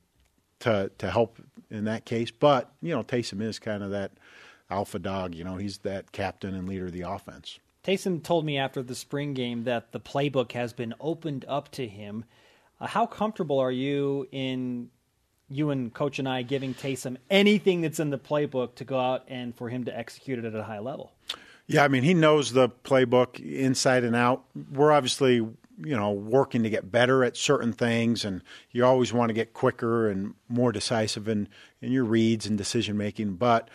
to 0.59 0.91
to 0.99 1.11
help 1.11 1.39
in 1.69 1.85
that 1.85 2.05
case. 2.05 2.31
But 2.31 2.71
you 2.81 2.93
know, 2.93 3.03
Taysom 3.03 3.41
is 3.41 3.59
kind 3.59 3.83
of 3.83 3.91
that 3.91 4.11
alpha 4.69 4.99
dog. 4.99 5.35
You 5.35 5.43
know, 5.43 5.57
he's 5.57 5.79
that 5.79 6.11
captain 6.11 6.53
and 6.53 6.69
leader 6.69 6.85
of 6.85 6.93
the 6.93 7.01
offense. 7.01 7.59
Taysom 7.87 8.21
told 8.21 8.45
me 8.45 8.57
after 8.57 8.83
the 8.83 8.95
spring 8.95 9.33
game 9.33 9.63
that 9.63 9.93
the 9.93 9.99
playbook 9.99 10.51
has 10.51 10.73
been 10.73 10.93
opened 10.99 11.45
up 11.47 11.71
to 11.71 11.87
him. 11.87 12.25
Uh, 12.81 12.87
how 12.87 13.05
comfortable 13.05 13.59
are 13.59 13.71
you 13.71 14.27
in 14.31 14.89
you 15.47 15.69
and 15.69 15.93
coach 15.93 16.17
Anae 16.17 16.45
giving 16.45 16.73
Taysom 16.73 17.15
anything 17.29 17.79
that's 17.79 18.01
in 18.01 18.09
the 18.09 18.19
playbook 18.19 18.75
to 18.75 18.83
go 18.83 18.99
out 18.99 19.23
and 19.29 19.55
for 19.55 19.69
him 19.69 19.85
to 19.85 19.97
execute 19.97 20.37
it 20.37 20.43
at 20.43 20.53
a 20.53 20.63
high 20.63 20.79
level? 20.79 21.13
Yeah, 21.65 21.85
I 21.85 21.87
mean 21.87 22.03
he 22.03 22.13
knows 22.13 22.51
the 22.51 22.67
playbook 22.67 23.39
inside 23.39 24.03
and 24.03 24.17
out. 24.17 24.43
We're 24.73 24.91
obviously 24.91 25.35
you 25.35 25.95
know, 25.95 26.11
working 26.11 26.63
to 26.63 26.69
get 26.69 26.91
better 26.91 27.23
at 27.23 27.37
certain 27.37 27.71
things, 27.71 28.25
and 28.25 28.41
you 28.71 28.83
always 28.83 29.13
want 29.13 29.29
to 29.29 29.33
get 29.33 29.53
quicker 29.53 30.09
and 30.09 30.33
more 30.49 30.71
decisive 30.71 31.27
in, 31.27 31.47
in 31.81 31.91
your 31.91 32.03
reads 32.03 32.47
and 32.47 32.57
decision 32.57 32.97
making. 32.97 33.35
But 33.35 33.69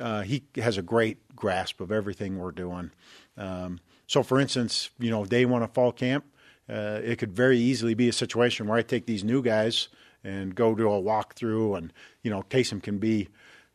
uh, 0.00 0.22
he 0.22 0.44
has 0.56 0.78
a 0.78 0.82
great 0.82 1.18
grasp 1.36 1.80
of 1.80 1.92
everything 1.92 2.38
we're 2.38 2.52
doing. 2.52 2.90
Um, 3.36 3.80
so, 4.06 4.22
for 4.22 4.40
instance, 4.40 4.90
you 4.98 5.10
know, 5.10 5.24
day 5.24 5.44
one 5.44 5.62
of 5.62 5.72
fall 5.72 5.92
camp, 5.92 6.24
uh, 6.68 7.00
it 7.02 7.18
could 7.18 7.32
very 7.32 7.58
easily 7.58 7.94
be 7.94 8.08
a 8.08 8.12
situation 8.12 8.66
where 8.66 8.78
I 8.78 8.82
take 8.82 9.06
these 9.06 9.24
new 9.24 9.42
guys 9.42 9.88
and 10.24 10.54
go 10.54 10.74
to 10.74 10.84
a 10.84 11.02
walkthrough, 11.02 11.76
and 11.76 11.92
you 12.22 12.30
know, 12.30 12.42
Taysom 12.50 12.82
can 12.82 12.98
be, 12.98 13.28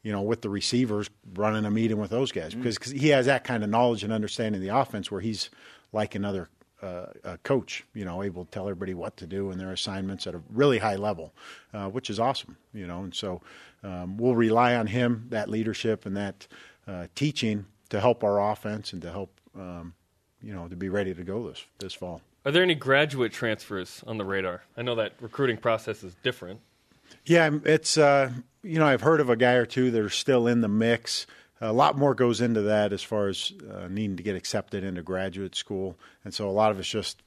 you 0.03 0.11
know, 0.11 0.21
with 0.21 0.41
the 0.41 0.49
receivers 0.49 1.09
running 1.35 1.65
a 1.65 1.71
meeting 1.71 1.97
with 1.97 2.11
those 2.11 2.31
guys 2.31 2.53
because 2.53 2.77
cause 2.77 2.91
he 2.91 3.09
has 3.09 3.25
that 3.25 3.43
kind 3.43 3.63
of 3.63 3.69
knowledge 3.69 4.03
and 4.03 4.13
understanding 4.13 4.61
of 4.61 4.67
the 4.67 4.75
offense 4.75 5.11
where 5.11 5.21
he's 5.21 5.49
like 5.91 6.15
another 6.15 6.49
uh, 6.81 7.07
a 7.23 7.37
coach, 7.39 7.83
you 7.93 8.05
know, 8.05 8.21
able 8.21 8.45
to 8.45 8.51
tell 8.51 8.63
everybody 8.63 8.93
what 8.93 9.17
to 9.17 9.25
do 9.25 9.49
and 9.49 9.59
their 9.59 9.71
assignments 9.71 10.27
at 10.27 10.35
a 10.35 10.41
really 10.49 10.77
high 10.77 10.95
level, 10.95 11.33
uh, 11.73 11.87
which 11.87 12.09
is 12.09 12.19
awesome, 12.19 12.57
you 12.73 12.85
know. 12.85 13.01
And 13.01 13.15
so 13.15 13.41
um, 13.83 14.17
we'll 14.17 14.35
rely 14.35 14.75
on 14.75 14.87
him, 14.87 15.25
that 15.29 15.49
leadership 15.49 16.05
and 16.05 16.15
that 16.15 16.47
uh, 16.87 17.07
teaching 17.15 17.65
to 17.89 17.99
help 17.99 18.23
our 18.23 18.51
offense 18.51 18.93
and 18.93 19.01
to 19.01 19.11
help, 19.11 19.36
um, 19.57 19.93
you 20.41 20.53
know, 20.53 20.67
to 20.67 20.75
be 20.75 20.89
ready 20.89 21.13
to 21.13 21.23
go 21.23 21.47
this 21.47 21.65
this 21.79 21.93
fall. 21.93 22.21
Are 22.45 22.51
there 22.51 22.63
any 22.63 22.75
graduate 22.75 23.33
transfers 23.33 24.03
on 24.07 24.17
the 24.17 24.23
radar? 24.23 24.63
I 24.77 24.81
know 24.81 24.95
that 24.95 25.13
recruiting 25.19 25.57
process 25.57 26.03
is 26.03 26.15
different. 26.23 26.61
Yeah, 27.25 27.49
it's 27.65 27.97
uh, 27.97 28.31
you 28.63 28.79
know 28.79 28.85
I've 28.85 29.01
heard 29.01 29.19
of 29.19 29.29
a 29.29 29.35
guy 29.35 29.53
or 29.53 29.65
two 29.65 29.91
that 29.91 30.01
are 30.01 30.09
still 30.09 30.47
in 30.47 30.61
the 30.61 30.67
mix. 30.67 31.27
A 31.59 31.73
lot 31.73 31.97
more 31.97 32.13
goes 32.13 32.39
into 32.39 32.61
that 32.63 32.93
as 32.93 33.01
far 33.01 33.27
as 33.27 33.51
uh, 33.71 33.87
needing 33.87 34.15
to 34.17 34.23
get 34.23 34.35
accepted 34.35 34.83
into 34.83 35.01
graduate 35.01 35.55
school, 35.55 35.97
and 36.23 36.33
so 36.33 36.47
a 36.47 36.51
lot 36.51 36.71
of 36.71 36.79
it's 36.79 36.87
just 36.87 37.21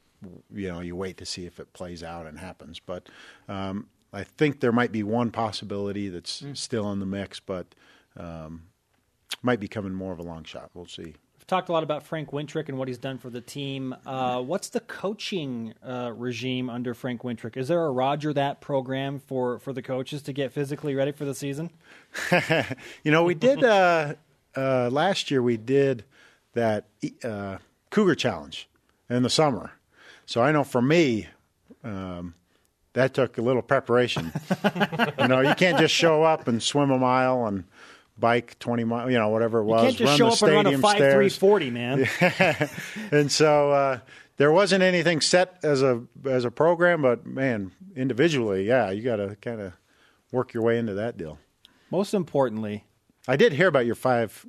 you 0.53 0.67
know 0.67 0.79
you 0.79 0.95
wait 0.95 1.17
to 1.17 1.25
see 1.25 1.45
if 1.45 1.59
it 1.59 1.73
plays 1.73 2.03
out 2.03 2.25
and 2.25 2.39
happens. 2.39 2.79
But 2.79 3.09
um, 3.49 3.87
I 4.13 4.23
think 4.23 4.59
there 4.59 4.71
might 4.71 4.91
be 4.91 5.03
one 5.03 5.31
possibility 5.31 6.09
that's 6.09 6.41
mm. 6.41 6.55
still 6.55 6.91
in 6.91 6.99
the 6.99 7.05
mix, 7.05 7.39
but 7.39 7.67
um, 8.17 8.63
might 9.41 9.59
be 9.59 9.67
coming 9.67 9.93
more 9.93 10.13
of 10.13 10.19
a 10.19 10.23
long 10.23 10.43
shot. 10.43 10.69
We'll 10.73 10.85
see. 10.85 11.15
Talked 11.51 11.67
a 11.67 11.73
lot 11.73 11.83
about 11.83 12.03
Frank 12.03 12.31
Wintrick 12.31 12.69
and 12.69 12.77
what 12.77 12.87
he's 12.87 12.97
done 12.97 13.17
for 13.17 13.29
the 13.29 13.41
team. 13.41 13.93
Uh, 14.05 14.41
what's 14.41 14.69
the 14.69 14.79
coaching 14.79 15.73
uh, 15.85 16.13
regime 16.15 16.69
under 16.69 16.93
Frank 16.93 17.23
Wintrick? 17.23 17.57
Is 17.57 17.67
there 17.67 17.85
a 17.85 17.91
Roger 17.91 18.31
that 18.31 18.61
program 18.61 19.19
for, 19.19 19.59
for 19.59 19.73
the 19.73 19.81
coaches 19.81 20.21
to 20.21 20.31
get 20.31 20.53
physically 20.53 20.95
ready 20.95 21.11
for 21.11 21.25
the 21.25 21.35
season? 21.35 21.69
you 23.03 23.11
know, 23.11 23.25
we 23.25 23.33
did 23.33 23.65
uh, 23.65 24.13
uh, 24.55 24.89
last 24.93 25.29
year. 25.29 25.43
We 25.43 25.57
did 25.57 26.05
that 26.53 26.85
uh, 27.21 27.57
Cougar 27.89 28.15
Challenge 28.15 28.69
in 29.09 29.21
the 29.23 29.29
summer. 29.29 29.71
So 30.25 30.41
I 30.41 30.53
know 30.53 30.63
for 30.63 30.81
me, 30.81 31.27
um, 31.83 32.33
that 32.93 33.13
took 33.13 33.37
a 33.37 33.41
little 33.41 33.61
preparation. 33.61 34.31
you 35.19 35.27
know, 35.27 35.41
you 35.41 35.53
can't 35.55 35.77
just 35.77 35.93
show 35.93 36.23
up 36.23 36.47
and 36.47 36.63
swim 36.63 36.91
a 36.91 36.97
mile 36.97 37.45
and 37.45 37.65
bike 38.17 38.57
20 38.59 38.83
miles, 38.83 39.11
you 39.11 39.17
know, 39.17 39.29
whatever 39.29 39.59
it 39.59 39.65
was. 39.65 39.99
You 39.99 40.05
can't 40.05 40.17
just 40.17 40.17
show 40.17 40.27
up 40.27 40.41
and 40.41 40.65
run 40.65 40.67
a 40.67 40.77
5 40.77 41.13
3 41.13 41.29
40, 41.29 41.69
man. 41.71 42.09
and 43.11 43.31
so 43.31 43.71
uh, 43.71 43.99
there 44.37 44.51
wasn't 44.51 44.83
anything 44.83 45.21
set 45.21 45.57
as 45.63 45.81
a 45.81 46.03
as 46.25 46.45
a 46.45 46.51
program, 46.51 47.01
but 47.01 47.25
man, 47.25 47.71
individually, 47.95 48.67
yeah, 48.67 48.91
you 48.91 49.01
got 49.01 49.17
to 49.17 49.35
kind 49.37 49.61
of 49.61 49.73
work 50.31 50.53
your 50.53 50.63
way 50.63 50.77
into 50.77 50.93
that 50.95 51.17
deal. 51.17 51.39
Most 51.89 52.13
importantly, 52.13 52.85
I 53.27 53.35
did 53.35 53.53
hear 53.53 53.67
about 53.67 53.85
your 53.85 53.95
5 53.95 54.45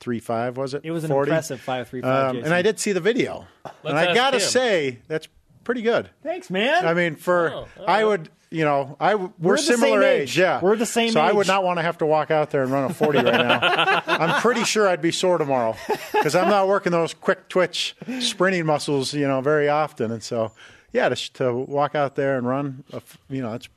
three 0.00 0.18
five 0.18 0.56
was 0.56 0.72
it? 0.74 0.80
It 0.82 0.90
was 0.90 1.04
an 1.04 1.10
40? 1.10 1.30
impressive 1.30 1.60
five 1.60 1.88
three 1.88 2.00
five. 2.00 2.30
Um, 2.30 2.42
and 2.42 2.54
I 2.54 2.62
did 2.62 2.80
see 2.80 2.92
the 2.92 3.00
video, 3.00 3.46
Let's 3.64 3.76
and 3.84 3.98
I 3.98 4.14
got 4.14 4.30
to 4.30 4.40
say 4.40 4.98
that's 5.06 5.28
pretty 5.62 5.82
good. 5.82 6.10
Thanks, 6.22 6.50
man. 6.50 6.86
I 6.86 6.94
mean, 6.94 7.16
for 7.16 7.52
oh, 7.52 7.68
I 7.86 8.02
would 8.04 8.30
you 8.50 8.64
know, 8.64 8.96
I 8.98 9.14
we're, 9.14 9.30
we're 9.38 9.56
similar 9.56 10.02
age. 10.02 10.22
age. 10.30 10.38
Yeah, 10.38 10.60
we're 10.60 10.76
the 10.76 10.86
same. 10.86 11.08
Age. 11.08 11.12
So 11.12 11.22
age. 11.22 11.30
I 11.30 11.32
would 11.32 11.46
not 11.46 11.62
want 11.62 11.78
to 11.78 11.82
have 11.82 11.98
to 11.98 12.06
walk 12.06 12.30
out 12.30 12.50
there 12.50 12.62
and 12.62 12.72
run 12.72 12.90
a 12.90 12.94
forty 12.94 13.18
right 13.18 13.32
now. 13.32 14.02
I'm 14.06 14.40
pretty 14.40 14.64
sure 14.64 14.88
I'd 14.88 15.02
be 15.02 15.12
sore 15.12 15.38
tomorrow 15.38 15.76
because 16.12 16.34
I'm 16.34 16.48
not 16.48 16.66
working 16.66 16.90
those 16.90 17.14
quick 17.14 17.48
twitch 17.48 17.94
sprinting 18.20 18.66
muscles, 18.66 19.14
you 19.14 19.28
know, 19.28 19.40
very 19.40 19.68
often. 19.68 20.10
And 20.10 20.22
so, 20.22 20.52
yeah, 20.92 21.08
to, 21.08 21.32
to 21.34 21.54
walk 21.54 21.94
out 21.94 22.16
there 22.16 22.36
and 22.36 22.46
run, 22.46 22.82
a, 22.92 23.00
you 23.28 23.40
know, 23.40 23.54
it's 23.54 23.68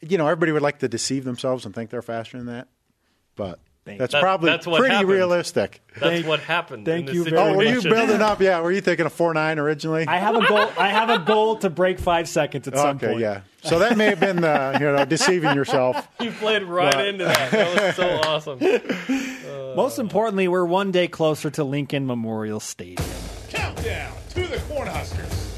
you 0.00 0.16
know, 0.16 0.26
everybody 0.26 0.52
would 0.52 0.62
like 0.62 0.78
to 0.78 0.88
deceive 0.88 1.24
themselves 1.24 1.66
and 1.66 1.74
think 1.74 1.90
they're 1.90 2.02
faster 2.02 2.38
than 2.38 2.46
that, 2.46 2.68
but 3.36 3.58
that's 3.96 4.12
that, 4.12 4.20
probably 4.20 4.50
that's 4.50 4.66
pretty 4.66 4.88
happened. 4.88 5.10
realistic. 5.10 5.80
That's 5.94 6.00
thank, 6.00 6.26
what 6.26 6.40
happened. 6.40 6.84
Thank 6.84 7.12
you. 7.12 7.24
Very 7.24 7.36
oh, 7.36 7.56
were 7.56 7.64
you 7.64 7.80
building 7.82 8.20
up? 8.22 8.40
Yeah. 8.40 8.60
Were 8.60 8.72
you 8.72 8.80
thinking 8.80 9.06
a 9.06 9.10
four 9.10 9.32
nine 9.32 9.58
originally? 9.58 10.06
I 10.06 10.18
have 10.18 10.34
a 10.34 10.46
goal. 10.46 10.70
I 10.78 10.88
have 10.88 11.10
a 11.10 11.18
goal 11.20 11.56
to 11.58 11.70
break 11.70 11.98
five 11.98 12.28
seconds 12.28 12.68
at 12.68 12.74
okay, 12.74 12.82
some 12.82 12.98
point. 12.98 13.20
Yeah. 13.20 13.42
So 13.62 13.78
that 13.78 13.96
may 13.96 14.06
have 14.06 14.20
been 14.20 14.44
uh, 14.44 14.76
you 14.80 14.86
know 14.86 15.04
deceiving 15.04 15.54
yourself. 15.54 16.06
You 16.20 16.32
played 16.32 16.64
right 16.64 16.92
but. 16.92 17.08
into 17.08 17.24
that. 17.24 17.50
That 17.52 17.86
was 17.86 17.96
so 17.96 18.20
awesome. 18.28 18.58
Uh, 19.48 19.74
Most 19.74 19.98
importantly, 19.98 20.46
we're 20.46 20.64
one 20.64 20.90
day 20.92 21.08
closer 21.08 21.50
to 21.50 21.64
Lincoln 21.64 22.06
Memorial 22.06 22.60
Stadium. 22.60 23.08
Countdown 23.48 24.12
to 24.30 24.46
the 24.46 24.56
Cornhuskers. 24.56 25.48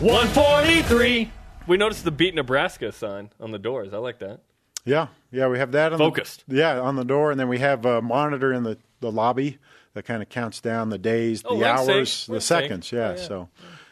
143. 0.00 1.30
We 1.66 1.76
noticed 1.76 2.04
the 2.04 2.10
beat 2.10 2.34
Nebraska 2.34 2.90
sign 2.92 3.30
on 3.38 3.52
the 3.52 3.58
doors. 3.58 3.92
I 3.92 3.98
like 3.98 4.18
that. 4.18 4.40
Yeah, 4.84 5.08
yeah, 5.30 5.48
we 5.48 5.58
have 5.58 5.72
that 5.72 5.92
on 5.92 5.98
focused. 5.98 6.44
The, 6.48 6.56
yeah, 6.56 6.80
on 6.80 6.96
the 6.96 7.04
door, 7.04 7.30
and 7.30 7.38
then 7.38 7.48
we 7.48 7.58
have 7.58 7.84
a 7.84 8.02
monitor 8.02 8.52
in 8.52 8.64
the, 8.64 8.78
the 9.00 9.12
lobby 9.12 9.58
that 9.94 10.04
kind 10.04 10.22
of 10.22 10.28
counts 10.28 10.60
down 10.60 10.88
the 10.88 10.98
days, 10.98 11.42
oh, 11.44 11.58
the 11.58 11.64
hours, 11.64 12.26
the 12.26 12.40
seconds. 12.40 12.90
Yeah, 12.90 13.08
oh, 13.08 13.10
yeah, 13.10 13.16
so 13.16 13.48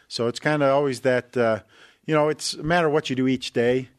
so 0.07 0.27
it's 0.27 0.39
kind 0.39 0.63
of 0.63 0.69
always 0.69 1.01
that. 1.01 1.35
Uh, 1.35 1.59
you 2.05 2.15
know, 2.15 2.29
it's 2.29 2.55
a 2.55 2.63
matter 2.63 2.87
of 2.87 2.93
what 2.93 3.09
you 3.09 3.15
do 3.15 3.27
each 3.27 3.53
day 3.53 3.89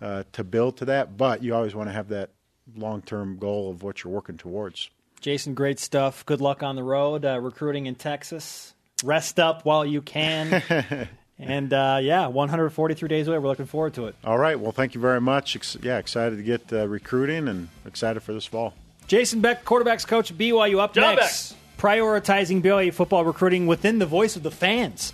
uh, 0.00 0.24
to 0.32 0.44
build 0.44 0.76
to 0.78 0.84
that, 0.86 1.16
but 1.16 1.42
you 1.42 1.54
always 1.54 1.74
want 1.74 1.88
to 1.88 1.92
have 1.92 2.08
that 2.08 2.30
long 2.76 3.02
term 3.02 3.38
goal 3.38 3.70
of 3.70 3.82
what 3.82 4.04
you're 4.04 4.12
working 4.12 4.36
towards. 4.36 4.90
Jason, 5.20 5.54
great 5.54 5.80
stuff. 5.80 6.24
Good 6.26 6.40
luck 6.40 6.62
on 6.62 6.76
the 6.76 6.82
road, 6.82 7.24
uh, 7.24 7.40
recruiting 7.40 7.86
in 7.86 7.94
Texas. 7.94 8.74
Rest 9.02 9.40
up 9.40 9.64
while 9.64 9.84
you 9.84 10.02
can. 10.02 10.62
And 11.38 11.72
uh, 11.72 11.98
yeah, 12.02 12.28
143 12.28 13.08
days 13.08 13.28
away. 13.28 13.38
We're 13.38 13.48
looking 13.48 13.66
forward 13.66 13.94
to 13.94 14.06
it. 14.06 14.14
All 14.24 14.38
right. 14.38 14.58
Well, 14.58 14.72
thank 14.72 14.94
you 14.94 15.00
very 15.00 15.20
much. 15.20 15.54
Ex- 15.54 15.76
yeah, 15.82 15.98
excited 15.98 16.36
to 16.36 16.42
get 16.42 16.72
uh, 16.72 16.88
recruiting 16.88 17.46
and 17.48 17.68
excited 17.84 18.20
for 18.22 18.32
this 18.32 18.46
fall. 18.46 18.74
Jason 19.06 19.40
Beck, 19.40 19.64
quarterbacks 19.64 20.06
coach 20.06 20.30
at 20.30 20.38
BYU, 20.38 20.78
up 20.80 20.94
John 20.94 21.16
next. 21.16 21.52
Beck. 21.52 21.60
Prioritizing 21.78 22.62
BYU 22.62 22.92
football 22.92 23.24
recruiting 23.24 23.66
within 23.66 23.98
the 23.98 24.06
voice 24.06 24.34
of 24.34 24.42
the 24.42 24.50
fans. 24.50 25.12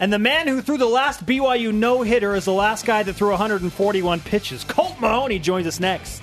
And 0.00 0.12
the 0.12 0.18
man 0.18 0.48
who 0.48 0.62
threw 0.62 0.78
the 0.78 0.86
last 0.86 1.26
BYU 1.26 1.74
no 1.74 2.02
hitter 2.02 2.34
is 2.34 2.46
the 2.46 2.52
last 2.52 2.86
guy 2.86 3.02
that 3.02 3.12
threw 3.14 3.30
141 3.30 4.20
pitches. 4.20 4.64
Colt 4.64 4.98
Mahoney 5.00 5.38
joins 5.38 5.66
us 5.66 5.80
next. 5.80 6.22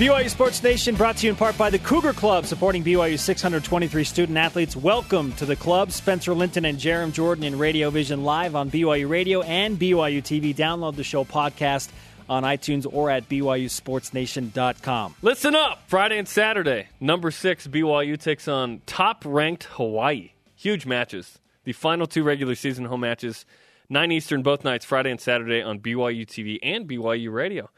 BYU 0.00 0.30
Sports 0.30 0.62
Nation 0.62 0.94
brought 0.94 1.18
to 1.18 1.26
you 1.26 1.30
in 1.30 1.36
part 1.36 1.58
by 1.58 1.68
the 1.68 1.78
Cougar 1.78 2.14
Club, 2.14 2.46
supporting 2.46 2.82
BYU's 2.82 3.20
623 3.20 4.02
student 4.04 4.38
athletes. 4.38 4.74
Welcome 4.74 5.34
to 5.34 5.44
the 5.44 5.56
club. 5.56 5.92
Spencer 5.92 6.32
Linton 6.32 6.64
and 6.64 6.78
Jarom 6.78 7.12
Jordan 7.12 7.44
in 7.44 7.58
Radio 7.58 7.90
Vision 7.90 8.24
live 8.24 8.56
on 8.56 8.70
BYU 8.70 9.10
Radio 9.10 9.42
and 9.42 9.78
BYU 9.78 10.22
TV. 10.22 10.56
Download 10.56 10.96
the 10.96 11.04
show 11.04 11.26
podcast 11.26 11.90
on 12.30 12.44
iTunes 12.44 12.86
or 12.90 13.10
at 13.10 13.28
BYUSportsNation.com. 13.28 15.16
Listen 15.20 15.54
up! 15.54 15.82
Friday 15.86 16.16
and 16.16 16.26
Saturday, 16.26 16.88
number 16.98 17.30
six 17.30 17.66
BYU 17.66 18.18
takes 18.18 18.48
on 18.48 18.80
top 18.86 19.22
ranked 19.26 19.64
Hawaii. 19.64 20.30
Huge 20.56 20.86
matches. 20.86 21.40
The 21.64 21.74
final 21.74 22.06
two 22.06 22.22
regular 22.22 22.54
season 22.54 22.86
home 22.86 23.00
matches, 23.00 23.44
9 23.90 24.12
Eastern 24.12 24.40
both 24.40 24.64
nights, 24.64 24.86
Friday 24.86 25.10
and 25.10 25.20
Saturday 25.20 25.60
on 25.60 25.78
BYU 25.78 26.24
TV 26.24 26.58
and 26.62 26.88
BYU 26.88 27.30
Radio. 27.30 27.68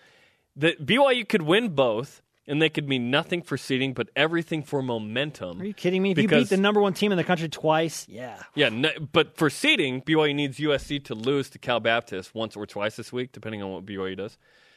The 0.56 0.76
BYU 0.82 1.28
could 1.28 1.42
win 1.42 1.70
both, 1.70 2.22
and 2.46 2.60
they 2.60 2.68
could 2.68 2.88
mean 2.88 3.10
nothing 3.10 3.42
for 3.42 3.56
seeding, 3.56 3.94
but 3.94 4.10
everything 4.16 4.62
for 4.62 4.82
momentum. 4.82 5.60
Are 5.60 5.64
you 5.64 5.74
kidding 5.74 6.02
me? 6.02 6.12
If 6.12 6.18
you 6.18 6.28
beat 6.28 6.48
the 6.48 6.56
number 6.56 6.80
one 6.80 6.92
team 6.92 7.12
in 7.12 7.18
the 7.18 7.24
country 7.24 7.48
twice, 7.48 8.06
yeah, 8.08 8.42
yeah. 8.54 8.68
No, 8.68 8.90
but 9.12 9.36
for 9.36 9.48
seeding, 9.48 10.02
BYU 10.02 10.34
needs 10.34 10.58
USC 10.58 11.04
to 11.04 11.14
lose 11.14 11.48
to 11.50 11.58
Cal 11.58 11.80
Baptist 11.80 12.34
once 12.34 12.56
or 12.56 12.66
twice 12.66 12.96
this 12.96 13.12
week, 13.12 13.32
depending 13.32 13.62
on 13.62 13.70
what 13.70 13.86
BYU 13.86 14.16
does. 14.16 14.36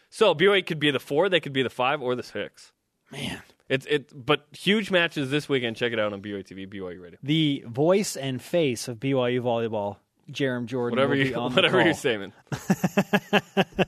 So 0.10 0.34
BYU 0.34 0.66
could 0.66 0.80
be 0.80 0.92
the 0.92 1.00
four, 1.00 1.28
they 1.28 1.40
could 1.40 1.54
be 1.54 1.64
the 1.64 1.70
five, 1.70 2.02
or 2.02 2.16
the 2.16 2.24
six. 2.24 2.72
Man, 3.12 3.42
it's 3.68 3.86
it. 3.88 4.26
But 4.26 4.46
huge 4.52 4.92
matches 4.92 5.30
this 5.30 5.50
weekend. 5.50 5.76
Check 5.76 5.92
it 5.92 6.00
out 6.00 6.13
on 6.13 6.21
BYU 6.21 6.46
TV, 6.46 6.71
BYU 6.71 7.02
Radio. 7.02 7.19
The 7.21 7.63
voice 7.67 8.15
and 8.15 8.42
face 8.42 8.88
of 8.88 8.98
BYU 9.00 9.42
volleyball 9.42 9.98
Jarom 10.32 10.65
Jordan. 10.65 10.98
Whatever 10.98 11.15
you, 11.15 11.34
whatever 11.40 11.84
you're 11.84 11.94
saying. 11.94 12.34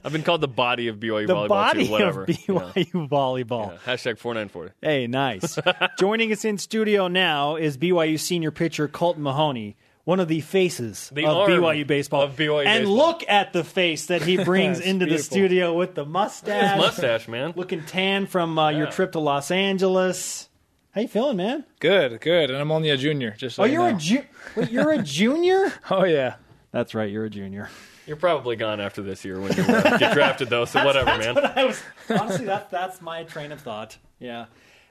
I've 0.04 0.12
been 0.12 0.24
called 0.24 0.42
the 0.42 0.48
body 0.48 0.88
of 0.88 0.98
BYU 0.98 1.28
the 1.28 1.34
volleyball 1.34 1.48
body 1.48 1.86
too. 1.86 1.92
Whatever. 1.92 2.24
Of 2.24 2.30
BYU 2.30 2.76
yeah. 2.76 3.08
volleyball. 3.08 3.72
Yeah. 3.72 3.94
Hashtag 3.94 4.18
four 4.18 4.34
nine 4.34 4.50
forty. 4.50 4.72
Hey, 4.82 5.08
nice. 5.08 5.58
Joining 6.00 6.32
us 6.32 6.46
in 6.46 6.58
studio 6.58 7.08
now 7.08 7.56
is 7.56 7.78
BYU 7.78 8.20
senior 8.20 8.52
pitcher 8.52 8.88
Kolton 8.88 9.24
Mahoney, 9.24 9.78
one 10.04 10.20
of 10.20 10.28
the 10.28 10.42
faces 10.42 11.10
the 11.14 11.26
of 11.26 11.48
BYU 11.48 11.88
baseball. 11.88 12.22
Of 12.22 12.36
BYU 12.36 12.66
and 12.66 12.84
baseball. 12.84 12.96
look 12.96 13.24
at 13.28 13.54
the 13.54 13.64
face 13.64 14.08
that 14.08 14.22
he 14.22 14.38
brings 14.44 14.80
into 14.80 15.06
beautiful. 15.06 15.18
the 15.18 15.24
studio 15.24 15.74
with 15.74 15.96
the 15.96 16.06
mustache. 16.06 16.76
His 16.76 16.82
mustache, 16.82 17.28
man. 17.28 17.54
Looking 17.56 17.84
tan 17.84 18.28
from 18.28 18.60
uh, 18.60 18.70
yeah. 18.70 18.78
your 18.78 18.88
trip 18.88 19.14
to 19.14 19.20
Los 19.20 19.50
Angeles. 19.50 20.50
How 20.92 21.02
you 21.02 21.08
feeling, 21.08 21.38
man? 21.38 21.66
Good, 21.80 22.22
good. 22.22 22.50
And 22.50 22.60
I'm 22.60 22.72
only 22.72 22.90
a 22.90 22.98
junior. 22.98 23.32
Just 23.32 23.56
so 23.58 23.64
oh, 23.64 23.66
you 23.66 23.74
you're 23.74 23.90
a 23.90 23.94
ju- 23.94 24.24
wait, 24.56 24.72
you're 24.72 24.92
a 24.92 25.02
junior. 25.02 25.72
oh 25.92 26.06
yeah. 26.06 26.36
That's 26.72 26.96
right, 26.96 27.10
you're 27.10 27.26
a 27.26 27.30
junior. 27.30 27.70
You're 28.06 28.18
probably 28.18 28.56
gone 28.56 28.80
after 28.80 29.02
this 29.02 29.26
year 29.26 29.40
when 29.40 29.56
you 29.56 29.64
uh, 29.64 29.98
get 29.98 30.14
drafted, 30.14 30.50
though. 30.50 30.66
So 30.66 30.84
whatever, 30.86 31.18
man. 31.18 31.38
I 31.38 31.66
was 31.66 31.82
honestly 32.10 32.46
that 32.46 32.72
that's 32.72 33.02
my 33.02 33.24
train 33.24 33.52
of 33.52 33.62
thought. 33.62 33.98
Yeah. 34.20 34.46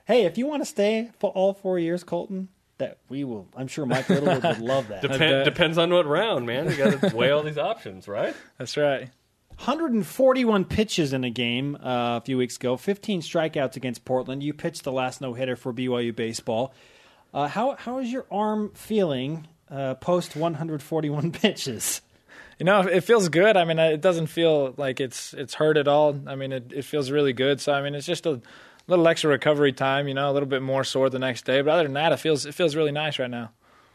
Hey, 0.05 0.25
if 0.25 0.39
you 0.39 0.47
want 0.47 0.63
to 0.63 0.67
stay 0.67 1.11
for 1.19 1.31
all 1.31 1.55
four 1.55 1.79
years, 1.79 2.05
Kolton, 2.05 2.49
that 2.79 2.99
we 3.09 3.25
will. 3.25 3.49
I'm 3.57 3.67
sure 3.69 3.87
Mike 3.87 4.09
Littlewood 4.09 4.45
would 4.45 4.61
love 4.61 4.89
that. 4.89 5.03
Depen- 5.03 5.45
depends 5.45 5.79
on 5.79 5.93
what 5.93 6.07
round, 6.07 6.47
man. 6.47 6.71
You 6.71 6.77
got 6.77 7.01
to 7.11 7.17
weigh 7.17 7.31
all 7.31 7.43
these 7.43 7.59
options, 7.59 8.07
right? 8.07 8.35
That's 8.59 8.77
right. 8.77 9.11
141 9.59 10.67
pitches 10.67 11.13
in 11.13 11.25
a 11.25 11.31
game 11.31 11.77
uh, 11.77 12.19
a 12.19 12.21
few 12.21 12.37
weeks 12.37 12.57
ago. 12.57 12.77
15 12.77 13.23
strikeouts 13.23 13.77
against 13.77 14.05
Portland. 14.05 14.43
You 14.43 14.53
pitched 14.53 14.85
the 14.85 14.93
last 14.93 15.21
no 15.21 15.33
hitter 15.33 15.57
for 15.57 15.73
BYU 15.73 16.15
baseball. 16.15 16.75
Uh, 17.33 17.49
how 17.49 17.75
how 17.77 17.99
is 17.99 18.13
your 18.13 18.27
arm 18.31 18.71
feeling 18.75 19.49
uh, 19.71 19.95
post 19.95 20.37
141 20.37 21.33
pitches? 21.33 22.03
You 22.59 22.65
know, 22.65 22.81
it 22.83 23.03
feels 23.03 23.29
good. 23.29 23.57
I 23.57 23.65
mean, 23.65 23.79
it 23.79 24.01
doesn't 24.01 24.29
feel 24.29 24.75
like 24.77 25.01
it's 25.01 25.35
it's 25.35 25.55
hurt 25.55 25.77
at 25.77 25.89
all. 25.89 26.19
I 26.27 26.35
mean, 26.35 26.53
it, 26.53 26.73
it 26.73 26.85
feels 26.85 27.11
really 27.11 27.33
good. 27.33 27.61
So 27.61 27.73
I 27.73 27.83
mean, 27.83 27.95
it's 27.95 28.07
just 28.07 28.27
a 28.27 28.41
little 28.87 29.09
extra 29.09 29.31
recovery 29.31 29.73
time. 29.73 30.07
You 30.07 30.15
know, 30.15 30.31
a 30.31 30.33
little 30.33 30.49
bit 30.49 30.63
more 30.63 30.85
sore 30.85 31.11
the 31.11 31.19
next 31.19 31.45
day. 31.45 31.61
But 31.63 31.73
other 31.73 31.83
than 31.85 31.95
that, 31.95 32.13
it 32.13 32.19
feels 32.19 32.47
it 32.47 32.55
feels 32.55 32.77
really 32.77 32.93
nice 32.93 33.19
right 33.19 33.31
now. 33.31 33.53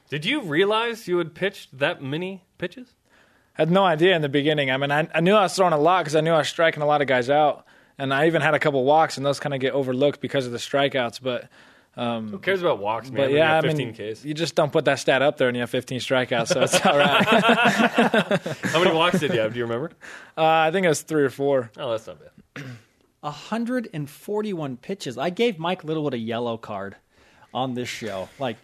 Did 0.09 0.25
you 0.25 0.41
realize 0.41 1.07
you 1.07 1.19
had 1.19 1.33
pitched 1.33 1.77
that 1.77 2.03
many 2.03 2.43
pitches? 2.57 2.93
Had 3.53 3.69
no 3.71 3.83
idea 3.83 4.15
in 4.15 4.21
the 4.21 4.29
beginning. 4.29 4.71
I 4.71 4.77
mean, 4.77 4.91
I, 4.91 5.07
I 5.13 5.19
knew 5.21 5.33
I 5.35 5.43
was 5.43 5.55
throwing 5.55 5.73
a 5.73 5.77
lot 5.77 6.03
because 6.03 6.15
I 6.15 6.21
knew 6.21 6.31
I 6.31 6.39
was 6.39 6.47
striking 6.49 6.81
a 6.81 6.85
lot 6.85 7.01
of 7.01 7.07
guys 7.07 7.29
out, 7.29 7.65
and 7.97 8.13
I 8.13 8.27
even 8.27 8.41
had 8.41 8.53
a 8.53 8.59
couple 8.59 8.83
walks, 8.83 9.17
and 9.17 9.25
those 9.25 9.39
kind 9.39 9.53
of 9.53 9.59
get 9.59 9.73
overlooked 9.73 10.21
because 10.21 10.45
of 10.45 10.51
the 10.51 10.57
strikeouts. 10.57 11.21
But 11.21 11.49
Who 11.95 12.39
cares 12.39 12.61
about 12.61 12.79
walks, 12.79 13.09
man? 13.09 13.15
but 13.17 13.21
when 13.23 13.29
you 13.31 13.37
yeah, 13.37 13.55
have 13.55 13.65
I 13.65 13.73
mean, 13.73 13.93
Ks. 13.93 14.23
you 14.23 14.33
just 14.33 14.55
don't 14.55 14.71
put 14.71 14.85
that 14.85 14.99
stat 14.99 15.21
up 15.21 15.37
there, 15.37 15.47
and 15.47 15.55
you 15.57 15.61
have 15.61 15.69
15 15.69 15.99
strikeouts, 15.99 16.47
so 16.47 16.61
it's 16.61 16.85
all 16.85 16.97
right. 16.97 17.25
How 18.71 18.83
many 18.83 18.95
walks 18.95 19.19
did 19.19 19.33
you 19.33 19.39
have? 19.41 19.53
Do 19.53 19.59
you 19.59 19.65
remember? 19.65 19.91
uh, 20.37 20.43
I 20.43 20.71
think 20.71 20.85
it 20.85 20.89
was 20.89 21.01
three 21.01 21.23
or 21.23 21.29
four. 21.29 21.71
Oh, 21.77 21.91
that's 21.91 22.07
not 22.07 22.17
bad. 22.19 22.65
141 23.21 24.77
pitches. 24.77 25.17
I 25.17 25.29
gave 25.29 25.59
Mike 25.59 25.83
Littlewood 25.83 26.13
a 26.13 26.17
yellow 26.17 26.57
card 26.57 26.95
on 27.53 27.73
this 27.73 27.89
show. 27.89 28.29
Like, 28.39 28.57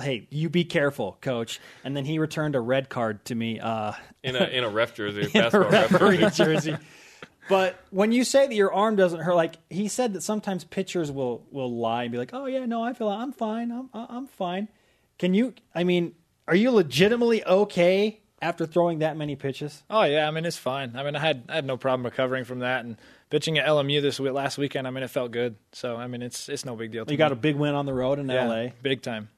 hey, 0.00 0.26
you 0.30 0.48
be 0.48 0.64
careful, 0.64 1.18
coach. 1.20 1.60
And 1.84 1.96
then 1.96 2.04
he 2.04 2.18
returned 2.18 2.54
a 2.56 2.60
red 2.60 2.88
card 2.88 3.24
to 3.26 3.34
me. 3.34 3.60
Uh, 3.60 3.92
In 4.22 4.36
a 4.36 4.44
in 4.44 4.64
a 4.64 4.68
ref 4.68 4.94
jersey, 4.94 5.22
a 5.22 5.24
in 5.38 5.44
a 5.44 5.50
basketball 5.50 5.70
ref 5.70 5.92
referee 5.92 6.18
jersey. 6.18 6.44
jersey. 6.44 6.76
But 7.48 7.80
when 7.90 8.12
you 8.12 8.22
say 8.22 8.46
that 8.46 8.54
your 8.54 8.72
arm 8.72 8.94
doesn't 8.94 9.20
hurt, 9.20 9.34
like 9.34 9.56
he 9.68 9.88
said 9.88 10.12
that 10.12 10.22
sometimes 10.22 10.62
pitchers 10.64 11.10
will 11.10 11.44
will 11.50 11.74
lie 11.76 12.04
and 12.04 12.12
be 12.12 12.18
like, 12.18 12.30
"Oh 12.32 12.46
yeah, 12.46 12.64
no, 12.66 12.82
I 12.82 12.92
feel 12.92 13.08
I'm 13.08 13.32
fine. 13.32 13.72
I'm 13.72 13.88
I'm 13.92 14.26
fine." 14.26 14.68
Can 15.18 15.34
you? 15.34 15.54
I 15.74 15.82
mean, 15.84 16.14
are 16.46 16.54
you 16.54 16.70
legitimately 16.70 17.44
okay 17.44 18.20
after 18.40 18.66
throwing 18.66 19.00
that 19.00 19.16
many 19.16 19.34
pitches? 19.36 19.82
Oh 19.90 20.04
yeah, 20.04 20.28
I 20.28 20.30
mean 20.30 20.44
it's 20.44 20.56
fine. 20.56 20.94
I 20.94 21.02
mean 21.02 21.16
I 21.16 21.18
had 21.18 21.42
I 21.48 21.56
had 21.56 21.64
no 21.64 21.76
problem 21.76 22.04
recovering 22.04 22.44
from 22.44 22.60
that, 22.60 22.84
and 22.84 22.96
pitching 23.30 23.58
at 23.58 23.66
LMU 23.66 24.02
this 24.02 24.20
week, 24.20 24.32
last 24.32 24.58
weekend. 24.58 24.86
I 24.86 24.90
mean 24.90 25.02
it 25.02 25.10
felt 25.10 25.30
good. 25.30 25.56
So 25.72 25.96
I 25.96 26.06
mean 26.06 26.22
it's 26.22 26.48
it's 26.48 26.64
no 26.64 26.76
big 26.76 26.90
deal. 26.92 27.06
To 27.06 27.12
You 27.12 27.16
got 27.18 27.32
a 27.32 27.36
big 27.36 27.56
win 27.56 27.74
on 27.74 27.86
the 27.86 27.94
road 27.94 28.18
in 28.18 28.28
yeah, 28.28 28.44
L.A. 28.44 28.74
big 28.82 29.02
time. 29.02 29.28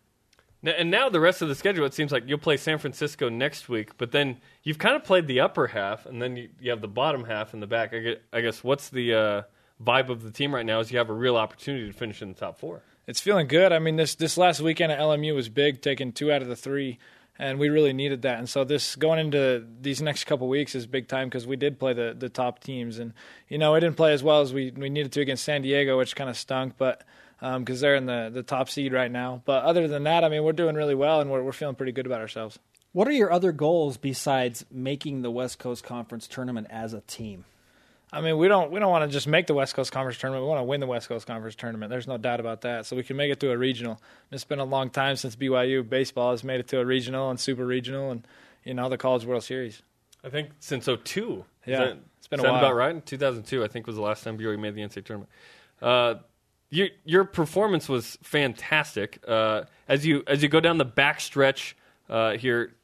Now- 0.62 0.72
And 0.72 0.90
now 0.90 1.08
the 1.08 1.20
rest 1.20 1.42
of 1.42 1.48
the 1.48 1.54
schedule, 1.54 1.84
it 1.86 1.94
seems 1.94 2.12
like 2.12 2.24
you'll 2.26 2.38
play 2.38 2.56
San 2.56 2.78
Francisco 2.78 3.28
next 3.28 3.68
week, 3.68 3.96
but 3.98 4.12
then 4.12 4.40
you've 4.62 4.78
kind 4.78 4.94
of 4.96 5.02
played 5.04 5.26
the 5.26 5.40
upper 5.40 5.66
half, 5.68 6.06
and 6.06 6.22
then 6.22 6.36
you, 6.36 6.48
you 6.60 6.70
have 6.70 6.80
the 6.80 6.88
bottom 6.88 7.24
half 7.24 7.52
in 7.52 7.58
the 7.60 7.66
back. 7.66 7.92
I, 7.92 7.98
get, 7.98 8.22
I 8.32 8.40
guess 8.42 8.62
what's 8.62 8.88
the 8.88 9.12
uh, 9.14 9.42
vibe 9.82 10.08
of 10.08 10.22
the 10.22 10.30
team 10.30 10.54
right 10.54 10.64
now 10.64 10.78
is 10.78 10.92
you 10.92 10.98
have 10.98 11.10
a 11.10 11.14
real 11.14 11.36
opportunity 11.36 11.86
to 11.88 11.92
finish 11.92 12.22
in 12.22 12.28
the 12.28 12.34
top 12.34 12.58
four. 12.60 12.82
It's 13.08 13.20
feeling 13.20 13.48
good. 13.48 13.72
I 13.72 13.80
mean, 13.80 13.96
this 13.96 14.14
this 14.14 14.38
last 14.38 14.60
weekend 14.60 14.92
at 14.92 15.00
LMU 15.00 15.34
was 15.34 15.48
big, 15.48 15.82
taking 15.82 16.12
two 16.12 16.30
out 16.30 16.40
of 16.42 16.46
the 16.48 16.54
three, 16.54 16.98
and 17.42 17.58
we 17.58 17.70
really 17.70 17.92
needed 17.92 18.22
that. 18.22 18.38
And 18.38 18.48
so 18.48 18.62
this 18.62 18.94
going 18.94 19.18
into 19.18 19.66
these 19.80 20.00
next 20.00 20.24
couple 20.24 20.48
weeks 20.48 20.76
is 20.76 20.86
big 20.86 21.08
time 21.08 21.28
because 21.28 21.44
we 21.44 21.56
did 21.56 21.78
play 21.78 21.92
the 21.92 22.14
the 22.16 22.28
top 22.28 22.60
teams, 22.60 23.00
and 23.00 23.12
you 23.48 23.58
know 23.58 23.72
we 23.72 23.80
didn't 23.80 23.96
play 23.96 24.12
as 24.12 24.22
well 24.22 24.40
as 24.40 24.54
we 24.54 24.70
we 24.70 24.88
needed 24.88 25.10
to 25.12 25.20
against 25.20 25.42
San 25.42 25.62
Diego, 25.62 25.98
which 25.98 26.16
kind 26.16 26.30
of 26.30 26.36
stunk, 26.36 26.74
but. 26.78 27.04
Um, 27.44 27.64
because 27.64 27.80
they're 27.80 27.96
in 27.96 28.06
the, 28.06 28.30
the 28.32 28.44
top 28.44 28.70
seed 28.70 28.92
right 28.92 29.10
now, 29.10 29.42
but 29.44 29.64
other 29.64 29.88
than 29.88 30.04
that, 30.04 30.22
I 30.22 30.28
mean, 30.28 30.44
we're 30.44 30.52
doing 30.52 30.76
really 30.76 30.94
well, 30.94 31.20
and 31.20 31.28
we're 31.28 31.42
we're 31.42 31.50
feeling 31.50 31.74
pretty 31.74 31.90
good 31.90 32.06
about 32.06 32.20
ourselves. 32.20 32.56
What 32.92 33.08
are 33.08 33.12
your 33.12 33.32
other 33.32 33.50
goals 33.50 33.96
besides 33.96 34.64
making 34.70 35.22
the 35.22 35.30
West 35.32 35.58
Coast 35.58 35.82
Conference 35.82 36.28
tournament 36.28 36.68
as 36.70 36.94
a 36.94 37.00
team? 37.00 37.44
I 38.12 38.20
mean, 38.20 38.36
we 38.36 38.46
don't 38.46 38.70
we 38.70 38.78
don't 38.78 38.90
want 38.90 39.08
to 39.08 39.12
just 39.12 39.26
make 39.26 39.46
the 39.46 39.54
West 39.54 39.74
Coast 39.74 39.90
Conference 39.90 40.18
tournament. 40.18 40.44
We 40.44 40.48
want 40.48 40.58
to 40.60 40.64
win 40.64 40.80
the 40.80 40.86
West 40.86 41.08
Coast 41.08 41.26
Conference 41.26 41.54
tournament. 41.54 41.88
There's 41.90 42.06
no 42.06 42.18
doubt 42.18 42.40
about 42.40 42.60
that. 42.60 42.84
So 42.84 42.94
we 42.94 43.02
can 43.02 43.16
make 43.16 43.32
it 43.32 43.40
to 43.40 43.50
a 43.50 43.56
regional. 43.56 44.00
It's 44.30 44.44
been 44.44 44.58
a 44.58 44.64
long 44.64 44.90
time 44.90 45.16
since 45.16 45.34
BYU 45.34 45.88
baseball 45.88 46.32
has 46.32 46.44
made 46.44 46.60
it 46.60 46.68
to 46.68 46.80
a 46.80 46.84
regional 46.84 47.30
and 47.30 47.40
super 47.40 47.64
regional, 47.64 48.10
and 48.10 48.26
you 48.64 48.74
know 48.74 48.88
the 48.90 48.98
College 48.98 49.24
World 49.24 49.44
Series. 49.44 49.82
I 50.22 50.28
think 50.28 50.50
since 50.60 50.84
02. 50.86 51.44
Yeah, 51.66 51.78
that- 51.78 51.98
it's 52.18 52.28
been 52.28 52.40
a 52.40 52.42
while. 52.44 52.56
about 52.56 52.74
right? 52.74 52.94
In 52.94 53.02
2002, 53.02 53.64
I 53.64 53.68
think, 53.68 53.86
was 53.86 53.96
the 53.96 54.02
last 54.02 54.22
time 54.24 54.36
BYU 54.38 54.58
made 54.58 54.74
the 54.74 54.82
NCAA 54.82 55.04
tournament. 55.04 55.30
Uh, 55.80 56.14
your 56.70 56.88
your 57.04 57.24
performance 57.24 57.88
was 57.88 58.18
fantastic. 58.22 59.18
Uh, 59.26 59.64
as 59.88 60.04
you 60.06 60.22
as 60.26 60.42
you 60.42 60.48
go 60.48 60.60
down 60.60 60.78
the 60.78 60.84
back 60.84 61.18
stretch 61.20 61.76
uh, 62.10 62.32
here, 62.32 62.74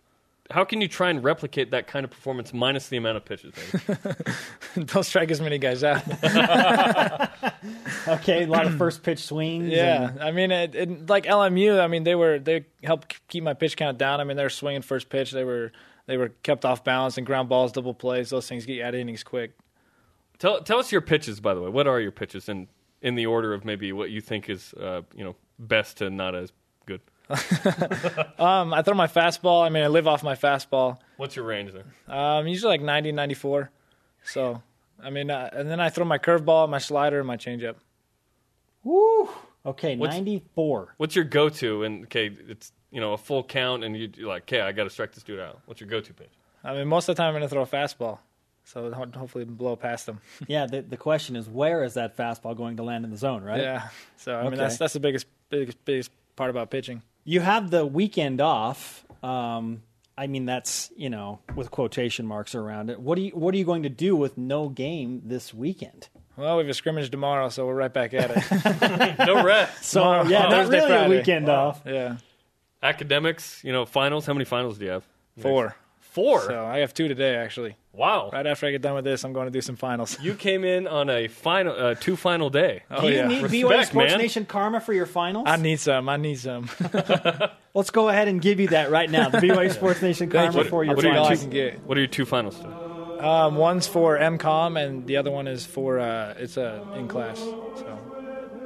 how 0.50 0.64
can 0.64 0.80
you 0.80 0.88
try 0.88 1.10
and 1.10 1.22
replicate 1.22 1.70
that 1.72 1.86
kind 1.86 2.04
of 2.04 2.10
performance 2.10 2.52
minus 2.54 2.88
the 2.88 2.96
amount 2.96 3.16
of 3.18 3.24
pitches? 3.24 3.52
maybe? 3.56 4.86
don't 4.86 5.02
strike 5.04 5.30
as 5.30 5.40
many 5.40 5.58
guys 5.58 5.84
out. 5.84 6.02
Okay, 8.08 8.44
a 8.44 8.46
lot 8.46 8.66
of 8.66 8.76
first 8.78 9.02
pitch 9.02 9.18
swings. 9.24 9.68
yeah, 9.68 10.10
and- 10.10 10.20
I 10.22 10.30
mean, 10.30 10.50
it, 10.50 10.74
it, 10.74 11.08
like 11.10 11.24
LMU, 11.26 11.78
I 11.80 11.86
mean, 11.88 12.04
they 12.04 12.14
were 12.14 12.38
they 12.38 12.64
helped 12.82 13.20
keep 13.28 13.44
my 13.44 13.52
pitch 13.54 13.76
count 13.76 13.98
down. 13.98 14.20
I 14.20 14.24
mean, 14.24 14.36
they 14.36 14.42
were 14.42 14.48
swinging 14.48 14.82
first 14.82 15.08
pitch. 15.10 15.30
They 15.32 15.44
were 15.44 15.72
they 16.06 16.16
were 16.16 16.30
kept 16.42 16.64
off 16.64 16.84
balance 16.84 17.18
and 17.18 17.26
ground 17.26 17.48
balls, 17.48 17.72
double 17.72 17.92
plays. 17.94 18.30
Those 18.30 18.48
things 18.48 18.64
get 18.64 18.74
you 18.76 18.84
out 18.84 18.94
of 18.94 19.00
innings 19.00 19.22
quick. 19.22 19.52
tell 20.38 20.62
tell 20.62 20.78
us 20.78 20.90
your 20.90 21.00
pitches, 21.02 21.40
by 21.40 21.52
the 21.54 21.60
way. 21.60 21.68
What 21.68 21.86
are 21.86 22.00
your 22.00 22.12
pitches, 22.12 22.48
in 22.48 22.68
in 23.02 23.14
the 23.14 23.26
order 23.26 23.52
of 23.52 23.64
maybe 23.64 23.92
what 23.92 24.10
you 24.10 24.20
think 24.22 24.48
is 24.48 24.72
uh, 24.74 25.02
you 25.14 25.24
know 25.24 25.36
best 25.58 25.98
to 25.98 26.08
not 26.08 26.34
as 26.34 26.50
good? 26.50 26.57
Um, 28.38 28.72
I 28.72 28.82
throw 28.82 28.94
my 28.94 29.06
fastball. 29.08 29.64
I 29.64 29.68
mean, 29.68 29.82
I 29.82 29.88
live 29.88 30.06
off 30.06 30.22
my 30.22 30.34
fastball. 30.34 30.98
What's 31.16 31.34
your 31.36 31.44
range 31.44 31.72
there? 31.72 31.84
Um, 32.14 32.46
usually 32.46 32.70
like 32.70 32.80
90, 32.82 33.12
94. 33.12 33.70
So, 34.24 34.62
I 35.02 35.10
mean, 35.10 35.30
uh, 35.30 35.50
and 35.52 35.68
then 35.70 35.80
I 35.80 35.88
throw 35.90 36.04
my 36.04 36.18
curveball, 36.18 36.68
my 36.68 36.78
slider, 36.78 37.18
and 37.18 37.26
my 37.26 37.36
changeup. 37.36 37.74
Woo. 38.84 39.28
Okay, 39.66 39.96
What's- 39.96 40.14
94. 40.14 40.94
What's 40.98 41.16
your 41.16 41.24
go 41.24 41.48
to? 41.48 41.82
And 41.84 42.04
okay, 42.04 42.30
it's 42.48 42.72
you 42.90 43.00
know 43.00 43.12
a 43.12 43.18
full 43.18 43.42
count, 43.44 43.84
and 43.84 43.96
you- 43.96 44.10
you're 44.16 44.28
like, 44.28 44.42
okay, 44.44 44.60
I 44.60 44.72
got 44.72 44.84
to 44.84 44.90
strike 44.90 45.12
this 45.12 45.24
dude 45.24 45.40
out. 45.40 45.60
What's 45.66 45.80
your 45.80 45.90
go 45.90 46.00
to 46.00 46.14
pitch? 46.14 46.30
I 46.64 46.72
mean, 46.74 46.86
most 46.88 47.08
of 47.08 47.16
the 47.16 47.20
time 47.22 47.28
I'm 47.28 47.40
going 47.40 47.42
to 47.42 47.48
throw 47.48 47.62
a 47.62 47.66
fastball. 47.66 48.18
So 48.64 48.92
ho- 48.92 49.06
hopefully 49.14 49.44
blow 49.44 49.76
past 49.76 50.06
them. 50.06 50.20
Yeah, 50.46 50.66
the, 50.66 50.82
the 50.82 50.96
question 50.96 51.36
is 51.36 51.48
where 51.48 51.82
is 51.84 51.94
that 51.94 52.16
fastball 52.16 52.56
going 52.56 52.76
to 52.76 52.82
land 52.82 53.04
in 53.04 53.10
the 53.10 53.16
zone, 53.16 53.42
right? 53.42 53.60
Yeah. 53.60 53.88
So 54.16 54.34
I 54.36 54.42
mean, 54.44 54.48
Okay. 54.54 54.56
that's 54.56 54.76
that's 54.78 54.92
the 54.92 55.00
biggest 55.00 55.26
biggest 55.50 55.84
biggest 55.84 56.10
part 56.36 56.50
about 56.50 56.70
pitching. 56.70 57.02
You 57.28 57.40
have 57.40 57.70
the 57.70 57.84
weekend 57.84 58.40
off. 58.40 59.04
Um, 59.22 59.82
I 60.16 60.26
mean, 60.28 60.46
that's 60.46 60.90
you 60.96 61.10
know 61.10 61.40
with 61.54 61.70
quotation 61.70 62.26
marks 62.26 62.54
around 62.54 62.88
it. 62.88 62.98
What 62.98 63.16
do 63.16 63.22
you 63.22 63.32
What 63.32 63.54
are 63.54 63.58
you 63.58 63.66
going 63.66 63.82
to 63.82 63.90
do 63.90 64.16
with 64.16 64.38
no 64.38 64.70
game 64.70 65.20
this 65.26 65.52
weekend? 65.52 66.08
Well, 66.38 66.56
we 66.56 66.62
have 66.62 66.70
a 66.70 66.74
scrimmage 66.74 67.10
tomorrow, 67.10 67.50
so 67.50 67.66
we're 67.66 67.74
right 67.74 67.92
back 67.92 68.14
at 68.14 68.30
it. 68.30 69.18
No 69.26 69.44
rest. 69.44 69.72
So 69.84 70.00
Tomorrow- 70.00 70.28
yeah, 70.28 70.42
not 70.42 70.50
Thursday, 70.52 70.76
really 70.78 70.84
a 70.86 70.98
Friday. 70.98 71.18
weekend 71.18 71.48
off. 71.50 71.82
yeah. 71.84 72.16
Academics, 72.82 73.62
you 73.62 73.72
know, 73.72 73.84
finals. 73.84 74.24
How 74.24 74.32
many 74.32 74.44
finals 74.46 74.78
do 74.78 74.84
you 74.86 74.90
have? 74.92 75.04
Four. 75.38 75.76
Four. 76.18 76.40
So 76.40 76.64
I 76.64 76.78
have 76.78 76.92
two 76.92 77.06
today, 77.06 77.36
actually. 77.36 77.76
wow. 77.92 78.30
Right 78.32 78.44
after 78.44 78.66
I 78.66 78.72
get 78.72 78.82
done 78.82 78.96
with 78.96 79.04
this, 79.04 79.22
I'm 79.22 79.32
going 79.32 79.46
to 79.46 79.52
do 79.52 79.60
some 79.60 79.76
finals. 79.76 80.18
You 80.20 80.34
came 80.34 80.64
in 80.64 80.88
on 80.88 81.08
a 81.08 81.28
final, 81.28 81.72
uh, 81.72 81.94
two 81.94 82.16
final 82.16 82.50
day. 82.50 82.82
Oh, 82.90 83.02
do 83.02 83.06
you 83.06 83.14
yeah. 83.14 83.28
need 83.28 83.42
Respect, 83.44 83.52
BYU 83.52 83.86
Sports 83.86 84.10
man. 84.10 84.18
Nation 84.18 84.44
karma 84.44 84.80
for 84.80 84.92
your 84.92 85.06
finals? 85.06 85.44
I 85.48 85.54
need 85.56 85.78
some. 85.78 86.08
I 86.08 86.16
need 86.16 86.40
some. 86.40 86.68
Let's 87.74 87.90
go 87.90 88.08
ahead 88.08 88.26
and 88.26 88.42
give 88.42 88.58
you 88.58 88.66
that 88.68 88.90
right 88.90 89.08
now. 89.08 89.28
The 89.28 89.38
BYU 89.38 89.72
Sports 89.72 90.02
Nation 90.02 90.28
karma 90.28 90.58
you. 90.58 90.64
for 90.64 90.82
your 90.82 90.96
I'll 90.96 91.02
take 91.02 91.12
all 91.12 91.26
I 91.26 91.28
finals. 91.28 91.40
can 91.42 91.50
get. 91.50 91.84
What 91.84 91.96
are 91.96 92.00
your 92.00 92.08
two 92.08 92.24
finals 92.24 92.56
today? 92.56 92.74
Um, 93.20 93.54
one's 93.54 93.86
for 93.86 94.18
MCOM, 94.18 94.84
and 94.84 95.06
the 95.06 95.18
other 95.18 95.30
one 95.30 95.46
is 95.46 95.64
for 95.64 96.00
uh, 96.00 96.34
it's 96.36 96.56
a 96.56 96.84
in 96.96 97.06
class. 97.06 97.38
So 97.38 97.98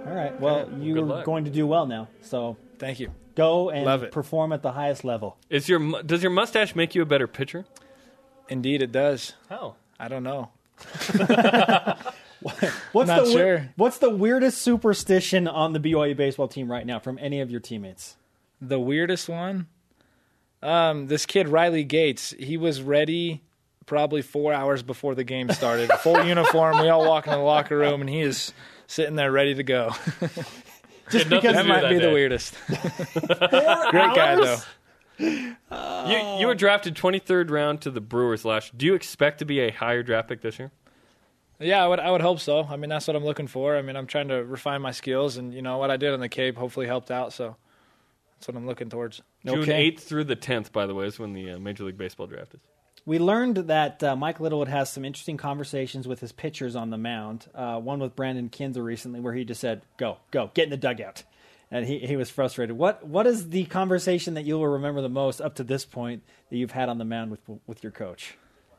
All 0.06 0.14
right. 0.14 0.40
Well, 0.40 0.70
you're 0.80 1.22
going 1.22 1.44
to 1.44 1.50
do 1.50 1.66
well 1.66 1.84
now. 1.84 2.08
So 2.22 2.56
thank 2.78 2.98
you. 2.98 3.12
Go 3.34 3.70
and 3.70 3.84
Love 3.84 4.02
it. 4.02 4.12
perform 4.12 4.52
at 4.52 4.62
the 4.62 4.72
highest 4.72 5.04
level. 5.04 5.36
Is 5.50 5.68
your 5.68 5.78
mu- 5.78 6.02
does 6.02 6.22
your 6.22 6.30
mustache 6.32 6.74
make 6.74 6.94
you 6.94 7.02
a 7.02 7.06
better 7.06 7.26
pitcher? 7.26 7.64
Indeed, 8.48 8.82
it 8.82 8.92
does. 8.92 9.34
How? 9.48 9.76
I 9.98 10.08
don't 10.08 10.22
know. 10.22 10.50
What's 12.92 13.06
Not 13.08 13.24
the 13.24 13.32
weir- 13.34 13.58
sure. 13.58 13.68
What's 13.76 13.98
the 13.98 14.10
weirdest 14.10 14.58
superstition 14.62 15.46
on 15.46 15.72
the 15.72 15.80
BYU 15.80 16.16
baseball 16.16 16.48
team 16.48 16.70
right 16.70 16.84
now 16.84 16.98
from 16.98 17.18
any 17.20 17.40
of 17.40 17.50
your 17.50 17.60
teammates? 17.60 18.16
The 18.60 18.80
weirdest 18.80 19.28
one. 19.28 19.68
Um, 20.62 21.06
this 21.06 21.24
kid 21.26 21.48
Riley 21.48 21.84
Gates. 21.84 22.34
He 22.38 22.56
was 22.56 22.82
ready 22.82 23.42
probably 23.86 24.22
four 24.22 24.52
hours 24.52 24.82
before 24.82 25.14
the 25.14 25.24
game 25.24 25.50
started. 25.50 25.90
Full 26.00 26.24
uniform. 26.26 26.80
We 26.80 26.88
all 26.88 27.06
walk 27.06 27.26
in 27.26 27.32
the 27.32 27.38
locker 27.38 27.76
room, 27.78 28.00
and 28.00 28.10
he 28.10 28.20
is 28.20 28.52
sitting 28.86 29.14
there 29.16 29.30
ready 29.32 29.54
to 29.54 29.62
go. 29.62 29.92
Just 31.12 31.28
because 31.28 31.54
that 31.54 31.66
might 31.66 31.88
be 31.88 31.98
day. 31.98 32.06
the 32.06 32.12
weirdest. 32.12 32.54
Great 32.66 34.14
guy 34.14 34.34
though. 34.36 34.58
You 35.18 36.38
you 36.40 36.46
were 36.46 36.54
drafted 36.54 36.94
23rd 36.96 37.50
round 37.50 37.80
to 37.82 37.90
the 37.90 38.00
Brewers 38.00 38.44
last. 38.44 38.76
Do 38.76 38.86
you 38.86 38.94
expect 38.94 39.38
to 39.38 39.44
be 39.44 39.60
a 39.60 39.70
higher 39.70 40.02
draft 40.02 40.28
pick 40.28 40.40
this 40.40 40.58
year? 40.58 40.70
Yeah, 41.60 41.84
I 41.84 41.86
would. 41.86 42.00
I 42.00 42.10
would 42.10 42.22
hope 42.22 42.40
so. 42.40 42.64
I 42.64 42.76
mean, 42.76 42.90
that's 42.90 43.06
what 43.06 43.14
I'm 43.14 43.24
looking 43.24 43.46
for. 43.46 43.76
I 43.76 43.82
mean, 43.82 43.94
I'm 43.94 44.06
trying 44.08 44.28
to 44.28 44.42
refine 44.42 44.82
my 44.82 44.90
skills, 44.90 45.36
and 45.36 45.54
you 45.54 45.62
know 45.62 45.78
what 45.78 45.90
I 45.92 45.96
did 45.96 46.12
on 46.12 46.18
the 46.18 46.28
Cape 46.28 46.56
hopefully 46.56 46.86
helped 46.86 47.10
out. 47.12 47.32
So 47.32 47.56
that's 48.34 48.48
what 48.48 48.56
I'm 48.56 48.66
looking 48.66 48.88
towards. 48.90 49.22
June 49.46 49.60
Okay. 49.60 49.92
8th 49.92 50.00
through 50.00 50.24
the 50.24 50.34
10th, 50.34 50.72
by 50.72 50.86
the 50.86 50.94
way, 50.94 51.06
is 51.06 51.20
when 51.20 51.34
the 51.34 51.52
uh, 51.52 51.58
Major 51.60 51.84
League 51.84 51.98
Baseball 51.98 52.26
draft 52.26 52.54
is. 52.54 52.60
We 53.04 53.18
learned 53.18 53.56
that 53.56 54.02
uh, 54.02 54.14
Mike 54.14 54.38
Littlewood 54.38 54.68
has 54.68 54.90
some 54.90 55.04
interesting 55.04 55.36
conversations 55.36 56.06
with 56.06 56.20
his 56.20 56.30
pitchers 56.30 56.76
on 56.76 56.90
the 56.90 56.98
mound. 56.98 57.46
Uh, 57.54 57.78
one 57.80 57.98
with 57.98 58.14
Brandon 58.14 58.48
Kinzer 58.48 58.82
recently, 58.82 59.18
where 59.18 59.34
he 59.34 59.44
just 59.44 59.60
said, 59.60 59.82
"Go, 59.96 60.18
go, 60.30 60.50
get 60.54 60.64
in 60.64 60.70
the 60.70 60.76
dugout," 60.76 61.24
and 61.70 61.84
he 61.84 61.98
he 61.98 62.16
was 62.16 62.30
frustrated. 62.30 62.76
What 62.76 63.04
what 63.04 63.26
is 63.26 63.50
the 63.50 63.64
conversation 63.64 64.34
that 64.34 64.44
you 64.44 64.56
will 64.56 64.68
remember 64.68 65.00
the 65.00 65.08
most 65.08 65.40
up 65.40 65.56
to 65.56 65.64
this 65.64 65.84
point 65.84 66.22
that 66.50 66.56
you've 66.56 66.70
had 66.70 66.88
on 66.88 66.98
the 66.98 67.04
mound 67.04 67.32
with 67.32 67.40
with 67.66 67.82
your 67.82 67.92
coach? 67.92 68.36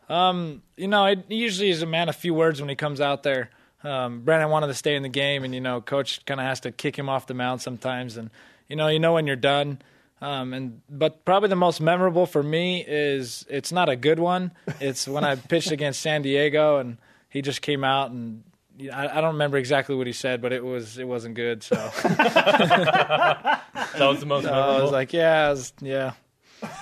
Um, 0.10 0.62
you 0.78 0.88
know, 0.88 1.06
it 1.06 1.26
usually 1.30 1.70
is 1.70 1.82
a 1.82 1.86
man 1.86 2.08
of 2.08 2.16
few 2.16 2.34
words 2.34 2.62
when 2.62 2.70
he 2.70 2.76
comes 2.76 3.02
out 3.02 3.24
there. 3.24 3.50
Um, 3.84 4.22
Brandon 4.22 4.50
wanted 4.50 4.68
to 4.68 4.74
stay 4.74 4.96
in 4.96 5.04
the 5.04 5.10
game, 5.10 5.44
and 5.44 5.54
you 5.54 5.60
know, 5.60 5.82
coach 5.82 6.26
kind 6.26 6.40
of 6.40 6.46
has 6.46 6.62
to 6.62 6.72
kick 6.72 6.98
him 6.98 7.10
off 7.10 7.28
the 7.28 7.34
mound 7.34 7.62
sometimes, 7.62 8.16
and 8.16 8.30
you 8.70 8.78
know, 8.78 8.88
you 8.88 9.00
know 9.00 9.14
when 9.14 9.28
you're 9.28 9.36
done. 9.36 9.80
Um, 10.24 10.54
and 10.54 10.82
but 10.90 11.26
probably 11.26 11.50
the 11.50 11.56
most 11.58 11.82
memorable 11.82 12.26
for 12.26 12.42
me 12.42 12.84
is 12.88 13.46
it's 13.50 13.72
not 13.72 13.90
a 13.90 13.96
good 13.96 14.20
one. 14.20 14.52
It's 14.80 15.08
when 15.08 15.24
I 15.24 15.36
pitched 15.52 15.72
against 15.72 16.02
San 16.02 16.22
Diego, 16.22 16.78
and 16.78 16.98
he 17.30 17.42
just 17.42 17.62
came 17.62 17.84
out 17.84 18.12
and. 18.12 18.44
you 18.78 18.90
know, 18.90 18.96
I, 18.98 19.18
I 19.18 19.22
don't 19.22 19.34
remember 19.34 19.58
exactly 19.58 19.96
what 19.96 20.08
he 20.08 20.14
said, 20.14 20.42
but 20.42 20.54
it 20.54 20.64
was 20.64 20.98
it 20.98 21.08
wasn't 21.08 21.36
good. 21.36 21.62
So 21.64 21.76
That 22.04 23.62
was 24.00 24.20
the 24.22 24.26
most 24.26 24.46
I 24.48 24.82
was 24.82 24.92
like, 24.92 25.14
yeah, 25.14 25.50
was, 25.50 25.74
yeah. 25.82 26.14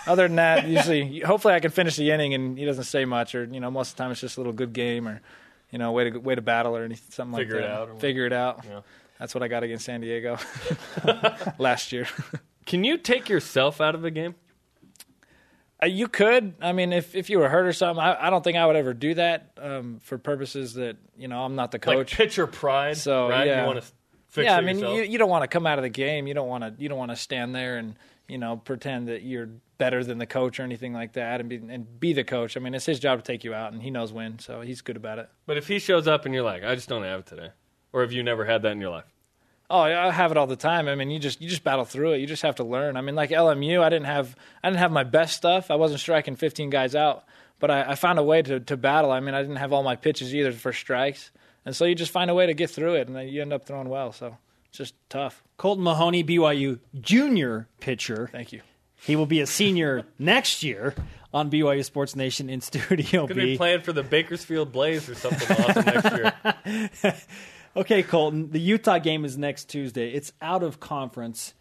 Other 0.05 0.27
than 0.27 0.35
that, 0.35 0.67
usually, 0.67 1.19
hopefully, 1.21 1.53
I 1.55 1.59
can 1.59 1.71
finish 1.71 1.95
the 1.95 2.11
inning 2.11 2.33
and 2.35 2.57
he 2.57 2.65
doesn't 2.65 2.83
say 2.83 3.03
much, 3.05 3.33
or 3.33 3.45
you 3.45 3.59
know, 3.59 3.71
most 3.71 3.91
of 3.91 3.97
the 3.97 4.03
time 4.03 4.11
it's 4.11 4.21
just 4.21 4.37
a 4.37 4.39
little 4.39 4.53
good 4.53 4.73
game, 4.73 5.07
or 5.07 5.19
you 5.71 5.79
know, 5.79 5.91
way 5.91 6.09
to 6.11 6.17
way 6.19 6.35
to 6.35 6.41
battle 6.41 6.77
or 6.77 6.83
anything, 6.85 7.11
something 7.11 7.37
Figure 7.39 7.55
like 7.55 7.63
it 7.63 7.67
that. 7.67 7.73
out 7.73 7.89
or 7.89 7.93
what- 7.93 8.01
Figure 8.01 8.25
it 8.27 8.33
out. 8.33 8.63
Yeah. 8.69 8.81
That's 9.19 9.33
what 9.35 9.43
I 9.43 9.47
got 9.47 9.63
against 9.63 9.85
San 9.85 10.01
Diego 10.01 10.37
last 11.59 11.91
year. 11.91 12.07
Can 12.65 12.83
you 12.83 12.97
take 12.97 13.27
yourself 13.29 13.81
out 13.81 13.95
of 13.95 14.05
a 14.05 14.11
game? 14.11 14.35
Uh, 15.83 15.87
you 15.87 16.07
could. 16.07 16.53
I 16.61 16.73
mean, 16.73 16.93
if 16.93 17.15
if 17.15 17.29
you 17.29 17.39
were 17.39 17.49
hurt 17.49 17.65
or 17.65 17.73
something, 17.73 18.03
I, 18.03 18.27
I 18.27 18.29
don't 18.29 18.43
think 18.43 18.57
I 18.57 18.65
would 18.67 18.75
ever 18.75 18.93
do 18.93 19.15
that 19.15 19.57
um, 19.59 19.99
for 20.03 20.17
purposes 20.17 20.75
that 20.75 20.97
you 21.17 21.27
know 21.27 21.43
I'm 21.43 21.55
not 21.55 21.71
the 21.71 21.77
Like 21.77 21.97
coach. 21.97 22.15
pitcher 22.15 22.45
pride, 22.47 22.97
So, 22.97 23.29
right? 23.29 23.47
yeah. 23.47 23.61
You 23.61 23.67
want 23.67 23.81
to 23.81 23.87
fix 24.29 24.45
yeah, 24.45 24.55
it 24.55 24.59
I 24.59 24.61
mean, 24.61 24.75
yourself? 24.77 24.97
you, 24.97 25.03
you 25.03 25.17
don't 25.17 25.29
want 25.29 25.43
to 25.43 25.47
come 25.47 25.65
out 25.65 25.79
of 25.79 25.83
the 25.83 25.89
game. 25.89 26.27
You 26.27 26.33
don't 26.35 26.47
want 26.47 26.63
to 26.63 26.73
you 26.81 26.87
don't 26.87 26.99
want 26.99 27.09
to 27.11 27.15
stand 27.17 27.55
there 27.55 27.77
and 27.77 27.95
you 28.27 28.37
know 28.37 28.57
pretend 28.57 29.07
that 29.07 29.23
you're 29.23 29.49
better 29.79 30.03
than 30.03 30.19
the 30.19 30.27
coach 30.27 30.59
or 30.59 30.63
anything 30.63 30.93
like 30.93 31.13
that, 31.13 31.39
and 31.39 31.49
be 31.49 31.55
and 31.55 31.99
be 31.99 32.13
the 32.13 32.23
coach. 32.23 32.55
I 32.55 32.59
mean, 32.59 32.75
it's 32.75 32.85
his 32.85 32.99
job 32.99 33.17
to 33.17 33.23
take 33.23 33.43
you 33.43 33.55
out, 33.55 33.73
and 33.73 33.81
he 33.81 33.89
knows 33.89 34.13
when, 34.13 34.37
so 34.37 34.61
he's 34.61 34.81
good 34.81 34.97
about 34.97 35.17
it. 35.17 35.29
But 35.47 35.57
if 35.57 35.67
he 35.67 35.79
shows 35.79 36.07
up 36.07 36.25
and 36.25 36.33
you're 36.35 36.43
like, 36.43 36.63
I 36.63 36.75
just 36.75 36.89
don't 36.89 37.01
have 37.01 37.21
it 37.21 37.25
today, 37.25 37.49
or 37.91 38.01
have 38.01 38.11
you 38.11 38.21
never 38.21 38.45
had 38.45 38.61
that 38.61 38.73
in 38.73 38.81
your 38.81 38.91
life? 38.91 39.05
Oh, 39.71 39.79
I 39.79 40.11
have 40.11 40.31
it 40.31 40.37
all 40.37 40.47
the 40.47 40.55
time. 40.55 40.87
I 40.87 40.95
mean, 40.95 41.09
you 41.09 41.17
just 41.17 41.41
you 41.41 41.47
just 41.49 41.63
battle 41.63 41.85
through 41.85 42.13
it. 42.13 42.17
You 42.19 42.27
just 42.27 42.41
have 42.41 42.55
to 42.55 42.63
learn. 42.63 42.97
I 42.97 43.01
mean, 43.01 43.15
like 43.15 43.29
LMU, 43.29 43.81
I 43.81 43.89
didn't 43.89 44.05
have 44.05 44.35
I 44.63 44.69
didn't 44.69 44.79
have 44.79 44.91
my 44.91 45.03
best 45.03 45.35
stuff. 45.35 45.71
I 45.71 45.75
wasn't 45.75 46.01
striking 46.01 46.35
15 46.35 46.69
guys 46.69 46.93
out, 46.93 47.23
but 47.59 47.71
I, 47.71 47.91
I 47.91 47.95
found 47.95 48.19
a 48.19 48.23
way 48.23 48.41
to 48.41 48.59
to 48.59 48.75
battle. 48.77 49.11
I 49.11 49.21
mean, 49.21 49.33
I 49.33 49.41
didn't 49.41 49.55
have 49.57 49.71
all 49.71 49.83
my 49.83 49.95
pitches 49.95 50.35
either 50.35 50.51
for 50.51 50.73
strikes, 50.73 51.31
and 51.65 51.75
so 51.75 51.85
you 51.85 51.95
just 51.95 52.11
find 52.11 52.29
a 52.29 52.35
way 52.35 52.45
to 52.47 52.53
get 52.53 52.69
through 52.69 52.95
it, 52.95 53.07
and 53.07 53.15
then 53.15 53.27
you 53.29 53.41
end 53.41 53.53
up 53.53 53.65
throwing 53.65 53.89
well. 53.89 54.11
So 54.11 54.37
it's 54.67 54.77
just 54.77 54.93
tough. 55.09 55.41
Kolton 55.57 55.83
Mahoney, 55.83 56.23
BYU 56.23 56.79
junior 56.99 57.67
pitcher. 57.79 58.29
Thank 58.31 58.51
you. 58.51 58.61
He 59.03 59.15
will 59.15 59.25
be 59.25 59.41
a 59.41 59.47
senior 59.47 60.05
next 60.19 60.63
year 60.63 60.93
on 61.33 61.49
BYU 61.49 61.83
Sports 61.83 62.15
Nation 62.15 62.49
in 62.49 62.61
Studio 62.61 63.25
Could 63.25 63.35
B. 63.37 63.45
be 63.53 63.57
playing 63.57 63.81
for 63.81 63.93
the 63.93 64.03
Bakersfield 64.03 64.71
Blaze 64.71 65.09
or 65.09 65.15
something 65.15 65.57
awesome 65.57 65.85
next 65.85 66.11
year. 66.11 67.13
Okay, 67.75 68.03
Kolton, 68.03 68.51
the 68.51 68.59
Utah 68.59 68.99
game 68.99 69.23
is 69.23 69.37
next 69.37 69.65
Tuesday. 69.65 70.11
It's 70.11 70.33
out 70.41 70.63
of 70.63 70.79
conference. 70.79 71.53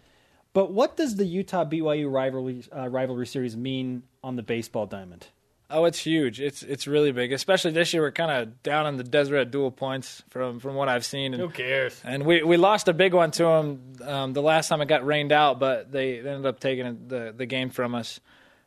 But 0.53 0.73
what 0.73 0.97
does 0.97 1.17
the 1.17 1.25
Utah 1.25 1.65
BYU 1.65 2.11
rivalry 2.13 2.65
uh, 2.77 2.89
rivalry 2.89 3.27
series 3.27 3.57
mean 3.57 4.03
on 4.25 4.37
the 4.37 4.43
baseball 4.43 4.87
diamond? 4.87 5.29
Oh, 5.73 5.85
it's 5.85 6.01
huge. 6.01 6.41
It's 6.41 6.65
it's 6.65 6.89
really 6.89 7.13
big. 7.13 7.33
Especially 7.33 7.71
this 7.71 7.93
year, 7.95 8.03
we're 8.03 8.11
kind 8.11 8.33
of 8.33 8.61
down 8.65 8.89
in 8.89 8.97
the 8.97 9.05
desert 9.05 9.37
at 9.37 9.51
dual 9.53 9.71
points 9.71 10.25
from 10.29 10.59
from 10.59 10.75
what 10.75 10.89
I've 10.89 11.05
seen. 11.05 11.33
And 11.33 11.41
Who 11.41 11.49
cares? 11.49 12.01
And 12.05 12.27
we, 12.27 12.43
we 12.43 12.57
lost 12.57 12.89
a 12.89 12.93
big 12.93 13.15
one 13.15 13.31
to 13.33 13.45
them 13.45 13.93
um, 14.05 14.33
the 14.33 14.43
last 14.43 14.69
time 14.69 14.81
it 14.81 14.87
got 14.87 15.07
rained 15.07 15.31
out, 15.31 15.61
but 15.61 15.93
they 15.93 16.19
ended 16.19 16.47
up 16.47 16.59
taking 16.59 17.07
the 17.07 17.33
the 17.37 17.47
game 17.47 17.71
from 17.71 17.95
us. 17.95 18.19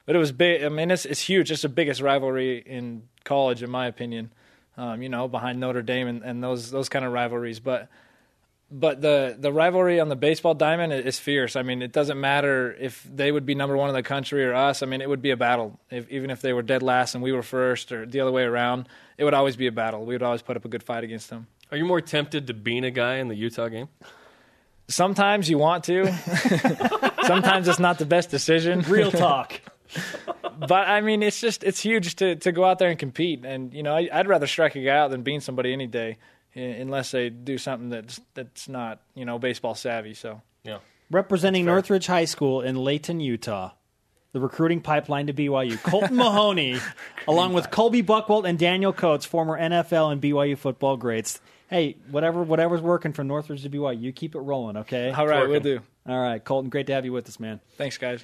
But 0.05 0.15
it 0.15 0.19
was 0.19 0.31
big. 0.31 0.63
I 0.63 0.69
mean, 0.69 0.91
it's 0.91 1.03
it's 1.03 1.19
huge. 1.19 1.51
It's 1.51 1.63
the 1.63 1.69
biggest 1.69 1.99
rivalry 1.99 2.59
in 2.59 3.03
college, 3.25 3.61
in 3.61 3.69
my 3.69 3.87
opinion. 3.87 4.31
Um, 4.75 5.01
you 5.03 5.09
know, 5.09 5.27
behind 5.27 5.59
Notre 5.59 5.83
Dame 5.83 6.07
and, 6.07 6.23
and 6.23 6.43
those 6.43 6.71
those 6.71 6.89
kind 6.89 7.05
of 7.05 7.11
rivalries. 7.11 7.59
But 7.59 7.89
but 8.71 9.01
the 9.01 9.35
the 9.37 9.53
rivalry 9.53 9.99
on 9.99 10.09
the 10.09 10.15
baseball 10.15 10.55
diamond 10.55 10.93
is 10.93 11.19
fierce. 11.19 11.55
I 11.55 11.61
mean, 11.61 11.81
it 11.83 11.91
doesn't 11.91 12.19
matter 12.19 12.75
if 12.79 13.03
they 13.03 13.31
would 13.31 13.45
be 13.45 13.53
number 13.53 13.77
one 13.77 13.89
in 13.89 13.95
the 13.95 14.03
country 14.03 14.43
or 14.43 14.55
us. 14.55 14.81
I 14.81 14.87
mean, 14.87 15.01
it 15.01 15.07
would 15.07 15.21
be 15.21 15.29
a 15.29 15.37
battle. 15.37 15.79
If, 15.91 16.09
even 16.09 16.31
if 16.31 16.41
they 16.41 16.53
were 16.53 16.63
dead 16.63 16.81
last 16.81 17.13
and 17.13 17.23
we 17.23 17.31
were 17.31 17.43
first, 17.43 17.91
or 17.91 18.07
the 18.07 18.19
other 18.19 18.31
way 18.31 18.43
around, 18.43 18.89
it 19.17 19.23
would 19.25 19.35
always 19.35 19.55
be 19.55 19.67
a 19.67 19.71
battle. 19.71 20.05
We 20.05 20.15
would 20.15 20.23
always 20.23 20.41
put 20.41 20.57
up 20.57 20.65
a 20.65 20.69
good 20.69 20.83
fight 20.83 21.03
against 21.03 21.29
them. 21.29 21.45
Are 21.71 21.77
you 21.77 21.85
more 21.85 22.01
tempted 22.01 22.47
to 22.47 22.53
bean 22.53 22.83
a 22.83 22.91
guy 22.91 23.17
in 23.17 23.27
the 23.27 23.35
Utah 23.35 23.67
game? 23.67 23.89
Sometimes 24.87 25.49
you 25.49 25.57
want 25.57 25.83
to. 25.85 26.05
Sometimes 27.23 27.67
it's 27.67 27.79
not 27.79 27.99
the 27.99 28.05
best 28.05 28.31
decision. 28.31 28.81
Real 28.81 29.11
talk. 29.11 29.61
but 30.59 30.87
I 30.87 31.01
mean, 31.01 31.23
it's 31.23 31.39
just 31.39 31.63
it's 31.63 31.79
huge 31.79 32.15
to 32.17 32.35
to 32.35 32.51
go 32.51 32.65
out 32.65 32.79
there 32.79 32.89
and 32.89 32.99
compete. 32.99 33.45
And 33.45 33.73
you 33.73 33.83
know, 33.83 33.95
I, 33.95 34.09
I'd 34.11 34.27
rather 34.27 34.47
strike 34.47 34.75
a 34.75 34.81
guy 34.83 34.97
out 34.97 35.11
than 35.11 35.23
bean 35.23 35.41
somebody 35.41 35.73
any 35.73 35.87
day, 35.87 36.17
unless 36.55 37.11
they 37.11 37.29
do 37.29 37.57
something 37.57 37.89
that's 37.89 38.19
that's 38.33 38.69
not 38.69 39.01
you 39.15 39.25
know 39.25 39.39
baseball 39.39 39.75
savvy. 39.75 40.13
So 40.13 40.41
Yeah. 40.63 40.79
Representing 41.11 41.65
Northridge 41.65 42.07
High 42.07 42.25
School 42.25 42.61
in 42.61 42.75
Layton, 42.75 43.19
Utah, 43.19 43.71
the 44.31 44.39
recruiting 44.39 44.81
pipeline 44.81 45.27
to 45.27 45.33
BYU, 45.33 45.81
Kolton 45.83 46.15
Mahoney, 46.15 46.79
along 47.27 47.53
with 47.53 47.69
Colby 47.69 48.01
Buckwalt 48.01 48.45
and 48.45 48.57
Daniel 48.57 48.93
Coats, 48.93 49.25
former 49.25 49.59
NFL 49.59 50.11
and 50.11 50.21
BYU 50.21 50.57
football 50.57 50.97
greats. 50.97 51.39
Hey, 51.69 51.97
whatever 52.09 52.43
whatever's 52.43 52.81
working 52.81 53.13
from 53.13 53.27
Northridge 53.27 53.63
to 53.63 53.69
BYU, 53.69 54.01
you 54.01 54.11
keep 54.11 54.35
it 54.35 54.39
rolling, 54.39 54.77
okay? 54.77 55.11
all 55.11 55.27
right, 55.27 55.47
we'll 55.47 55.59
do. 55.59 55.81
All 56.07 56.19
right, 56.19 56.43
Kolton, 56.43 56.69
great 56.69 56.87
to 56.87 56.93
have 56.93 57.05
you 57.05 57.13
with 57.13 57.27
us, 57.27 57.39
man. 57.39 57.59
Thanks, 57.77 57.97
guys. 57.97 58.23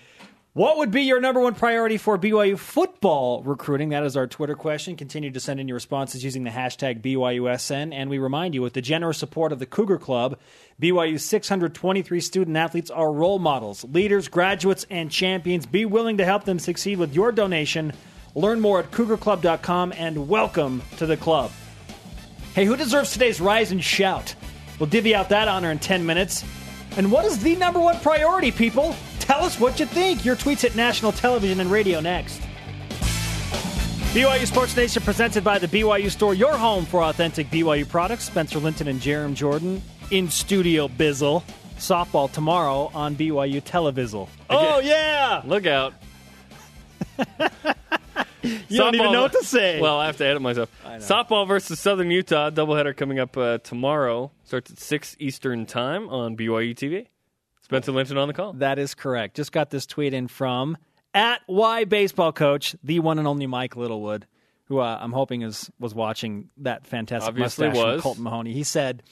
What 0.59 0.75
would 0.75 0.91
be 0.91 1.03
your 1.03 1.21
number 1.21 1.39
one 1.39 1.55
priority 1.55 1.95
for 1.95 2.17
BYU 2.17 2.59
football 2.59 3.41
recruiting? 3.43 3.87
That 3.87 4.03
is 4.03 4.17
our 4.17 4.27
Twitter 4.27 4.55
question. 4.55 4.97
Continue 4.97 5.31
to 5.31 5.39
send 5.39 5.61
in 5.61 5.69
your 5.69 5.75
responses 5.75 6.21
using 6.21 6.43
the 6.43 6.49
hashtag 6.49 7.01
BYUSN. 7.01 7.93
And 7.93 8.09
we 8.09 8.17
remind 8.17 8.53
you, 8.53 8.61
with 8.61 8.73
the 8.73 8.81
generous 8.81 9.17
support 9.17 9.53
of 9.53 9.59
the 9.59 9.65
Cougar 9.65 9.99
Club, 9.99 10.37
BYU's 10.81 11.23
623 11.23 12.19
student 12.19 12.57
athletes 12.57 12.91
are 12.91 13.09
role 13.09 13.39
models, 13.39 13.85
leaders, 13.85 14.27
graduates, 14.27 14.85
and 14.89 15.09
champions. 15.09 15.65
Be 15.65 15.85
willing 15.85 16.17
to 16.17 16.25
help 16.25 16.43
them 16.43 16.59
succeed 16.59 16.97
with 16.97 17.15
your 17.15 17.31
donation. 17.31 17.93
Learn 18.35 18.59
more 18.59 18.81
at 18.81 18.91
cougarclub.com 18.91 19.93
and 19.95 20.27
welcome 20.27 20.81
to 20.97 21.05
the 21.05 21.15
club. 21.15 21.51
Hey, 22.53 22.65
who 22.65 22.75
deserves 22.75 23.13
today's 23.13 23.39
rise 23.39 23.71
and 23.71 23.81
shout? 23.81 24.35
We'll 24.77 24.89
divvy 24.89 25.15
out 25.15 25.29
that 25.29 25.47
honor 25.47 25.71
in 25.71 25.79
10 25.79 26.05
minutes. 26.05 26.43
And 26.97 27.13
what 27.13 27.23
is 27.23 27.41
the 27.41 27.55
number 27.55 27.79
one 27.79 27.97
priority, 28.01 28.51
people? 28.51 28.93
Tell 29.29 29.43
us 29.43 29.59
what 29.59 29.79
you 29.79 29.85
think. 29.85 30.25
Your 30.25 30.35
tweets 30.35 30.63
at 30.63 30.75
national 30.75 31.11
television 31.11 31.59
and 31.59 31.69
radio 31.69 31.99
next. 31.99 32.41
BYU 34.11 34.47
Sports 34.47 34.75
Nation 34.75 35.03
presented 35.03 35.43
by 35.43 35.59
the 35.59 35.67
BYU 35.67 36.09
Store, 36.09 36.33
your 36.33 36.57
home 36.57 36.83
for 36.83 37.03
authentic 37.03 37.47
BYU 37.51 37.87
products. 37.87 38.23
Spencer 38.23 38.57
Linton 38.57 38.87
and 38.87 38.99
Jarom 38.99 39.35
Jordan 39.35 39.83
in 40.09 40.31
studio 40.31 40.87
Bizzle. 40.87 41.43
Softball 41.77 42.31
tomorrow 42.31 42.89
on 42.95 43.15
BYU 43.15 43.61
Televizzle. 43.61 44.27
Oh, 44.49 44.79
yeah! 44.79 45.43
Look 45.45 45.67
out. 45.67 45.93
You 48.41 48.77
don't 48.77 48.95
even 48.95 49.11
know 49.11 49.23
what 49.23 49.33
to 49.33 49.43
say. 49.43 49.81
Well, 49.81 49.99
I 49.99 50.05
have 50.05 50.15
to 50.17 50.25
edit 50.25 50.41
myself. 50.41 50.71
Softball 50.85 51.45
versus 51.45 51.77
Southern 51.77 52.09
Utah 52.09 52.49
doubleheader 52.49 52.95
coming 52.95 53.19
up 53.19 53.35
uh, 53.35 53.57
tomorrow. 53.57 54.31
Starts 54.45 54.71
at 54.71 54.79
six 54.79 55.17
Eastern 55.19 55.65
time 55.65 56.07
on 56.07 56.37
BYU 56.37 56.73
TV. 56.73 57.07
Spencer 57.69 57.91
Linton 57.91 58.17
on 58.17 58.27
the 58.27 58.33
call. 58.33 58.53
That 58.53 58.79
is 58.79 58.95
correct. 58.95 59.35
Just 59.35 59.51
got 59.51 59.69
this 59.69 59.85
tweet 59.85 60.11
in 60.11 60.27
from 60.27 60.75
at 61.13 61.41
Y 61.47 61.85
Baseball 61.85 62.31
Coach, 62.31 62.75
the 62.83 62.99
one 62.99 63.19
and 63.19 63.27
only 63.27 63.45
Mike 63.45 63.75
Littlewood, 63.75 64.25
who 64.65 64.79
uh, 64.79 64.97
I'm 64.99 65.11
hoping 65.11 65.43
is 65.43 65.69
was 65.79 65.93
watching 65.93 66.49
that 66.57 66.87
fantastic 66.87 67.29
Obviously 67.29 67.67
mustache 67.67 67.83
from. 67.83 68.01
Kolton 68.01 68.23
Mahoney. 68.23 68.53
He 68.53 68.63
said. 68.63 69.03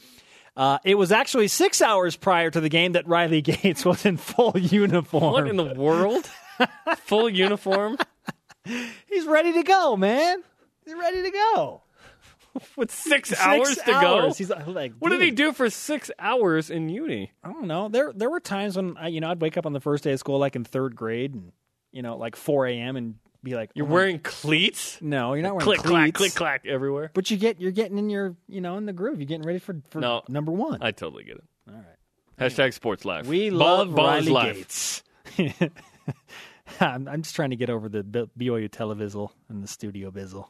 Uh, 0.56 0.80
it 0.84 0.96
was 0.96 1.12
actually 1.12 1.48
six 1.48 1.84
hours 1.84 2.16
prior 2.16 2.50
to 2.50 2.60
the 2.60 2.68
game 2.68 2.94
that 2.94 3.08
Riley 3.08 3.42
Gates 3.44 3.86
was 3.86 4.08
in 4.08 4.18
full 4.18 4.58
uniform. 4.58 5.32
What 5.32 5.48
in 5.48 5.56
the 5.56 5.76
world? 5.76 6.28
Full 7.06 7.30
uniform? 7.30 8.00
He's 8.66 9.26
ready 9.28 9.54
to 9.54 9.62
go, 9.62 9.96
man. 9.96 10.42
He's 10.84 10.96
ready 10.96 11.22
to 11.22 11.30
go. 11.30 11.84
with 12.78 12.92
six, 12.92 13.30
Six 13.30 13.42
hours 13.42 13.76
to 13.78 13.92
hours. 13.94 14.02
go. 14.02 14.34
He's 14.34 14.52
uh, 14.52 14.64
like, 14.68 14.94
what 15.00 15.10
did 15.10 15.22
he 15.22 15.32
do 15.32 15.54
for 15.54 15.70
six 15.70 16.10
hours 16.20 16.70
in 16.70 16.90
uni? 16.90 17.32
I 17.44 17.52
don't 17.52 17.68
know. 17.68 17.90
There 17.90 18.12
there 18.14 18.30
were 18.30 18.40
times 18.40 18.76
when 18.78 18.96
I, 18.98 19.08
you 19.08 19.20
know 19.22 19.30
I'd 19.32 19.42
wake 19.42 19.58
up 19.58 19.66
on 19.66 19.74
the 19.74 19.80
first 19.80 20.04
day 20.04 20.12
of 20.14 20.20
school, 20.20 20.40
like 20.40 20.56
in 20.56 20.64
third 20.64 20.96
grade, 20.96 21.34
and 21.34 21.52
you 21.92 22.02
know, 22.02 22.18
like 22.18 22.36
4 22.36 22.68
a.m. 22.68 22.96
and 22.98 23.16
be 23.44 23.56
like, 23.56 23.72
You're 23.74 23.88
oh 23.88 23.92
wearing 23.92 24.20
cleats, 24.20 24.98
No, 25.02 25.34
you're 25.34 25.44
not 25.44 25.54
wearing 25.56 25.64
cleats. 25.66 25.82
click 25.82 25.92
clack, 25.92 26.14
click 26.14 26.34
clack 26.36 26.66
everywhere. 26.66 27.12
But 27.14 27.32
you 27.32 27.38
get 27.38 27.60
you're 27.62 27.72
getting 27.72 27.98
in 27.98 28.10
your 28.10 28.36
you 28.48 28.62
know 28.62 28.78
in 28.78 28.86
the 28.86 28.94
groove. 28.94 29.20
You're 29.20 29.26
getting 29.28 29.46
ready 29.46 29.60
for, 29.60 29.76
for 29.90 30.00
No. 30.00 30.24
number 30.28 30.52
one. 30.52 30.80
I 30.82 30.92
totally 30.92 31.24
get 31.24 31.38
it. 31.38 31.44
All 31.70 31.76
right. 31.76 31.86
Hashtag 32.52 32.74
sports 32.74 33.04
life. 33.06 33.26
We 33.26 33.50
Ball- 33.50 33.60
love 33.60 33.94
Riley 33.94 34.32
life. 34.32 34.56
Gates. 34.56 35.04
I'm, 36.80 37.08
I'm 37.08 37.22
just 37.22 37.36
trying 37.36 37.52
to 37.52 37.56
get 37.56 37.70
over 37.70 37.88
the 37.90 38.04
BYU 38.04 38.70
televizzle 38.70 39.30
and 39.50 39.64
the 39.64 39.68
studio 39.68 40.12
bizzle. 40.12 40.48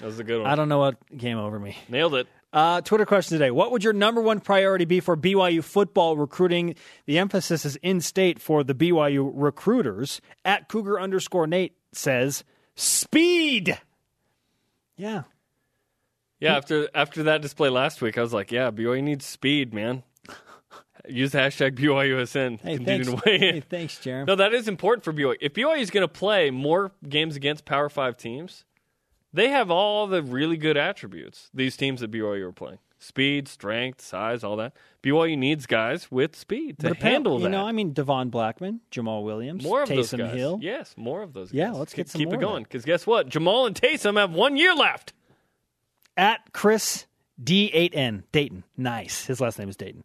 That 0.00 0.06
was 0.06 0.18
a 0.18 0.24
good 0.24 0.42
one. 0.42 0.50
I 0.50 0.54
don't 0.54 0.68
know 0.68 0.78
what 0.78 0.96
came 1.18 1.38
over 1.38 1.58
me. 1.58 1.76
Nailed 1.88 2.14
it. 2.14 2.26
Uh, 2.52 2.80
Twitter 2.80 3.04
question 3.04 3.38
today. 3.38 3.50
What 3.50 3.70
would 3.70 3.84
your 3.84 3.92
number 3.92 4.20
one 4.20 4.40
priority 4.40 4.84
be 4.84 5.00
for 5.00 5.16
BYU 5.16 5.62
football 5.62 6.16
recruiting? 6.16 6.74
The 7.06 7.18
emphasis 7.18 7.64
is 7.64 7.76
in 7.76 8.00
state 8.00 8.40
for 8.40 8.64
the 8.64 8.74
BYU 8.74 9.30
recruiters. 9.34 10.20
At 10.44 10.68
Cougar 10.68 11.00
underscore 11.00 11.46
Nate 11.46 11.76
says 11.92 12.44
speed. 12.74 13.78
Yeah. 14.96 15.24
Yeah, 16.38 16.56
after 16.56 16.88
after 16.94 17.22
that 17.24 17.40
display 17.40 17.70
last 17.70 18.02
week, 18.02 18.18
I 18.18 18.20
was 18.20 18.34
like, 18.34 18.52
yeah, 18.52 18.70
BYU 18.70 19.02
needs 19.02 19.24
speed, 19.24 19.72
man. 19.72 20.02
Use 21.08 21.32
the 21.32 21.38
hashtag 21.38 21.76
BYUSN. 21.78 22.60
Hey, 22.60 22.76
thanks. 22.76 23.08
Hey, 23.24 23.60
thanks, 23.60 23.98
Jeremy. 24.00 24.26
No, 24.26 24.36
that 24.36 24.52
is 24.52 24.68
important 24.68 25.02
for 25.02 25.14
BYU. 25.14 25.36
If 25.40 25.54
BYU 25.54 25.80
is 25.80 25.90
going 25.90 26.02
to 26.02 26.08
play 26.12 26.50
more 26.50 26.92
games 27.08 27.36
against 27.36 27.64
Power 27.64 27.88
Five 27.88 28.18
teams, 28.18 28.65
they 29.36 29.50
have 29.50 29.70
all 29.70 30.06
the 30.06 30.22
really 30.22 30.56
good 30.56 30.76
attributes. 30.76 31.48
These 31.54 31.76
teams 31.76 32.00
that 32.00 32.10
BYU 32.10 32.42
are 32.48 32.52
playing: 32.52 32.78
speed, 32.98 33.46
strength, 33.48 34.00
size, 34.00 34.42
all 34.42 34.56
that. 34.56 34.72
BYU 35.02 35.38
needs 35.38 35.66
guys 35.66 36.10
with 36.10 36.34
speed 36.34 36.78
to 36.80 36.94
handle 36.94 37.38
that. 37.38 37.44
You 37.44 37.50
know, 37.50 37.64
I 37.64 37.70
mean, 37.72 37.92
Devon 37.92 38.30
Blackmon, 38.30 38.80
Jamaal 38.90 39.22
Williams, 39.24 39.62
more 39.62 39.82
of 39.82 39.88
those 39.88 40.10
Taysom 40.10 40.18
guys. 40.18 40.34
Hill. 40.34 40.58
Yes, 40.60 40.94
more 40.96 41.22
of 41.22 41.32
those. 41.32 41.50
Guys. 41.50 41.58
Yeah, 41.58 41.70
let's 41.72 41.92
get 41.92 42.06
Keep- 42.06 42.08
some 42.08 42.18
keep 42.18 42.28
more 42.30 42.34
it 42.36 42.40
going. 42.40 42.62
Because 42.64 42.84
guess 42.84 43.06
what? 43.06 43.28
Jamaal 43.28 43.66
and 43.68 43.76
Taysom 43.80 44.16
have 44.18 44.32
one 44.32 44.56
year 44.56 44.74
left. 44.74 45.12
At 46.16 46.52
Chris 46.52 47.06
D8N 47.42 48.22
Dayton. 48.32 48.64
Nice. 48.76 49.26
His 49.26 49.40
last 49.40 49.58
name 49.58 49.68
is 49.68 49.76
Dayton. 49.76 50.02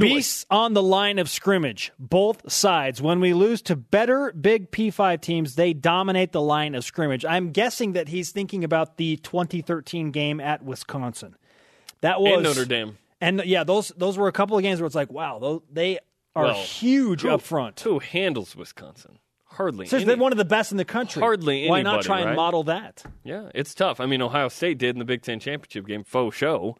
Beasts 0.00 0.44
on 0.50 0.74
the 0.74 0.82
line 0.82 1.18
of 1.18 1.30
scrimmage, 1.30 1.92
both 1.98 2.50
sides. 2.52 3.00
When 3.00 3.20
we 3.20 3.32
lose 3.32 3.62
to 3.62 3.76
better 3.76 4.32
Big 4.32 4.70
P5 4.70 5.20
teams, 5.20 5.54
they 5.54 5.72
dominate 5.72 6.32
the 6.32 6.40
line 6.42 6.74
of 6.74 6.84
scrimmage. 6.84 7.24
I'm 7.24 7.50
guessing 7.52 7.92
that 7.92 8.08
he's 8.08 8.30
thinking 8.30 8.64
about 8.64 8.96
the 8.96 9.16
2013 9.18 10.10
game 10.10 10.40
at 10.40 10.64
Wisconsin. 10.64 11.36
That 12.00 12.20
was 12.20 12.32
And 12.34 12.42
Notre 12.42 12.64
Dame. 12.64 12.98
And 13.20 13.42
yeah, 13.44 13.64
those 13.64 13.88
those 13.96 14.18
were 14.18 14.28
a 14.28 14.32
couple 14.32 14.56
of 14.56 14.62
games 14.62 14.80
where 14.80 14.86
it's 14.86 14.96
like, 14.96 15.10
wow, 15.12 15.38
those, 15.38 15.62
they 15.72 15.98
are 16.34 16.44
Well, 16.46 16.54
huge 16.54 17.22
who- 17.22 17.30
up 17.30 17.40
front. 17.40 17.80
Who 17.80 18.00
handles 18.00 18.56
Wisconsin? 18.56 19.18
Hardly. 19.44 19.86
So 19.86 19.96
any. 19.98 20.04
they're 20.06 20.16
one 20.16 20.32
of 20.32 20.38
the 20.38 20.44
best 20.44 20.72
in 20.72 20.78
the 20.78 20.84
country. 20.84 21.22
Hardly 21.22 21.68
Why 21.68 21.82
not 21.82 22.02
try 22.02 22.18
and 22.18 22.30
right? 22.30 22.36
model 22.36 22.64
that? 22.64 23.04
Yeah, 23.22 23.50
it's 23.54 23.72
tough. 23.72 24.00
I 24.00 24.06
mean, 24.06 24.20
Ohio 24.20 24.48
State 24.48 24.78
did 24.78 24.96
in 24.96 24.98
the 24.98 25.04
Big 25.04 25.22
Ten 25.22 25.38
championship 25.38 25.86
game, 25.86 26.02
faux 26.02 26.36
show. 26.36 26.76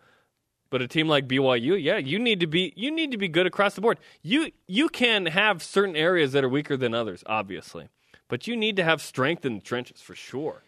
But 0.74 0.82
a 0.82 0.88
team 0.88 1.06
like 1.06 1.28
BYU, 1.28 1.80
yeah, 1.80 1.98
you 1.98 2.18
need 2.18 2.40
to 2.40 2.48
be 2.48 2.72
you 2.74 2.90
need 2.90 3.12
to 3.12 3.16
be 3.16 3.28
good 3.28 3.46
across 3.46 3.76
the 3.76 3.80
board. 3.80 3.96
You 4.22 4.50
you 4.66 4.88
can 4.88 5.26
have 5.26 5.62
certain 5.62 5.94
areas 5.94 6.32
that 6.32 6.42
are 6.42 6.48
weaker 6.48 6.76
than 6.76 6.94
others, 6.94 7.22
obviously, 7.26 7.90
but 8.26 8.48
you 8.48 8.56
need 8.56 8.74
to 8.74 8.82
have 8.82 9.00
strength 9.00 9.46
in 9.46 9.54
the 9.54 9.60
trenches 9.60 10.00
for 10.00 10.16
sure. 10.16 10.64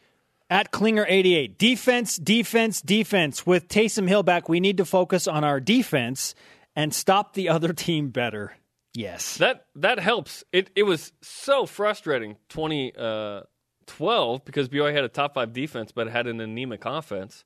At 0.48 0.70
Klinger88, 0.70 1.58
defense, 1.58 2.18
defense, 2.18 2.80
defense. 2.80 3.44
With 3.44 3.66
Taysom 3.66 4.06
Hill 4.06 4.22
back, 4.22 4.48
we 4.48 4.60
need 4.60 4.76
to 4.76 4.84
focus 4.84 5.26
on 5.26 5.42
our 5.42 5.58
defense 5.58 6.36
and 6.76 6.94
stop 6.94 7.34
the 7.34 7.48
other 7.56 7.72
team 7.72 8.10
better. 8.10 8.52
Yes. 8.94 9.38
That 9.38 9.66
that 9.74 9.98
helps. 9.98 10.44
It 10.52 10.70
it 10.76 10.84
was 10.84 11.10
so 11.20 11.66
frustrating 11.66 12.36
2012 12.50 14.40
uh, 14.40 14.44
because 14.44 14.68
BYU 14.68 14.94
had 14.94 15.02
a 15.02 15.08
top 15.08 15.34
five 15.34 15.52
defense, 15.52 15.90
but 15.90 16.06
had 16.06 16.28
an 16.28 16.40
anemic 16.40 16.84
offense, 16.84 17.44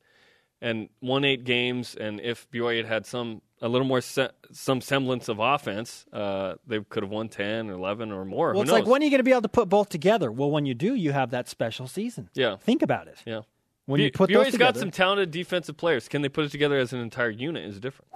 and 0.61 0.89
won 1.01 1.25
eight 1.25 1.45
games. 1.45 1.95
And 1.95 2.21
if 2.21 2.51
BYU 2.51 2.79
had 2.79 2.87
had 2.87 3.07
some 3.07 3.43
a 3.63 3.69
little 3.69 3.87
more 3.87 4.01
se- 4.01 4.31
some 4.53 4.81
semblance 4.81 5.29
of 5.29 5.39
offense, 5.39 6.07
uh, 6.13 6.55
they 6.67 6.81
could 6.81 7.03
have 7.03 7.11
won 7.13 7.29
10 7.29 7.69
or 7.71 7.75
11 7.75 8.11
or 8.13 8.25
more. 8.25 8.49
well, 8.49 8.55
Who 8.57 8.63
it's 8.63 8.71
like, 8.71 8.87
when 8.87 9.03
are 9.03 9.05
you 9.05 9.11
going 9.11 9.19
to 9.19 9.25
be 9.25 9.33
able 9.33 9.43
to 9.43 9.49
put 9.49 9.69
both 9.69 9.89
together? 9.91 10.33
Well, 10.33 10.51
when 10.51 10.65
you 10.67 10.75
do, 10.75 10.95
you 10.95 11.13
have 11.13 11.31
that 11.31 11.49
special 11.49 11.87
season. 11.87 12.31
Yeah. 12.35 12.57
Think 12.57 12.83
about 12.83 13.09
it. 13.09 13.19
Yeah. 13.27 13.43
When 13.87 13.99
B- 13.99 14.05
you 14.05 14.13
put 14.13 14.31
BYU's 14.31 14.35
those 14.37 14.53
together. 14.53 14.73
got 14.73 14.81
some 14.81 14.91
talented 14.91 15.31
defensive 15.31 15.77
players. 15.77 16.09
Can 16.09 16.23
they 16.23 16.29
put 16.29 16.45
it 16.45 16.51
together 16.53 16.79
as 16.79 16.93
an 16.93 17.01
entire 17.01 17.31
unit 17.31 17.65
is 17.65 17.79
different. 17.81 18.11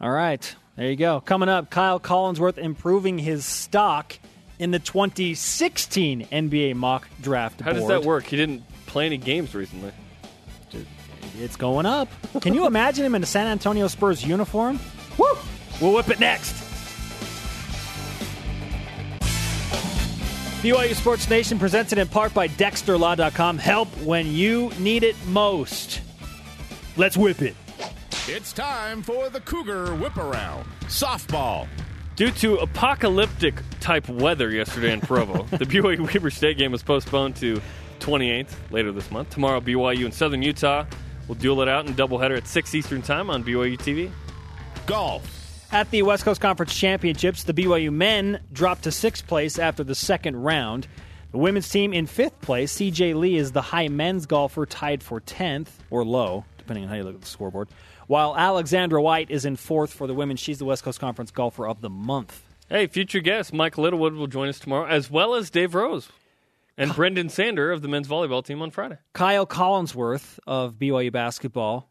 All 0.00 0.10
right. 0.10 0.54
There 0.76 0.90
you 0.90 0.96
go. 0.96 1.20
Coming 1.20 1.48
up, 1.48 1.70
Kyle 1.70 1.98
Collinsworth 1.98 2.58
improving 2.58 3.18
his 3.18 3.46
stock 3.46 4.18
in 4.58 4.70
the 4.70 4.78
2016 4.78 6.26
NBA 6.26 6.74
mock 6.74 7.08
draft 7.22 7.60
How 7.60 7.72
does 7.72 7.86
that 7.88 8.02
work? 8.04 8.24
He 8.24 8.36
didn't 8.36 8.62
play 8.86 9.06
any 9.06 9.16
games 9.16 9.54
recently. 9.54 9.92
It's 11.38 11.56
going 11.56 11.86
up. 11.86 12.08
Can 12.40 12.54
you 12.54 12.66
imagine 12.66 13.04
him 13.04 13.14
in 13.14 13.22
a 13.22 13.26
San 13.26 13.46
Antonio 13.46 13.88
Spurs 13.88 14.24
uniform? 14.24 14.80
Woo! 15.18 15.26
We'll 15.80 15.94
whip 15.94 16.08
it 16.08 16.20
next. 16.20 16.54
BYU 20.62 20.94
Sports 20.94 21.28
Nation 21.28 21.58
presented 21.58 21.98
in 21.98 22.08
part 22.08 22.32
by 22.32 22.48
DexterLaw.com. 22.48 23.58
Help 23.58 23.88
when 23.98 24.26
you 24.26 24.72
need 24.78 25.02
it 25.02 25.14
most. 25.26 26.00
Let's 26.96 27.16
whip 27.16 27.42
it. 27.42 27.54
It's 28.26 28.52
time 28.52 29.02
for 29.02 29.28
the 29.28 29.40
Cougar 29.40 29.94
Whip 29.94 30.16
Around. 30.16 30.66
Softball. 30.86 31.68
Due 32.16 32.30
to 32.30 32.56
apocalyptic 32.56 33.62
type 33.78 34.08
weather 34.08 34.50
yesterday 34.50 34.92
in 34.92 35.02
Provo, 35.02 35.42
the 35.50 35.66
BYU 35.66 36.12
Weber 36.12 36.30
State 36.30 36.56
game 36.56 36.72
was 36.72 36.82
postponed 36.82 37.36
to 37.36 37.60
28th 38.00 38.54
later 38.70 38.90
this 38.90 39.10
month. 39.10 39.30
Tomorrow, 39.30 39.60
BYU 39.60 40.06
in 40.06 40.12
Southern 40.12 40.42
Utah 40.42 40.86
will 41.28 41.34
duel 41.34 41.62
it 41.62 41.68
out 41.68 41.86
in 41.86 41.94
doubleheader 41.94 42.36
at 42.36 42.46
6 42.46 42.74
Eastern 42.74 43.02
Time 43.02 43.30
on 43.30 43.44
BYU 43.44 43.78
TV. 43.78 44.10
Golf. 44.86 45.32
At 45.72 45.90
the 45.90 46.02
West 46.02 46.24
Coast 46.24 46.40
Conference 46.40 46.74
Championships, 46.74 47.42
the 47.42 47.52
BYU 47.52 47.92
men 47.92 48.40
dropped 48.52 48.84
to 48.84 48.92
sixth 48.92 49.26
place 49.26 49.58
after 49.58 49.82
the 49.82 49.96
second 49.96 50.36
round. 50.36 50.86
The 51.32 51.38
women's 51.38 51.68
team 51.68 51.92
in 51.92 52.06
fifth 52.06 52.40
place. 52.40 52.76
CJ 52.76 53.14
Lee 53.16 53.36
is 53.36 53.52
the 53.52 53.62
high 53.62 53.88
men's 53.88 54.26
golfer, 54.26 54.64
tied 54.64 55.02
for 55.02 55.20
10th, 55.20 55.68
or 55.90 56.04
low, 56.04 56.44
depending 56.56 56.84
on 56.84 56.90
how 56.90 56.96
you 56.96 57.02
look 57.02 57.16
at 57.16 57.20
the 57.20 57.26
scoreboard. 57.26 57.68
While 58.06 58.36
Alexandra 58.36 59.02
White 59.02 59.30
is 59.30 59.44
in 59.44 59.56
fourth 59.56 59.92
for 59.92 60.06
the 60.06 60.14
women. 60.14 60.36
She's 60.36 60.58
the 60.58 60.64
West 60.64 60.84
Coast 60.84 61.00
Conference 61.00 61.32
golfer 61.32 61.66
of 61.66 61.80
the 61.80 61.90
month. 61.90 62.42
Hey, 62.68 62.86
future 62.86 63.20
guest 63.20 63.52
Mike 63.52 63.76
Littlewood 63.76 64.14
will 64.14 64.28
join 64.28 64.48
us 64.48 64.60
tomorrow, 64.60 64.86
as 64.86 65.10
well 65.10 65.34
as 65.34 65.50
Dave 65.50 65.74
Rose 65.74 66.08
and 66.76 66.94
Brendan 66.94 67.28
Sander 67.28 67.72
of 67.72 67.82
the 67.82 67.88
men's 67.88 68.08
volleyball 68.08 68.44
team 68.44 68.62
on 68.62 68.70
Friday. 68.70 68.98
Kyle 69.12 69.46
Collinsworth 69.46 70.38
of 70.46 70.74
BYU 70.74 71.10
basketball 71.12 71.88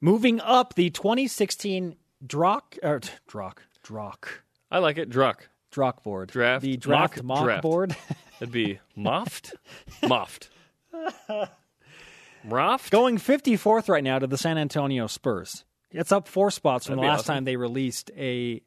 moving 0.00 0.40
up 0.40 0.74
the 0.74 0.90
2016 0.90 1.96
Drock, 2.26 2.76
or 2.82 3.00
Drock, 3.26 3.62
Drock, 3.82 4.42
I 4.70 4.78
like 4.78 4.96
it. 4.98 5.10
Druck. 5.10 5.36
Drock 5.70 6.02
board. 6.02 6.28
Draft, 6.30 6.62
The 6.62 6.76
draft 6.76 7.22
mock 7.22 7.24
mock 7.24 7.44
draft. 7.44 7.62
board. 7.62 7.96
It'd 8.40 8.52
be 8.52 8.78
Moft? 8.96 9.52
Moft. 10.02 10.48
Roft? 12.44 12.90
Going 12.90 13.18
54th 13.18 13.88
right 13.88 14.02
now 14.04 14.18
to 14.18 14.26
the 14.26 14.36
San 14.38 14.58
Antonio 14.58 15.06
Spurs. 15.06 15.64
It's 15.90 16.12
up 16.12 16.26
four 16.28 16.50
spots 16.50 16.86
from 16.86 16.96
That'd 16.96 17.04
the 17.04 17.08
last 17.12 17.20
awesome. 17.20 17.34
time 17.36 17.44
they 17.44 17.56
released 17.56 18.10
a, 18.16 18.62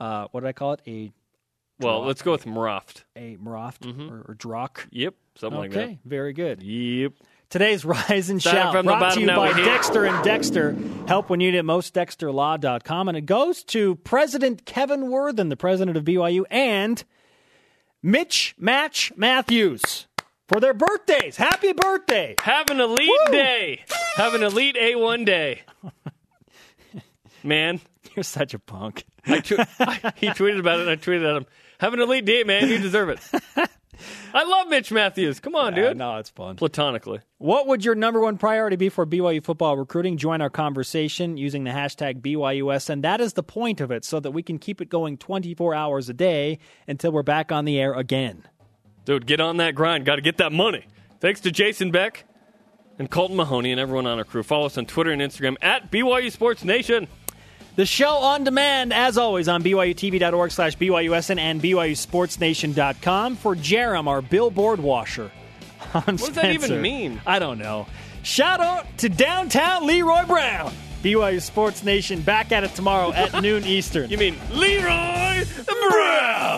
uh, 0.00 0.28
what 0.30 0.40
did 0.40 0.48
I 0.48 0.52
call 0.52 0.74
it? 0.74 0.82
A 0.86 1.12
Well, 1.80 2.02
let's 2.04 2.22
go 2.22 2.32
with 2.32 2.44
Mroft. 2.44 3.04
a 3.14 3.36
Mroft 3.36 3.80
mm-hmm. 3.80 4.10
or, 4.10 4.24
or 4.28 4.34
Drock. 4.34 4.88
Yep, 4.90 5.14
something 5.36 5.58
Okay, 5.60 5.68
like 5.68 5.74
that. 5.74 5.84
Okay, 5.84 5.98
very 6.04 6.32
good. 6.32 6.62
Yep. 6.62 7.12
Today's 7.50 7.84
Rise 7.86 8.28
and 8.30 8.40
Start 8.40 8.74
Shout 8.74 8.84
brought 8.84 9.14
to 9.14 9.20
you 9.20 9.26
by 9.26 9.52
here. 9.54 9.64
Dexter 9.64 10.04
and 10.04 10.22
Dexter. 10.24 10.76
Help 11.06 11.30
when 11.30 11.40
you 11.40 11.50
need 11.50 11.56
it 11.58 11.62
most, 11.62 11.94
dexterlaw.com. 11.94 13.08
And 13.08 13.16
it 13.16 13.22
goes 13.26 13.64
to 13.64 13.94
President 13.96 14.66
Kevin 14.66 15.08
Worthen, 15.10 15.48
the 15.48 15.56
president 15.56 15.96
of 15.96 16.04
BYU, 16.04 16.44
and 16.50 17.02
Mitch 18.02 18.54
Match 18.58 19.12
Mathews 19.16 20.06
for 20.48 20.60
their 20.60 20.74
birthdays. 20.74 21.36
Happy 21.36 21.72
birthday! 21.72 22.34
Have 22.40 22.70
an 22.70 22.80
elite 22.80 23.10
day. 23.30 23.84
Have 24.16 24.34
an 24.34 24.42
elite 24.42 24.76
A1 24.76 25.24
day. 25.24 25.62
Man, 27.44 27.80
You're 28.14 28.22
such 28.24 28.52
a 28.54 28.58
punk. 28.58 29.04
I 29.26 29.40
tw- 29.40 29.60
I- 29.80 30.12
he 30.16 30.28
tweeted 30.28 30.58
about 30.58 30.80
it 30.80 30.88
and 30.88 30.90
I 30.90 30.96
tweeted 30.96 31.28
at 31.28 31.36
him. 31.36 31.46
Have 31.80 31.94
an 31.94 32.00
elite 32.00 32.24
date, 32.24 32.46
man. 32.46 32.68
You 32.68 32.78
deserve 32.82 33.08
it. 33.10 33.20
I 34.32 34.44
love 34.44 34.68
Mitch 34.68 34.92
Mathews. 34.92 35.40
Come 35.40 35.54
on, 35.56 35.74
Yeah, 35.74 35.88
dude. 35.88 35.96
no, 35.96 36.18
it's 36.18 36.30
fun. 36.30 36.54
Platonically. 36.56 37.20
What 37.38 37.66
would 37.66 37.84
your 37.84 37.94
number 37.96 38.20
one 38.20 38.36
priority 38.38 38.76
be 38.76 38.88
for 38.90 39.04
BYU 39.06 39.42
football 39.42 39.76
recruiting? 39.76 40.16
Join 40.16 40.40
our 40.40 40.50
conversation 40.50 41.36
using 41.36 41.64
the 41.64 41.70
hashtag 41.70 42.20
BYUS, 42.20 42.90
and 42.90 43.02
that 43.02 43.20
is 43.20 43.32
the 43.32 43.42
point 43.42 43.80
of 43.80 43.90
it, 43.90 44.04
so 44.04 44.20
that 44.20 44.30
we 44.30 44.42
can 44.42 44.58
keep 44.58 44.80
it 44.80 44.88
going 44.88 45.16
24 45.16 45.74
hours 45.74 46.08
a 46.08 46.14
day 46.14 46.58
until 46.86 47.10
we're 47.10 47.22
back 47.24 47.50
on 47.50 47.64
the 47.64 47.78
air 47.80 47.92
again. 47.94 48.44
Dude, 49.04 49.26
get 49.26 49.40
on 49.40 49.56
that 49.56 49.74
grind. 49.74 50.04
Got 50.04 50.16
to 50.16 50.22
get 50.22 50.36
that 50.36 50.52
money. 50.52 50.84
Thanks 51.20 51.40
to 51.40 51.50
Jason 51.50 51.90
Beck 51.90 52.24
and 52.98 53.10
Kolton 53.10 53.36
Mahoney 53.36 53.72
and 53.72 53.80
everyone 53.80 54.06
on 54.06 54.18
our 54.18 54.24
crew. 54.24 54.42
Follow 54.44 54.66
us 54.66 54.78
on 54.78 54.86
Twitter 54.86 55.10
and 55.10 55.20
Instagram 55.22 55.56
at 55.62 55.90
BYU 55.90 56.30
Sports 56.30 56.62
Nation. 56.64 57.08
The 57.78 57.86
show 57.86 58.10
on 58.10 58.42
demand, 58.42 58.92
as 58.92 59.16
always, 59.16 59.46
on 59.46 59.62
BYUTV.org 59.62 60.50
slash 60.50 60.76
BYUSN 60.78 61.38
and 61.38 61.62
BYUSportsNation.com 61.62 63.36
for 63.36 63.54
Jarom, 63.54 64.08
our 64.08 64.20
billboard 64.20 64.80
washer. 64.80 65.30
what 65.92 66.06
does 66.08 66.30
that 66.32 66.50
even 66.50 66.82
mean? 66.82 67.20
I 67.24 67.38
don't 67.38 67.58
know. 67.58 67.86
Shout 68.24 68.58
out 68.58 68.84
to 68.98 69.08
downtown 69.08 69.86
Leroy 69.86 70.26
Brown. 70.26 70.72
BYU 71.04 71.40
Sports 71.40 71.84
Nation 71.84 72.20
back 72.20 72.50
at 72.50 72.64
it 72.64 72.74
tomorrow 72.74 73.12
at 73.12 73.40
noon 73.42 73.64
Eastern. 73.64 74.10
You 74.10 74.18
mean 74.18 74.36
Leroy 74.50 75.44
Brown? 75.64 76.48